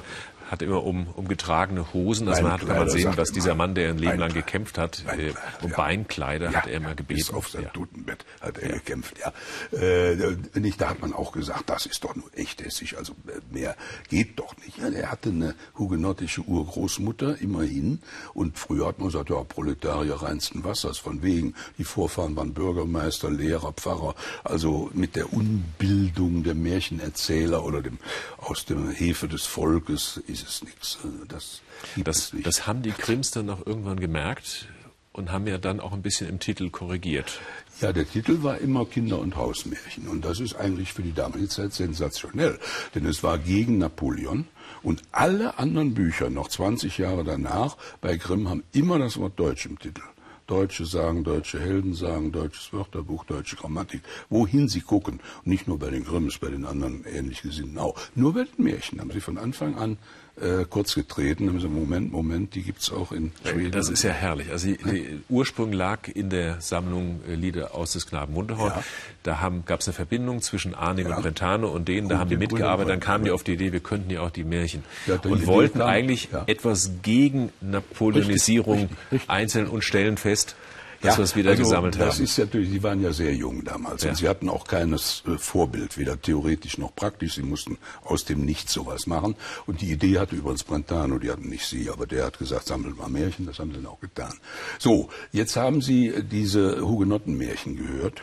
hat 0.49 0.63
immer 0.63 0.83
um, 0.83 1.07
um 1.15 1.27
getragene 1.27 1.93
Hosen, 1.93 2.27
also 2.27 2.41
man 2.41 2.53
hat, 2.53 2.65
kann 2.65 2.77
man 2.77 2.89
sehen, 2.89 3.15
dass 3.15 3.31
dieser 3.31 3.53
Mann, 3.53 3.75
der 3.75 3.89
ein 3.91 3.99
Leben 3.99 4.17
lang 4.17 4.33
gekämpft 4.33 4.79
hat, 4.79 5.03
äh, 5.15 5.31
um 5.61 5.69
ja. 5.69 5.77
Beinkleider 5.77 6.49
ja, 6.49 6.57
hat 6.57 6.67
er 6.67 6.77
immer 6.77 6.95
gebeten. 6.95 7.19
Bis 7.19 7.31
auf 7.31 7.49
sein 7.49 7.63
ja. 7.63 7.69
Totenbett 7.69 8.25
hat 8.41 8.57
er 8.57 8.73
gekämpft, 8.73 9.17
ja. 9.19 9.31
Äh, 9.77 10.35
nicht, 10.59 10.81
da 10.81 10.89
hat 10.89 11.01
man 11.01 11.13
auch 11.13 11.33
gesagt, 11.33 11.69
das 11.69 11.85
ist 11.85 12.03
doch 12.03 12.15
nur 12.15 12.25
echt 12.33 12.63
hessisch, 12.63 12.97
also 12.97 13.13
äh, 13.27 13.39
mehr 13.51 13.75
geht 14.09 14.39
doch 14.39 14.55
nicht. 14.57 14.79
Er 14.79 15.11
hatte 15.11 15.29
eine 15.29 15.53
hugenottische 15.77 16.41
Urgroßmutter, 16.41 17.39
immerhin, 17.39 17.99
und 18.33 18.57
früher 18.57 18.87
hat 18.87 18.97
man 18.97 19.09
gesagt, 19.09 19.29
ja, 19.29 19.43
Proletarier 19.43 20.15
reinsten 20.15 20.63
Wassers, 20.63 20.97
von 20.97 21.21
wegen, 21.21 21.53
die 21.77 21.83
Vorfahren 21.83 22.35
waren 22.35 22.55
Bürgermeister, 22.55 23.29
Lehrer, 23.29 23.73
Pfarrer, 23.73 24.15
also 24.43 24.89
mit 24.93 25.15
der 25.15 25.31
Unbildung 25.31 26.43
der 26.43 26.55
Märchenerzähler 26.55 27.63
oder 27.63 27.83
dem, 27.83 27.99
aus 28.37 28.65
dem 28.65 28.89
Hefe 28.89 29.27
des 29.27 29.45
Volkes 29.45 30.19
ist 30.25 30.38
ist 30.43 30.49
es 30.49 30.63
nichts. 30.63 30.97
Das, 31.27 31.61
das, 31.97 32.33
das 32.43 32.67
haben 32.67 32.81
die 32.81 32.91
Krims 32.91 33.31
dann 33.31 33.49
auch 33.49 33.65
irgendwann 33.65 33.99
gemerkt 33.99 34.67
und 35.13 35.31
haben 35.31 35.47
ja 35.47 35.57
dann 35.57 35.79
auch 35.79 35.93
ein 35.93 36.01
bisschen 36.01 36.29
im 36.29 36.39
Titel 36.39 36.69
korrigiert. 36.69 37.39
Ja, 37.81 37.93
der 37.93 38.07
Titel 38.07 38.43
war 38.43 38.57
immer 38.57 38.85
Kinder- 38.85 39.19
und 39.19 39.35
Hausmärchen. 39.35 40.07
Und 40.07 40.25
das 40.25 40.39
ist 40.39 40.55
eigentlich 40.55 40.93
für 40.93 41.01
die 41.01 41.13
damalige 41.13 41.49
Zeit 41.49 41.73
sensationell. 41.73 42.59
Denn 42.95 43.05
es 43.05 43.23
war 43.23 43.37
gegen 43.37 43.77
Napoleon. 43.77 44.47
Und 44.81 45.01
alle 45.11 45.57
anderen 45.59 45.93
Bücher, 45.93 46.29
noch 46.29 46.47
20 46.47 46.97
Jahre 46.97 47.23
danach, 47.23 47.77
bei 48.01 48.17
Grimm 48.17 48.49
haben 48.49 48.63
immer 48.71 48.99
das 48.99 49.17
Wort 49.17 49.39
Deutsch 49.39 49.65
im 49.65 49.79
Titel. 49.79 50.03
Deutsche 50.47 50.85
sagen, 50.85 51.23
deutsche 51.23 51.59
Helden 51.59 51.93
sagen, 51.93 52.31
deutsches 52.31 52.73
Wörterbuch, 52.73 53.23
deutsche 53.25 53.55
Grammatik. 53.55 54.01
Wohin 54.29 54.67
sie 54.67 54.81
gucken. 54.81 55.19
Und 55.43 55.47
nicht 55.47 55.67
nur 55.67 55.77
bei 55.77 55.89
den 55.89 56.03
Grimms, 56.03 56.39
bei 56.39 56.49
den 56.49 56.65
anderen 56.65 57.05
ähnlich 57.05 57.43
Gesinnten 57.43 57.77
auch. 57.77 57.99
Nur 58.15 58.33
bei 58.33 58.45
den 58.45 58.65
Märchen 58.65 58.99
haben 58.99 59.11
sie 59.11 59.21
von 59.21 59.37
Anfang 59.37 59.75
an 59.75 59.97
äh, 60.41 60.65
kurz 60.69 60.95
getreten. 60.95 61.47
Haben 61.47 61.55
gesagt, 61.55 61.73
Moment, 61.73 62.11
Moment, 62.11 62.55
die 62.55 62.63
gibt's 62.63 62.91
auch 62.91 63.11
in 63.11 63.31
Schweden. 63.43 63.71
Das 63.71 63.89
ist 63.89 64.03
ja 64.03 64.11
herrlich. 64.11 64.51
Also 64.51 64.67
die, 64.67 64.77
die 64.77 65.21
Ursprung 65.29 65.71
lag 65.71 66.07
in 66.07 66.29
der 66.29 66.61
Sammlung 66.61 67.21
äh, 67.27 67.35
Lieder 67.35 67.75
aus 67.75 67.93
des 67.93 68.07
Knaben 68.07 68.35
Wunderhorn. 68.35 68.73
Ja. 68.75 68.83
Da 69.23 69.51
gab 69.65 69.81
es 69.81 69.87
eine 69.87 69.93
Verbindung 69.93 70.41
zwischen 70.41 70.73
Arning 70.73 71.07
ja. 71.07 71.15
und 71.15 71.21
Brentano 71.21 71.69
und 71.69 71.87
denen, 71.87 72.09
da 72.09 72.15
und 72.15 72.21
haben 72.21 72.29
die 72.29 72.37
mitgearbeitet. 72.37 72.91
Dann 72.91 72.99
kamen 72.99 73.25
die 73.25 73.31
auf 73.31 73.43
die 73.43 73.53
Idee, 73.53 73.71
wir 73.71 73.79
könnten 73.79 74.09
ja 74.09 74.21
auch 74.21 74.31
die 74.31 74.43
Märchen. 74.43 74.83
Ja, 75.05 75.19
und 75.23 75.45
wollten 75.47 75.81
eigentlich 75.81 76.29
etwas 76.45 76.91
gegen 77.01 77.51
Napoleonisierung 77.61 78.89
einzeln 79.27 79.67
und 79.67 79.83
stellen 79.83 80.17
fest, 80.17 80.55
dass 81.01 81.13
ja, 81.13 81.17
wir 81.17 81.23
es 81.23 81.35
wieder 81.35 81.51
also 81.51 81.63
gesammelt 81.63 81.95
das 81.95 82.01
haben. 82.01 82.09
Das 82.09 82.19
ist 82.19 82.37
natürlich, 82.37 82.69
Sie 82.69 82.83
waren 82.83 83.01
ja 83.01 83.13
sehr 83.13 83.33
jung 83.33 83.63
damals 83.63 84.03
ja. 84.03 84.09
und 84.09 84.15
Sie 84.15 84.27
hatten 84.27 84.49
auch 84.49 84.65
keines 84.65 85.23
äh, 85.27 85.37
Vorbild, 85.37 85.97
weder 85.97 86.21
theoretisch 86.21 86.77
noch 86.77 86.93
praktisch. 86.95 87.35
Sie 87.35 87.43
mussten 87.43 87.77
aus 88.03 88.25
dem 88.25 88.43
Nichts 88.45 88.73
sowas 88.73 89.07
machen. 89.07 89.35
Und 89.65 89.81
die 89.81 89.91
Idee 89.91 90.19
hatte 90.19 90.35
übrigens 90.35 90.63
Brentano, 90.63 91.19
die 91.19 91.31
hatten 91.31 91.49
nicht 91.49 91.65
Sie, 91.65 91.89
aber 91.89 92.05
der 92.05 92.25
hat 92.25 92.37
gesagt, 92.37 92.67
sammelt 92.67 92.97
mal 92.97 93.09
Märchen, 93.09 93.45
das 93.45 93.59
haben 93.59 93.71
Sie 93.71 93.77
dann 93.77 93.87
auch 93.87 93.99
getan. 93.99 94.33
So, 94.77 95.09
jetzt 95.31 95.55
haben 95.55 95.81
Sie 95.81 96.13
diese 96.23 96.81
Hugenottenmärchen 96.81 97.77
gehört. 97.77 98.21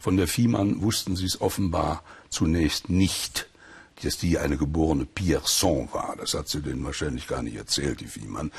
Von 0.00 0.16
der 0.16 0.28
Viehmann 0.28 0.82
wussten 0.82 1.16
Sie 1.16 1.26
es 1.26 1.40
offenbar 1.40 2.02
zunächst 2.30 2.88
nicht 2.88 3.48
dass 4.04 4.18
die 4.18 4.38
eine 4.38 4.56
geborene 4.56 5.04
Pierson 5.04 5.88
war. 5.92 6.14
Das 6.18 6.34
hat 6.34 6.48
sie 6.48 6.60
denen 6.60 6.84
wahrscheinlich 6.84 7.26
gar 7.26 7.42
nicht 7.42 7.56
erzählt, 7.56 8.00
die 8.00 8.06
Fiemann. 8.06 8.52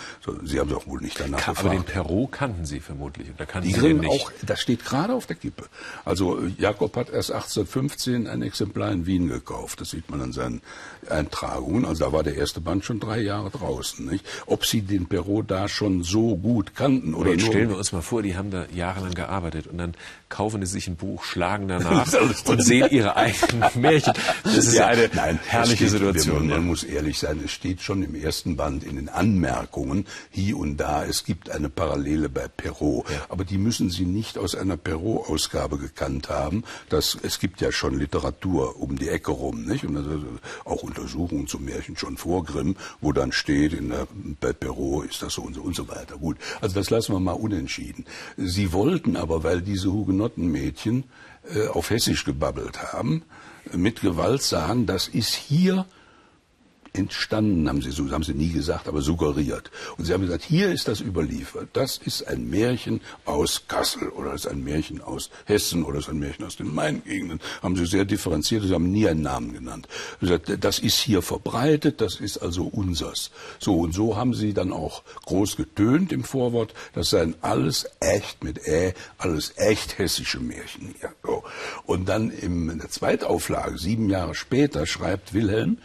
Sie 0.44 0.60
haben 0.60 0.70
es 0.70 0.76
auch 0.76 0.88
wohl 0.88 1.02
nicht 1.02 1.20
danach 1.20 1.40
Kann, 1.40 1.54
gefragt. 1.56 1.76
Aber 1.76 1.84
den 1.84 1.86
Perrault 1.86 2.32
kannten 2.32 2.66
Sie 2.66 2.80
vermutlich. 2.80 3.30
Oder 3.34 3.46
kannten 3.46 3.70
die 3.70 3.76
sie 3.76 3.94
nicht? 3.94 4.10
auch, 4.10 4.32
das 4.46 4.62
steht 4.62 4.86
gerade 4.86 5.14
auf 5.14 5.26
der 5.26 5.36
Kippe. 5.36 5.66
Also 6.06 6.40
Jakob 6.58 6.96
hat 6.96 7.10
erst 7.10 7.32
1815 7.32 8.28
ein 8.28 8.42
Exemplar 8.42 8.92
in 8.92 9.06
Wien 9.06 9.28
gekauft. 9.28 9.82
Das 9.82 9.92
sieht 9.92 10.10
man 10.10 10.22
an 10.22 10.34
seinen 10.34 10.62
Eintragungen. 11.10 11.86
Also 11.86 12.06
da 12.06 12.14
war 12.14 12.24
der 12.24 12.36
erste 12.36 12.62
Band 12.62 12.86
schon 12.86 13.00
drei 13.00 13.20
Jahre 13.20 13.50
draußen. 13.50 14.06
Nicht? 14.06 14.26
Ob 14.46 14.66
Sie 14.66 14.82
den 14.82 15.08
Perrault 15.08 15.52
da 15.52 15.68
schon 15.68 16.04
so 16.04 16.36
gut 16.36 16.76
kannten 16.76 17.14
oder 17.14 17.32
jetzt 17.32 17.46
stellen 17.46 17.70
wir 17.70 17.78
uns 17.78 17.92
mal 17.92 18.02
vor, 18.02 18.22
die 18.22 18.36
haben 18.36 18.52
da 18.52 18.66
jahrelang 18.74 19.14
gearbeitet 19.14 19.68
und 19.68 19.78
dann 19.78 19.94
kaufen 20.34 20.66
sie 20.66 20.72
sich 20.72 20.88
ein 20.88 20.96
Buch, 20.96 21.24
schlagen 21.24 21.68
danach 21.68 22.12
und 22.48 22.64
sehen 22.64 22.90
ihre 22.90 23.16
eigenen 23.16 23.70
Märchen. 23.76 24.14
Das 24.44 24.58
ist 24.58 24.74
ja, 24.74 24.88
eine 24.88 25.08
Nein, 25.14 25.40
herrliche 25.46 25.88
steht, 25.88 25.90
Situation. 25.92 26.48
Man, 26.48 26.58
man 26.58 26.66
muss 26.66 26.84
ehrlich 26.84 27.20
sein, 27.20 27.40
es 27.46 27.52
steht 27.52 27.82
schon 27.84 28.02
im 28.02 28.16
ersten 28.16 28.56
Band 28.56 28.84
in 28.84 28.96
den 28.96 29.10
Anmerkungen 29.10 30.08
hier 30.32 30.58
und 30.58 30.78
da, 30.78 31.06
es 31.06 31.24
gibt 31.24 31.52
eine 31.52 31.70
Parallele 31.70 32.30
bei 32.30 32.48
Perrault. 32.48 33.08
Ja. 33.12 33.18
Aber 33.30 33.46
die 33.46 33.60
müssen 33.60 33.92
Sie 33.92 34.06
nicht 34.06 34.40
aus 34.40 34.56
einer 34.56 34.76
Perrault-Ausgabe 34.76 35.78
gekannt 35.78 36.30
haben. 36.30 36.64
Das, 36.90 37.16
es 37.22 37.40
gibt 37.40 37.62
ja 37.62 37.72
schon 37.72 38.00
Literatur 38.00 38.82
um 38.82 38.98
die 38.98 39.10
Ecke 39.10 39.30
rum, 39.32 39.66
nicht? 39.66 39.86
Und 39.86 40.04
auch 40.66 40.82
Untersuchungen 40.82 41.46
zum 41.46 41.66
Märchen 41.66 41.96
schon 41.96 42.18
vor 42.18 42.44
Grimm, 42.44 42.76
wo 43.02 43.12
dann 43.12 43.32
steht, 43.32 43.74
in 43.74 43.90
der, 43.90 44.08
bei 44.42 44.52
Perrault 44.52 45.12
ist 45.12 45.22
das 45.22 45.36
so 45.36 45.44
und 45.44 45.54
so 45.54 45.62
und 45.62 45.76
so 45.76 45.88
weiter. 45.90 46.18
Gut, 46.18 46.38
also 46.60 46.74
das 46.74 46.90
lassen 46.90 47.14
wir 47.14 47.20
mal 47.20 47.34
unentschieden. 47.34 48.06
Sie 48.36 48.74
wollten 48.74 49.16
aber, 49.16 49.44
weil 49.44 49.62
diese 49.62 49.94
Hugenot 49.94 50.23
Hugenottenmädchen 50.24 51.04
äh, 51.54 51.68
auf 51.68 51.90
Hessisch 51.90 52.24
gebabbelt 52.26 52.94
haben, 52.94 53.24
mit 53.72 54.02
Gewalt 54.02 54.42
sagen, 54.42 54.86
das 54.86 55.08
ist 55.08 55.34
hier 55.36 55.86
entstanden, 56.94 57.68
haben 57.68 57.82
sie, 57.82 57.92
so 57.92 58.10
haben 58.12 58.24
sie 58.24 58.36
nie 58.36 58.50
gesagt, 58.50 58.88
aber 58.88 59.02
suggeriert. 59.02 59.72
Und 59.98 60.06
sie 60.06 60.14
haben 60.14 60.22
gesagt, 60.22 60.44
hier 60.44 60.72
ist 60.72 60.88
das 60.88 61.02
überliefert. 61.02 61.70
Das 61.74 61.98
ist 61.98 62.28
ein 62.28 62.50
Märchen 62.50 63.02
aus 63.26 63.64
Kassel 63.68 64.10
oder 64.10 64.34
ist 64.34 64.48
ein 64.48 64.64
Märchen 64.64 65.02
aus 65.02 65.32
Hessen 65.46 65.84
oder 65.84 66.00
ist 66.00 66.10
ein 66.10 66.20
Märchen 66.20 66.46
aus 66.46 66.56
den 66.56 66.74
Main-Gegenden. 66.74 67.40
Haben 67.62 67.76
sie 67.76 67.88
sehr 67.88 68.06
differenziert, 68.06 68.64
sie 68.64 68.74
haben 68.74 68.92
nie 68.92 69.08
einen 69.08 69.22
Namen 69.22 69.54
genannt. 69.54 69.88
Sie 70.22 70.28
haben 70.28 70.44
gesagt, 70.44 70.64
das 70.64 70.80
ist 70.80 71.00
hier 71.00 71.22
verbreitet, 71.24 72.00
das 72.00 72.20
ist 72.20 72.38
also 72.38 72.66
unsers. 72.66 73.32
So 73.60 73.80
und 73.80 73.94
so 73.94 74.16
haben 74.16 74.36
sie 74.36 74.54
dann 74.54 74.72
auch 74.72 75.04
groß 75.26 75.58
getönt 75.58 76.12
im 76.12 76.24
Vorwort, 76.24 76.74
das 76.94 77.10
seien 77.10 77.36
alles 77.42 77.88
echt 78.00 78.44
mit 78.44 78.68
Ä, 78.68 78.94
alles 79.18 79.54
echt 79.58 79.98
hessische 79.98 80.40
Märchen 80.40 80.94
hier. 81.00 81.12
So. 81.24 81.44
Und 81.86 82.08
dann 82.08 82.30
in 82.30 82.78
der 82.78 82.90
Zweitauflage, 82.90 83.78
sieben 83.78 84.10
Jahre 84.10 84.36
später, 84.36 84.86
schreibt 84.86 85.34
Wilhelm, 85.34 85.78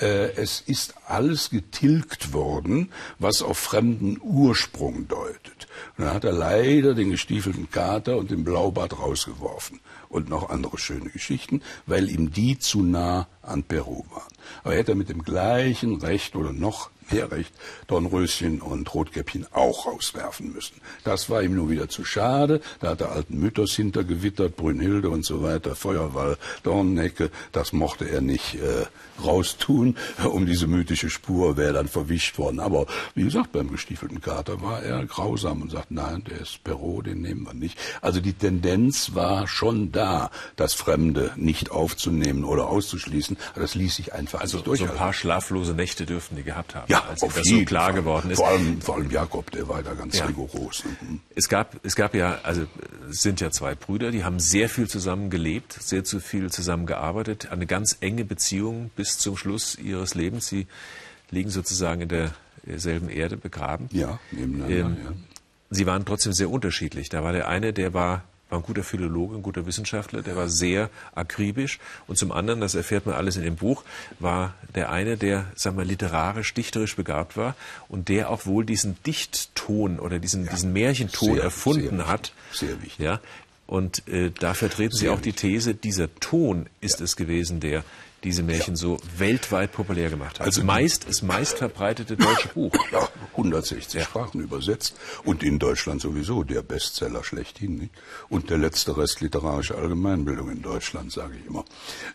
es 0.00 0.60
ist 0.60 0.94
alles 1.06 1.50
getilgt 1.50 2.32
worden, 2.32 2.90
was 3.18 3.42
auf 3.42 3.58
fremden 3.58 4.20
Ursprung 4.20 5.06
deutet. 5.06 5.68
Und 5.96 6.04
dann 6.04 6.14
hat 6.14 6.24
er 6.24 6.32
leider 6.32 6.94
den 6.94 7.10
gestiefelten 7.10 7.70
Kater 7.70 8.16
und 8.16 8.30
den 8.30 8.44
Blaubart 8.44 8.98
rausgeworfen 8.98 9.80
und 10.08 10.28
noch 10.28 10.48
andere 10.50 10.78
schöne 10.78 11.10
Geschichten, 11.10 11.62
weil 11.86 12.10
ihm 12.10 12.32
die 12.32 12.58
zu 12.58 12.82
nah 12.82 13.28
an 13.42 13.62
Peru 13.62 14.04
waren. 14.10 14.32
Aber 14.62 14.74
hätte 14.74 14.92
er 14.92 14.96
mit 14.96 15.08
dem 15.08 15.22
gleichen 15.22 15.96
Recht 16.00 16.36
oder 16.36 16.52
noch 16.52 16.90
mehr 17.12 17.30
Recht 17.30 17.52
Dornröschen 17.86 18.60
und 18.60 18.92
Rotkäppchen 18.94 19.46
auch 19.52 19.86
rauswerfen 19.86 20.52
müssen. 20.52 20.80
Das 21.04 21.30
war 21.30 21.42
ihm 21.42 21.54
nur 21.54 21.70
wieder 21.70 21.88
zu 21.88 22.04
schade. 22.04 22.60
Da 22.80 22.90
hat 22.90 23.00
er 23.00 23.12
alten 23.12 23.38
Mythos 23.38 23.74
hintergewittert, 23.74 24.56
Brünnhilde 24.56 25.10
und 25.10 25.24
so 25.24 25.42
weiter, 25.42 25.74
Feuerwall, 25.74 26.36
Dornnecke. 26.62 27.30
Das 27.52 27.72
mochte 27.72 28.08
er 28.08 28.20
nicht 28.20 28.56
äh, 28.56 28.86
raustun. 29.24 29.96
Um 30.24 30.46
diese 30.46 30.66
mythische 30.66 31.10
Spur 31.10 31.56
wäre 31.56 31.74
dann 31.74 31.88
verwischt 31.88 32.38
worden. 32.38 32.60
Aber 32.60 32.86
wie 33.14 33.24
gesagt, 33.24 33.52
beim 33.52 33.70
gestiefelten 33.70 34.20
Kater 34.20 34.62
war 34.62 34.82
er 34.82 35.04
grausam 35.06 35.62
und 35.62 35.70
sagt, 35.70 35.90
nein, 35.90 36.24
der 36.28 36.40
ist 36.40 36.64
Perrault, 36.64 37.06
den 37.06 37.20
nehmen 37.20 37.44
wir 37.44 37.54
nicht. 37.54 37.78
Also 38.00 38.20
die 38.20 38.32
Tendenz 38.32 39.14
war 39.14 39.46
schon 39.46 39.92
da, 39.92 40.30
das 40.56 40.74
Fremde 40.74 41.32
nicht 41.36 41.70
aufzunehmen 41.70 42.44
oder 42.44 42.68
auszuschließen. 42.68 43.36
Aber 43.52 43.62
das 43.62 43.74
ließ 43.74 43.96
sich 43.96 44.12
einfach 44.12 44.40
also 44.40 44.58
nicht 44.58 44.66
durchhalten. 44.66 44.94
So 44.94 45.00
ein 45.00 45.04
paar 45.04 45.12
schlaflose 45.12 45.74
Nächte 45.74 46.06
dürften 46.06 46.36
die 46.36 46.42
gehabt 46.42 46.74
haben, 46.74 46.84
ja, 46.88 46.93
als 46.98 47.22
auf 47.22 47.34
das 47.34 47.46
so 47.46 47.64
klar 47.64 47.86
Fall. 47.86 47.94
geworden 47.94 48.30
ist. 48.30 48.38
Vor 48.38 48.48
allem, 48.48 48.80
vor 48.80 48.96
allem 48.96 49.10
Jakob, 49.10 49.50
der 49.50 49.68
war 49.68 49.82
da 49.82 49.94
ganz 49.94 50.18
ja. 50.18 50.26
rigoros. 50.26 50.84
Mhm. 50.84 51.20
Es 51.34 51.48
gab, 51.48 51.76
es 51.84 51.96
gab 51.96 52.14
ja, 52.14 52.38
also 52.42 52.66
es 53.10 53.22
sind 53.22 53.40
ja 53.40 53.50
zwei 53.50 53.74
Brüder, 53.74 54.10
die 54.10 54.24
haben 54.24 54.40
sehr 54.40 54.68
viel 54.68 54.88
zusammen 54.88 55.30
gelebt, 55.30 55.76
sehr 55.80 56.04
zu 56.04 56.20
viel 56.20 56.50
zusammen 56.50 56.86
gearbeitet, 56.86 57.50
eine 57.50 57.66
ganz 57.66 57.96
enge 58.00 58.24
Beziehung 58.24 58.90
bis 58.96 59.18
zum 59.18 59.36
Schluss 59.36 59.76
ihres 59.76 60.14
Lebens. 60.14 60.46
Sie 60.46 60.66
liegen 61.30 61.50
sozusagen 61.50 62.02
in 62.02 62.30
derselben 62.66 63.08
Erde 63.08 63.36
begraben. 63.36 63.88
Ja, 63.92 64.18
nebeneinander. 64.30 64.76
Ähm, 64.76 64.96
ja. 65.04 65.12
Sie 65.70 65.86
waren 65.86 66.04
trotzdem 66.04 66.32
sehr 66.32 66.50
unterschiedlich. 66.50 67.08
Da 67.08 67.24
war 67.24 67.32
der 67.32 67.48
eine, 67.48 67.72
der 67.72 67.94
war 67.94 68.24
war 68.54 68.60
ein 68.60 68.64
guter 68.64 68.84
Philologe, 68.84 69.36
ein 69.36 69.42
guter 69.42 69.66
Wissenschaftler, 69.66 70.22
der 70.22 70.36
war 70.36 70.48
sehr 70.48 70.88
akribisch. 71.14 71.80
Und 72.06 72.16
zum 72.16 72.30
anderen, 72.30 72.60
das 72.60 72.74
erfährt 72.74 73.04
man 73.04 73.16
alles 73.16 73.36
in 73.36 73.42
dem 73.42 73.56
Buch, 73.56 73.82
war 74.20 74.54
der 74.74 74.90
eine, 74.90 75.16
der, 75.16 75.46
sagen 75.56 75.76
wir, 75.76 75.84
literarisch, 75.84 76.54
dichterisch 76.54 76.94
begabt 76.94 77.36
war 77.36 77.56
und 77.88 78.08
der 78.08 78.30
auch 78.30 78.46
wohl 78.46 78.64
diesen 78.64 78.96
Dichtton 79.04 79.98
oder 79.98 80.20
diesen, 80.20 80.44
ja, 80.44 80.52
diesen 80.52 80.72
Märchenton 80.72 81.34
sehr, 81.34 81.42
erfunden 81.42 81.96
sehr 81.96 82.06
hat. 82.06 82.32
Sehr 82.52 82.80
wichtig. 82.80 82.98
Ja, 82.98 83.20
und 83.66 84.06
äh, 84.08 84.30
da 84.30 84.54
vertreten 84.54 84.94
Sie 84.94 85.08
auch 85.08 85.20
die 85.20 85.32
These, 85.32 85.74
dieser 85.74 86.14
Ton 86.20 86.66
ist 86.80 87.00
ja. 87.00 87.04
es 87.04 87.16
gewesen, 87.16 87.60
der 87.60 87.82
diese 88.24 88.42
Märchen 88.42 88.74
ja. 88.74 88.78
so 88.78 88.98
weltweit 89.16 89.72
populär 89.72 90.10
gemacht 90.10 90.40
hat. 90.40 90.46
Also 90.46 90.64
meist 90.64 91.08
das 91.08 91.22
meist 91.22 91.58
verbreitete 91.58 92.16
deutsche 92.16 92.48
Buch. 92.48 92.74
Ja, 92.92 93.08
160 93.32 94.00
ja. 94.00 94.06
Sprachen 94.06 94.40
übersetzt 94.40 94.96
und 95.24 95.42
in 95.42 95.58
Deutschland 95.58 96.00
sowieso 96.00 96.44
der 96.44 96.62
Bestseller 96.62 97.24
schlechthin. 97.24 97.76
Nicht? 97.76 97.94
Und 98.28 98.50
der 98.50 98.58
letzte 98.58 98.96
Rest 98.96 99.20
literarische 99.20 99.76
Allgemeinbildung 99.76 100.50
in 100.50 100.62
Deutschland, 100.62 101.10
sage 101.10 101.34
ich 101.40 101.46
immer. 101.46 101.64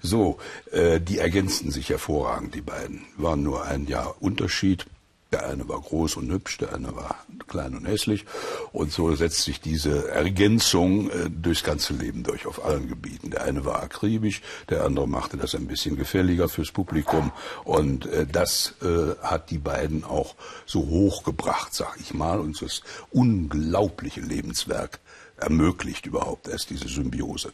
So, 0.01 0.37
äh, 0.71 1.01
die 1.01 1.17
ergänzten 1.17 1.71
sich 1.71 1.89
hervorragend, 1.89 2.55
die 2.55 2.61
beiden. 2.61 3.05
Waren 3.17 3.43
nur 3.43 3.65
ein 3.65 3.87
Jahr 3.87 4.15
Unterschied. 4.21 4.85
Der 5.31 5.47
eine 5.47 5.69
war 5.69 5.79
groß 5.79 6.17
und 6.17 6.31
hübsch, 6.31 6.57
der 6.57 6.73
eine 6.73 6.95
war 6.95 7.23
klein 7.47 7.75
und 7.75 7.85
hässlich. 7.85 8.25
Und 8.71 8.91
so 8.91 9.13
setzt 9.15 9.43
sich 9.43 9.61
diese 9.61 10.09
Ergänzung 10.09 11.11
äh, 11.11 11.29
durchs 11.29 11.63
ganze 11.63 11.93
Leben 11.93 12.23
durch, 12.23 12.47
auf 12.47 12.65
allen 12.65 12.87
Gebieten. 12.87 13.29
Der 13.29 13.43
eine 13.43 13.63
war 13.63 13.83
akribisch, 13.83 14.41
der 14.69 14.85
andere 14.85 15.07
machte 15.07 15.37
das 15.37 15.53
ein 15.53 15.67
bisschen 15.67 15.97
gefälliger 15.97 16.49
fürs 16.49 16.71
Publikum. 16.71 17.31
Und 17.63 18.07
äh, 18.07 18.25
das 18.25 18.73
äh, 18.81 19.15
hat 19.21 19.51
die 19.51 19.59
beiden 19.59 20.03
auch 20.03 20.35
so 20.65 20.87
hochgebracht, 20.87 21.75
sag 21.75 21.97
ich 21.99 22.13
mal, 22.13 22.39
und 22.39 22.59
das 22.61 22.81
unglaubliche 23.11 24.21
Lebenswerk 24.21 24.99
ermöglicht 25.37 26.05
überhaupt 26.05 26.47
erst 26.47 26.69
diese 26.69 26.87
Symbiose. 26.87 27.53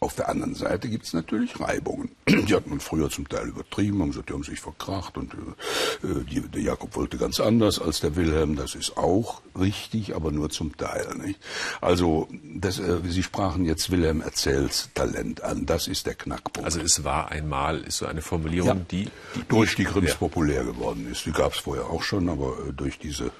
Auf 0.00 0.14
der 0.14 0.28
anderen 0.28 0.54
Seite 0.54 0.88
gibt 0.88 1.06
es 1.06 1.12
natürlich 1.12 1.58
Reibungen. 1.58 2.10
Die 2.28 2.54
hat 2.54 2.68
man 2.68 2.78
früher 2.78 3.10
zum 3.10 3.28
Teil 3.28 3.48
übertrieben, 3.48 4.00
haben 4.00 4.10
gesagt, 4.10 4.28
die 4.28 4.32
haben 4.32 4.44
sich 4.44 4.60
verkracht 4.60 5.18
und 5.18 5.34
äh, 5.34 6.24
die, 6.30 6.40
der 6.40 6.62
Jakob 6.62 6.94
wollte 6.94 7.18
ganz 7.18 7.40
anders 7.40 7.80
als 7.80 7.98
der 7.98 8.14
Wilhelm. 8.14 8.54
Das 8.54 8.76
ist 8.76 8.96
auch 8.96 9.42
richtig, 9.58 10.14
aber 10.14 10.30
nur 10.30 10.50
zum 10.50 10.76
Teil. 10.76 11.16
Nicht? 11.16 11.40
Also 11.80 12.28
das, 12.54 12.78
äh, 12.78 12.98
Sie 13.08 13.24
sprachen 13.24 13.64
jetzt 13.64 13.90
Wilhelm 13.90 14.20
erzählt 14.20 14.90
Talent 14.94 15.42
an. 15.42 15.66
Das 15.66 15.88
ist 15.88 16.06
der 16.06 16.14
Knackpunkt. 16.14 16.64
Also 16.64 16.80
es 16.80 17.02
war 17.02 17.32
einmal, 17.32 17.80
ist 17.80 17.98
so 17.98 18.06
eine 18.06 18.22
Formulierung, 18.22 18.68
ja, 18.68 18.84
die, 18.88 19.04
die, 19.34 19.42
durch 19.48 19.74
die 19.74 19.84
Grimms 19.84 20.10
ja. 20.10 20.16
populär 20.16 20.62
geworden 20.62 21.08
ist. 21.10 21.26
Die 21.26 21.32
gab 21.32 21.54
es 21.54 21.58
vorher 21.58 21.86
auch 21.86 22.04
schon, 22.04 22.28
aber 22.28 22.56
äh, 22.68 22.72
durch 22.72 23.00
diese 23.00 23.32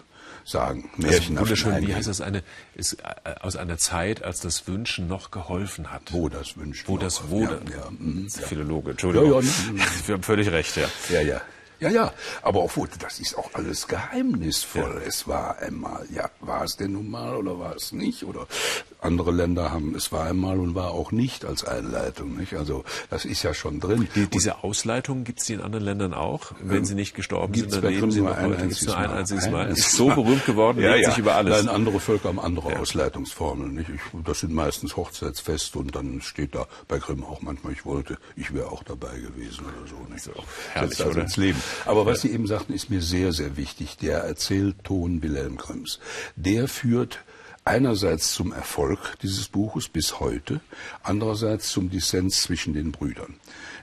sagen. 0.48 0.90
Märchen 0.96 1.36
also 1.36 1.40
wunderschön, 1.40 1.86
wie 1.86 1.94
heißt 1.94 2.08
das, 2.08 2.20
eine, 2.20 2.42
ist 2.74 2.94
äh, 2.94 3.34
aus 3.40 3.56
einer 3.56 3.78
Zeit, 3.78 4.22
als 4.22 4.40
das 4.40 4.66
Wünschen 4.66 5.08
noch 5.08 5.30
geholfen 5.30 5.90
hat. 5.92 6.12
Wo 6.12 6.28
das 6.28 6.56
Wünschen. 6.56 6.88
Wo 6.88 6.98
das, 6.98 7.30
wo, 7.30 7.42
ja, 7.42 7.50
ja, 7.50 7.90
mhm, 7.90 8.28
Philologe, 8.28 8.92
Entschuldigung. 8.92 9.30
Ja, 9.30 9.40
ja, 9.40 9.84
Wir 10.06 10.14
haben 10.14 10.22
völlig 10.22 10.50
recht, 10.50 10.76
ja. 10.76 10.88
Ja, 11.10 11.20
ja. 11.20 11.40
Ja, 11.80 11.90
ja, 11.90 12.12
aber 12.42 12.60
auch 12.60 12.72
das 12.98 13.20
ist 13.20 13.36
auch 13.36 13.50
alles 13.54 13.86
geheimnisvoll. 13.86 15.00
Ja. 15.00 15.06
Es 15.06 15.28
war 15.28 15.58
einmal, 15.58 16.06
ja, 16.12 16.28
war 16.40 16.64
es 16.64 16.76
denn 16.76 16.92
nun 16.92 17.08
mal 17.10 17.36
oder 17.36 17.58
war 17.58 17.76
es 17.76 17.92
nicht? 17.92 18.24
Oder 18.24 18.46
andere 19.00 19.30
Länder 19.30 19.70
haben 19.72 19.94
es 19.94 20.10
war 20.10 20.26
einmal 20.26 20.58
und 20.58 20.74
war 20.74 20.90
auch 20.92 21.12
nicht 21.12 21.44
als 21.44 21.64
Einleitung. 21.64 22.36
Nicht? 22.36 22.54
Also 22.54 22.84
das 23.10 23.24
ist 23.24 23.42
ja 23.42 23.54
schon 23.54 23.80
drin. 23.80 24.08
Die, 24.14 24.26
diese 24.26 24.64
Ausleitungen 24.64 25.24
gibt 25.24 25.40
es 25.40 25.46
die 25.46 25.54
in 25.54 25.60
anderen 25.60 25.84
Ländern 25.84 26.14
auch? 26.14 26.52
Wenn 26.60 26.78
ähm, 26.78 26.84
sie 26.84 26.94
nicht 26.94 27.14
gestorben 27.14 27.54
sind, 27.54 27.72
dann 27.72 27.92
leben 27.92 28.10
sie 28.10 28.20
noch 28.20 28.36
ein 28.36 28.50
heute. 28.50 28.66
Gibt's 28.66 28.86
nur 28.86 28.96
ein 28.96 29.10
einziges 29.10 29.48
Mal. 29.50 29.68
Ist 29.68 29.92
so 29.92 30.08
berühmt 30.08 30.44
geworden, 30.46 30.80
ja, 30.80 30.96
ja. 30.96 31.10
sich 31.10 31.18
über 31.18 31.36
alles. 31.36 31.64
Nein, 31.64 31.74
andere 31.74 32.00
Völker 32.00 32.28
haben 32.28 32.40
andere 32.40 32.72
ja. 32.72 32.78
Ausleitungsformeln. 32.78 33.74
Nicht? 33.74 33.90
Ich, 33.90 34.00
das 34.24 34.40
sind 34.40 34.52
meistens 34.52 34.96
Hochzeitsfeste 34.96 35.78
und 35.78 35.94
dann 35.94 36.20
steht 36.20 36.54
da 36.54 36.66
bei 36.88 36.98
Grimm 36.98 37.24
auch 37.24 37.40
manchmal, 37.40 37.72
ich 37.72 37.84
wollte, 37.84 38.18
ich 38.36 38.52
wäre 38.52 38.70
auch 38.70 38.82
dabei 38.82 39.16
gewesen 39.18 39.64
oder 39.64 39.88
so. 39.88 40.12
Nicht? 40.12 40.24
So, 40.24 40.32
herrlich, 40.72 40.98
also 40.98 41.12
oder? 41.12 41.22
ins 41.22 41.36
Leben. 41.36 41.62
Aber 41.84 42.06
was 42.06 42.22
Sie 42.22 42.30
eben 42.30 42.46
sagten, 42.46 42.72
ist 42.72 42.90
mir 42.90 43.02
sehr, 43.02 43.32
sehr 43.32 43.56
wichtig. 43.56 43.96
Der 43.98 44.18
Erzählton 44.18 45.22
Wilhelm 45.22 45.56
Grimms. 45.56 45.98
Der 46.36 46.68
führt 46.68 47.20
einerseits 47.64 48.32
zum 48.32 48.52
Erfolg 48.52 49.18
dieses 49.22 49.48
Buches 49.48 49.88
bis 49.88 50.20
heute, 50.20 50.60
andererseits 51.02 51.70
zum 51.70 51.90
Dissens 51.90 52.42
zwischen 52.42 52.72
den 52.72 52.92
Brüdern. 52.92 53.34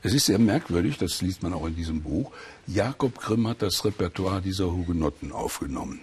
Es 0.01 0.13
ist 0.13 0.25
sehr 0.25 0.39
merkwürdig, 0.39 0.97
das 0.97 1.21
liest 1.21 1.43
man 1.43 1.53
auch 1.53 1.67
in 1.67 1.75
diesem 1.75 2.01
Buch, 2.01 2.31
Jakob 2.65 3.19
Grimm 3.19 3.47
hat 3.47 3.61
das 3.61 3.86
Repertoire 3.86 4.41
dieser 4.41 4.71
Hugenotten 4.71 5.31
aufgenommen. 5.31 6.01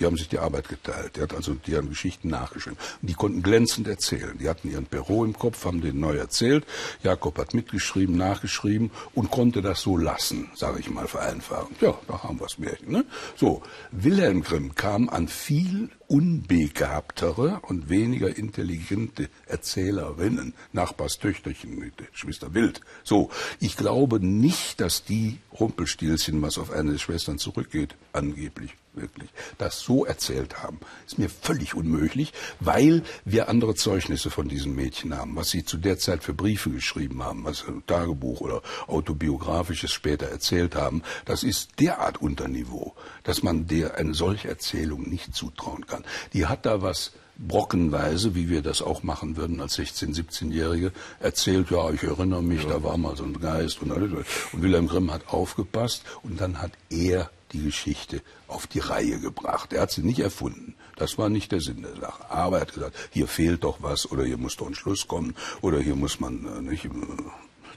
Die 0.00 0.06
haben 0.06 0.16
sich 0.16 0.28
die 0.28 0.38
Arbeit 0.38 0.68
geteilt. 0.68 1.16
Der 1.16 1.24
hat 1.24 1.34
also 1.34 1.54
deren 1.54 1.90
Geschichten 1.90 2.28
nachgeschrieben. 2.28 2.78
Und 3.02 3.10
die 3.10 3.14
konnten 3.14 3.42
glänzend 3.42 3.86
erzählen. 3.86 4.36
Die 4.38 4.48
hatten 4.48 4.70
ihren 4.70 4.86
Perrault 4.86 5.28
im 5.28 5.38
Kopf, 5.38 5.64
haben 5.66 5.82
den 5.82 6.00
neu 6.00 6.16
erzählt. 6.16 6.64
Jakob 7.02 7.38
hat 7.38 7.52
mitgeschrieben, 7.52 8.16
nachgeschrieben 8.16 8.90
und 9.14 9.30
konnte 9.30 9.60
das 9.60 9.82
so 9.82 9.98
lassen, 9.98 10.50
sage 10.54 10.80
ich 10.80 10.88
mal 10.88 11.06
vereinfachend. 11.06 11.80
Ja, 11.82 11.98
da 12.08 12.22
haben 12.22 12.40
wir 12.40 12.46
es 12.46 12.58
Märchen. 12.58 12.90
Ne? 12.90 13.04
So, 13.36 13.62
Wilhelm 13.92 14.42
Grimm 14.42 14.74
kam 14.74 15.10
an 15.10 15.28
viel 15.28 15.90
unbegabtere 16.10 17.60
und 17.62 17.88
weniger 17.88 18.36
intelligente 18.36 19.28
Erzählerinnen, 19.46 20.54
Nachbarstöchterchen 20.72 21.78
mit 21.78 21.92
Schwester 22.12 22.52
Wild. 22.52 22.80
So, 23.04 23.30
ich 23.60 23.76
glaube 23.76 24.18
nicht, 24.18 24.80
dass 24.80 25.04
die 25.04 25.38
Rumpelstilzchen, 25.58 26.42
was 26.42 26.58
auf 26.58 26.72
eine 26.72 26.92
der 26.92 26.98
Schwestern 26.98 27.38
zurückgeht, 27.38 27.94
angeblich 28.12 28.74
wirklich, 29.00 29.30
das 29.58 29.80
so 29.80 30.04
erzählt 30.04 30.62
haben, 30.62 30.80
ist 31.06 31.18
mir 31.18 31.28
völlig 31.28 31.74
unmöglich, 31.74 32.32
weil 32.60 33.02
wir 33.24 33.48
andere 33.48 33.74
Zeugnisse 33.74 34.30
von 34.30 34.48
diesen 34.48 34.74
Mädchen 34.74 35.16
haben, 35.16 35.36
was 35.36 35.50
sie 35.50 35.64
zu 35.64 35.76
der 35.76 35.98
Zeit 35.98 36.22
für 36.22 36.34
Briefe 36.34 36.70
geschrieben 36.70 37.22
haben, 37.22 37.44
was 37.44 37.66
ein 37.66 37.84
Tagebuch 37.86 38.40
oder 38.40 38.62
autobiografisches 38.86 39.92
später 39.92 40.26
erzählt 40.26 40.74
haben. 40.74 41.02
Das 41.24 41.42
ist 41.42 41.80
derart 41.80 42.20
unter 42.20 42.48
Niveau, 42.48 42.94
dass 43.24 43.42
man 43.42 43.66
der 43.66 43.96
eine 43.96 44.14
solche 44.14 44.48
Erzählung 44.48 45.08
nicht 45.08 45.34
zutrauen 45.34 45.86
kann. 45.86 46.04
Die 46.32 46.46
hat 46.46 46.66
da 46.66 46.82
was 46.82 47.12
brockenweise, 47.40 48.34
wie 48.34 48.48
wir 48.48 48.62
das 48.62 48.82
auch 48.82 49.02
machen 49.02 49.36
würden 49.36 49.60
als 49.60 49.78
16-, 49.78 50.14
17-Jährige, 50.14 50.92
erzählt, 51.20 51.70
ja, 51.70 51.90
ich 51.90 52.02
erinnere 52.02 52.42
mich, 52.42 52.64
ja. 52.64 52.70
da 52.70 52.82
war 52.84 52.96
mal 52.98 53.16
so 53.16 53.24
ein 53.24 53.40
Geist 53.40 53.82
und 53.82 53.92
alles. 53.92 54.12
Und 54.52 54.62
Wilhelm 54.62 54.86
Grimm 54.86 55.10
hat 55.10 55.28
aufgepasst 55.28 56.04
und 56.22 56.40
dann 56.40 56.60
hat 56.60 56.72
er 56.90 57.30
die 57.52 57.62
Geschichte 57.62 58.22
auf 58.48 58.66
die 58.66 58.78
Reihe 58.78 59.18
gebracht. 59.18 59.72
Er 59.72 59.82
hat 59.82 59.90
sie 59.90 60.02
nicht 60.02 60.20
erfunden. 60.20 60.74
Das 60.96 61.18
war 61.18 61.28
nicht 61.28 61.52
der 61.52 61.60
Sinn 61.60 61.82
der 61.82 61.96
Sache. 61.96 62.30
Aber 62.30 62.56
er 62.56 62.62
hat 62.62 62.74
gesagt, 62.74 62.96
hier 63.10 63.26
fehlt 63.26 63.64
doch 63.64 63.78
was 63.80 64.10
oder 64.10 64.24
hier 64.24 64.36
muss 64.36 64.56
doch 64.56 64.66
ein 64.66 64.74
Schluss 64.74 65.08
kommen 65.08 65.34
oder 65.60 65.80
hier 65.80 65.96
muss 65.96 66.20
man 66.20 66.46
äh, 66.46 66.62
nicht 66.62 66.84
äh, 66.84 66.90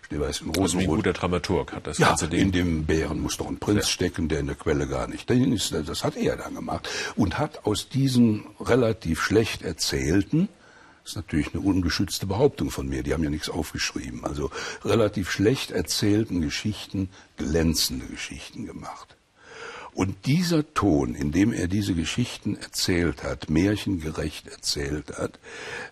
Schneeweiß 0.08 0.42
in. 0.42 0.60
Also 0.60 0.78
wie 0.80 0.84
ein 0.84 0.88
guter 0.88 1.14
Dramaturg 1.14 1.74
hat 1.74 1.88
das 1.88 1.98
ja, 1.98 2.10
ganze 2.10 2.28
Ding. 2.28 2.42
in 2.42 2.52
dem 2.52 2.86
Bären 2.86 3.22
muss 3.22 3.38
doch 3.38 3.48
ein 3.48 3.58
Prinz 3.58 3.86
ja. 3.86 3.90
stecken, 3.90 4.28
der 4.28 4.40
in 4.40 4.48
der 4.48 4.56
Quelle 4.56 4.88
gar 4.88 5.08
nicht 5.08 5.30
drin 5.30 5.52
ist. 5.54 5.74
Das 5.74 6.04
hat 6.04 6.16
er 6.16 6.36
dann 6.36 6.56
gemacht 6.56 6.90
und 7.16 7.38
hat 7.38 7.66
aus 7.66 7.90
diesen 7.90 8.46
relativ 8.60 9.22
schlecht 9.22 9.62
erzählten 9.62 10.50
das 11.04 11.12
ist 11.12 11.16
natürlich 11.18 11.54
eine 11.54 11.62
ungeschützte 11.62 12.26
Behauptung 12.26 12.72
von 12.72 12.88
mir, 12.88 13.04
die 13.04 13.14
haben 13.14 13.24
ja 13.24 13.30
nichts 13.30 13.50
aufgeschrieben. 13.50 14.24
Also 14.24 14.52
relativ 14.86 15.30
schlecht 15.30 15.72
erzählten 15.72 16.40
Geschichten 16.40 17.10
glänzende 17.36 18.06
Geschichten 18.06 18.66
gemacht. 18.66 19.18
Und 19.96 20.26
dieser 20.26 20.74
Ton, 20.74 21.14
in 21.14 21.32
dem 21.32 21.54
er 21.54 21.68
diese 21.68 21.94
Geschichten 21.94 22.56
erzählt 22.56 23.24
hat, 23.24 23.50
märchengerecht 23.50 24.48
erzählt 24.48 25.18
hat, 25.18 25.40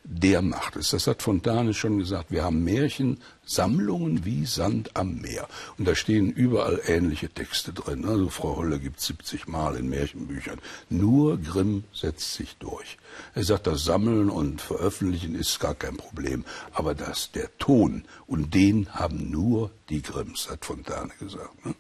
der 0.04 0.42
macht 0.42 0.76
es. 0.76 0.90
Das 0.90 1.06
hat 1.06 1.22
Fontane 1.22 1.74
schon 1.74 2.00
gesagt. 2.00 2.32
Wir 2.32 2.44
haben 2.44 2.64
Märchensammlungen 2.64 4.26
wie 4.26 4.46
Sand 4.46 4.96
am 4.96 5.22
Meer. 5.22 5.48
Und 5.78 5.88
da 5.88 5.94
stehen 5.94 6.32
überall 6.32 6.82
ähnliche 6.88 7.30
Texte 7.30 7.74
drin. 7.74 8.06
Also 8.06 8.30
Frau 8.30 8.58
Holle 8.58 8.80
gibt 8.80 9.00
70 9.00 9.48
Mal 9.48 9.76
in 9.76 9.90
Märchenbüchern. 9.90 10.60
Nur 10.90 11.38
Grimm 11.38 11.84
setzt 11.94 12.34
sich 12.34 12.56
durch. 12.58 12.98
Er 13.36 13.44
sagt, 13.44 13.68
das 13.68 13.84
Sammeln 13.84 14.32
und 14.32 14.62
Veröffentlichen 14.62 15.36
ist 15.36 15.60
gar 15.60 15.76
kein 15.76 15.98
Problem. 15.98 16.44
Aber 16.72 16.96
das, 16.96 17.32
der 17.32 17.56
Ton, 17.60 18.06
und 18.26 18.56
den 18.56 18.92
haben 18.94 19.30
nur 19.30 19.70
die 19.90 20.02
Grimms, 20.02 20.50
hat 20.50 20.66
Fontane 20.66 21.12
gesagt. 21.20 21.66
Ne? 21.66 21.76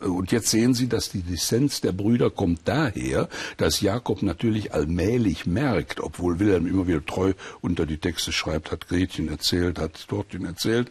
Und 0.00 0.32
jetzt 0.32 0.50
sehen 0.50 0.74
Sie, 0.74 0.88
dass 0.88 1.10
die 1.10 1.22
Dissens 1.22 1.80
der 1.80 1.92
Brüder 1.92 2.30
kommt 2.30 2.60
daher, 2.64 3.28
dass 3.56 3.80
Jakob 3.80 4.22
natürlich 4.22 4.74
allmählich 4.74 5.46
merkt, 5.46 6.00
obwohl 6.00 6.38
Wilhelm 6.38 6.66
immer 6.66 6.86
wieder 6.86 7.04
treu 7.04 7.32
unter 7.60 7.86
die 7.86 7.98
Texte 7.98 8.32
schreibt, 8.32 8.70
hat 8.72 8.88
Gretchen 8.88 9.28
erzählt, 9.28 9.78
hat 9.78 10.06
Dortchen 10.08 10.44
erzählt, 10.44 10.90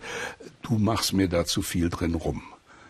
du 0.64 0.78
machst 0.78 1.14
mir 1.14 1.30
da 1.30 1.45
zu 1.45 1.62
viel 1.62 1.89
drin 1.89 2.16
rum 2.16 2.41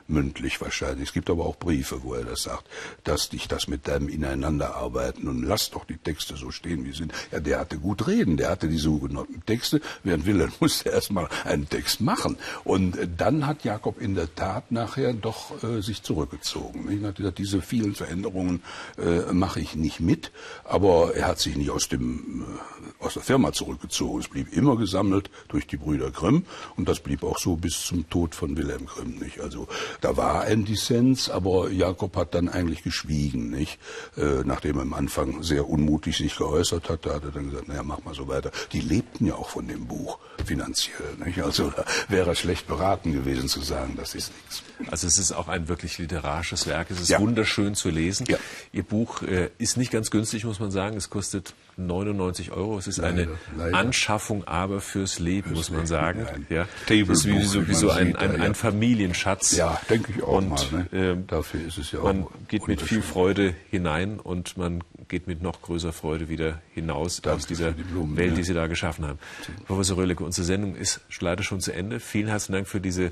mündlich 0.08 0.62
wahrscheinlich. 0.62 1.10
Es 1.10 1.14
gibt 1.14 1.30
aber 1.30 1.46
auch 1.46 1.58
Briefe, 1.58 2.04
wo 2.04 2.14
er 2.14 2.24
das 2.24 2.44
sagt, 2.44 2.66
dass 3.04 3.30
dich 3.30 3.48
das 3.48 3.68
mit 3.68 3.88
deinem 3.88 4.10
Ineinanderarbeiten 4.10 5.28
und 5.28 5.44
lass 5.44 5.72
doch 5.72 5.86
die 5.86 5.98
Texte 5.98 6.36
so 6.36 6.52
stehen, 6.52 6.86
wie 6.86 6.92
sie 6.92 7.00
sind. 7.00 7.14
Ja, 7.32 7.40
der 7.40 7.60
hatte 7.60 7.78
gut 7.78 8.08
reden, 8.08 8.38
der 8.38 8.50
hatte 8.50 8.68
die 8.68 8.78
sogenannten 8.78 9.46
Texte, 9.46 9.82
während 10.04 10.26
Wilhelm 10.26 10.52
musste 10.60 10.90
erstmal 10.90 11.28
einen 11.44 11.70
Text 11.70 12.02
machen. 12.02 12.38
Und 12.64 12.98
äh, 12.98 13.08
dann 13.16 13.48
hat 13.48 13.64
Jakob 13.64 14.00
in 14.02 14.16
der 14.16 14.34
Tat 14.34 14.72
nachher 14.72 15.14
doch 15.14 15.64
äh, 15.64 15.82
sich 15.82 16.04
zurückgezogen. 16.04 17.02
Er 17.02 17.10
hat 17.10 17.16
gesagt, 17.16 17.38
diese 17.38 17.62
vielen 17.62 17.96
Veränderungen 17.96 18.62
äh, 18.98 19.34
mache 19.34 19.60
ich 19.60 19.76
nicht 19.76 20.00
mit, 20.00 20.32
aber 20.64 21.16
er 21.16 21.28
hat 21.28 21.40
sich 21.40 21.56
nicht 21.56 21.70
aus 21.70 21.90
dem 21.90 22.42
äh, 22.42 22.95
aus 23.06 23.14
der 23.14 23.24
Firma 23.24 23.52
zurückgezogen. 23.52 24.20
Es 24.20 24.28
blieb 24.28 24.54
immer 24.54 24.76
gesammelt 24.78 25.30
durch 25.48 25.68
die 25.68 25.78
Brüder 25.78 26.12
Grimm 26.12 26.46
und 26.76 26.90
das 26.90 27.00
blieb 27.00 27.24
auch 27.24 27.38
so 27.38 27.56
bis 27.56 27.82
zum 27.82 28.10
Tod 28.10 28.36
von 28.36 28.58
Wilhelm 28.58 28.86
Grimm 28.86 29.16
nicht. 29.20 29.40
Also 29.40 29.68
Da 30.02 30.18
war 30.18 30.42
ein 30.42 30.66
Dissens, 30.66 31.30
aber 31.30 31.72
Jakob 31.72 32.16
hat 32.16 32.36
dann 32.36 32.50
eigentlich 32.50 32.84
geschwiegen, 32.84 33.50
nicht? 33.50 33.80
Äh, 34.18 34.44
nachdem 34.44 34.78
er 34.78 34.82
am 34.84 34.94
Anfang 34.94 35.44
sehr 35.44 35.70
unmutig 35.70 36.18
sich 36.18 36.36
geäußert 36.38 36.90
hat, 36.90 37.06
da 37.06 37.16
hat 37.16 37.24
er 37.24 37.32
dann 37.32 37.50
gesagt, 37.50 37.68
naja, 37.68 37.84
mach 37.84 38.04
mal 38.04 38.14
so 38.14 38.28
weiter. 38.28 38.52
Die 38.72 38.82
lebten 38.82 39.26
ja 39.28 39.36
auch 39.36 39.50
von 39.50 39.68
dem 39.68 39.86
Buch 39.86 40.20
finanziell, 40.46 41.16
nicht? 41.24 41.42
Also 41.42 41.70
da 41.70 41.86
wäre 42.10 42.30
er 42.30 42.36
schlecht 42.36 42.68
beraten 42.68 43.14
gewesen 43.14 43.48
zu 43.48 43.62
sagen, 43.62 43.96
das 43.98 44.16
ist 44.16 44.32
nichts. 44.34 44.64
Also 44.92 45.08
es 45.08 45.18
ist 45.18 45.32
auch 45.32 45.48
ein 45.48 45.68
wirklich 45.68 45.98
literarisches 45.98 46.68
Werk. 46.68 46.92
Es 46.92 47.00
ist 47.00 47.10
ja. 47.10 47.20
wunderschön 47.20 47.76
zu 47.76 47.90
lesen. 47.90 48.26
Ja. 48.28 48.38
Ihr 48.74 48.84
Buch 48.84 49.22
äh, 49.22 49.50
ist 49.58 49.78
nicht 49.78 49.92
ganz 49.92 50.12
günstig, 50.12 50.44
muss 50.44 50.60
man 50.60 50.72
sagen. 50.72 50.98
Es 50.98 51.10
kostet 51.10 51.54
99 51.78 52.52
Euro. 52.52 52.78
Es 52.78 52.88
ist 52.88 52.95
leider, 52.98 53.24
eine 53.24 53.28
leider. 53.58 53.78
Anschaffung 53.78 54.48
aber 54.48 54.82
fürs 54.82 55.20
Leben, 55.20 55.54
muss 55.54 55.70
man 55.70 55.86
sagen. 55.86 56.26
Ja. 56.50 56.68
Es 56.88 57.10
ist 57.10 57.26
wie, 57.28 57.42
so, 57.44 57.68
wie 57.68 57.74
so 57.74 57.90
ein, 57.90 58.16
ein, 58.16 58.42
ein, 58.42 58.56
Familienschatz. 58.56 59.56
Ja, 59.56 59.80
denke 59.90 60.14
ich 60.16 60.24
auch 60.24 60.38
und, 60.38 60.50
mal. 60.50 60.88
Ne? 60.92 61.12
Äh, 61.12 61.18
Dafür 61.28 61.66
ist 61.66 61.78
es 61.78 61.92
ja 61.92 62.00
man 62.00 62.24
auch. 62.24 62.32
Man 62.32 62.48
geht 62.48 62.68
mit 62.68 62.82
viel 62.82 63.02
Freude 63.02 63.54
hinein 63.70 64.20
und 64.20 64.58
man 64.58 64.84
geht 65.08 65.28
mit 65.28 65.42
noch 65.42 65.62
größer 65.62 65.94
Freude 65.94 66.30
wieder 66.30 66.62
hinaus 66.74 67.22
Danke 67.22 67.38
aus 67.38 67.48
dieser 67.48 67.72
die 67.72 67.84
Blumen, 67.84 68.18
Welt, 68.18 68.32
ja. 68.32 68.36
die 68.38 68.44
Sie 68.44 68.54
da 68.54 68.68
geschaffen 68.68 69.06
haben. 69.06 69.20
Professor 69.68 69.98
Röhlecke, 69.98 70.24
unsere 70.24 70.46
Sendung 70.46 70.76
ist 70.76 71.02
leider 71.20 71.44
schon 71.44 71.62
zu 71.62 71.72
Ende. 71.72 72.00
Vielen 72.00 72.28
herzlichen 72.28 72.54
Dank 72.54 72.68
für 72.68 72.82
diese 72.82 73.12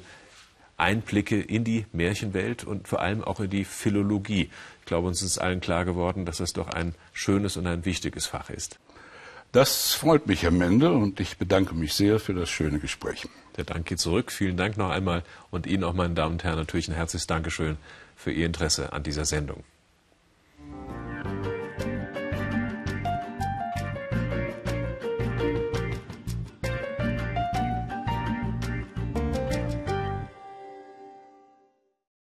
Einblicke 0.77 1.39
in 1.39 1.63
die 1.63 1.85
Märchenwelt 1.91 2.63
und 2.63 2.87
vor 2.87 2.99
allem 3.01 3.23
auch 3.23 3.39
in 3.39 3.49
die 3.49 3.63
Philologie. 3.63 4.49
Ich 4.79 4.85
glaube, 4.85 5.07
uns 5.07 5.21
ist 5.21 5.37
allen 5.37 5.61
klar 5.61 5.85
geworden, 5.85 6.25
dass 6.25 6.37
das 6.37 6.53
doch 6.53 6.67
ein 6.67 6.95
schönes 7.13 7.57
und 7.57 7.67
ein 7.67 7.85
wichtiges 7.85 8.25
Fach 8.25 8.49
ist. 8.49 8.79
Das 9.53 9.93
freut 9.93 10.25
mich, 10.25 10.41
Herr 10.41 10.49
Mendel, 10.49 10.93
und 10.93 11.19
ich 11.19 11.37
bedanke 11.37 11.75
mich 11.75 11.93
sehr 11.93 12.19
für 12.19 12.33
das 12.33 12.49
schöne 12.49 12.79
Gespräch. 12.79 13.27
Der 13.55 13.63
Dank 13.63 13.85
geht 13.85 13.99
zurück. 13.99 14.31
Vielen 14.31 14.57
Dank 14.57 14.77
noch 14.77 14.89
einmal 14.89 15.21
und 15.51 15.67
Ihnen 15.67 15.83
auch, 15.83 15.93
meine 15.93 16.15
Damen 16.15 16.33
und 16.33 16.43
Herren, 16.43 16.57
natürlich 16.57 16.87
ein 16.87 16.95
herzliches 16.95 17.27
Dankeschön 17.27 17.77
für 18.15 18.31
Ihr 18.31 18.47
Interesse 18.47 18.93
an 18.93 19.03
dieser 19.03 19.25
Sendung. 19.25 19.63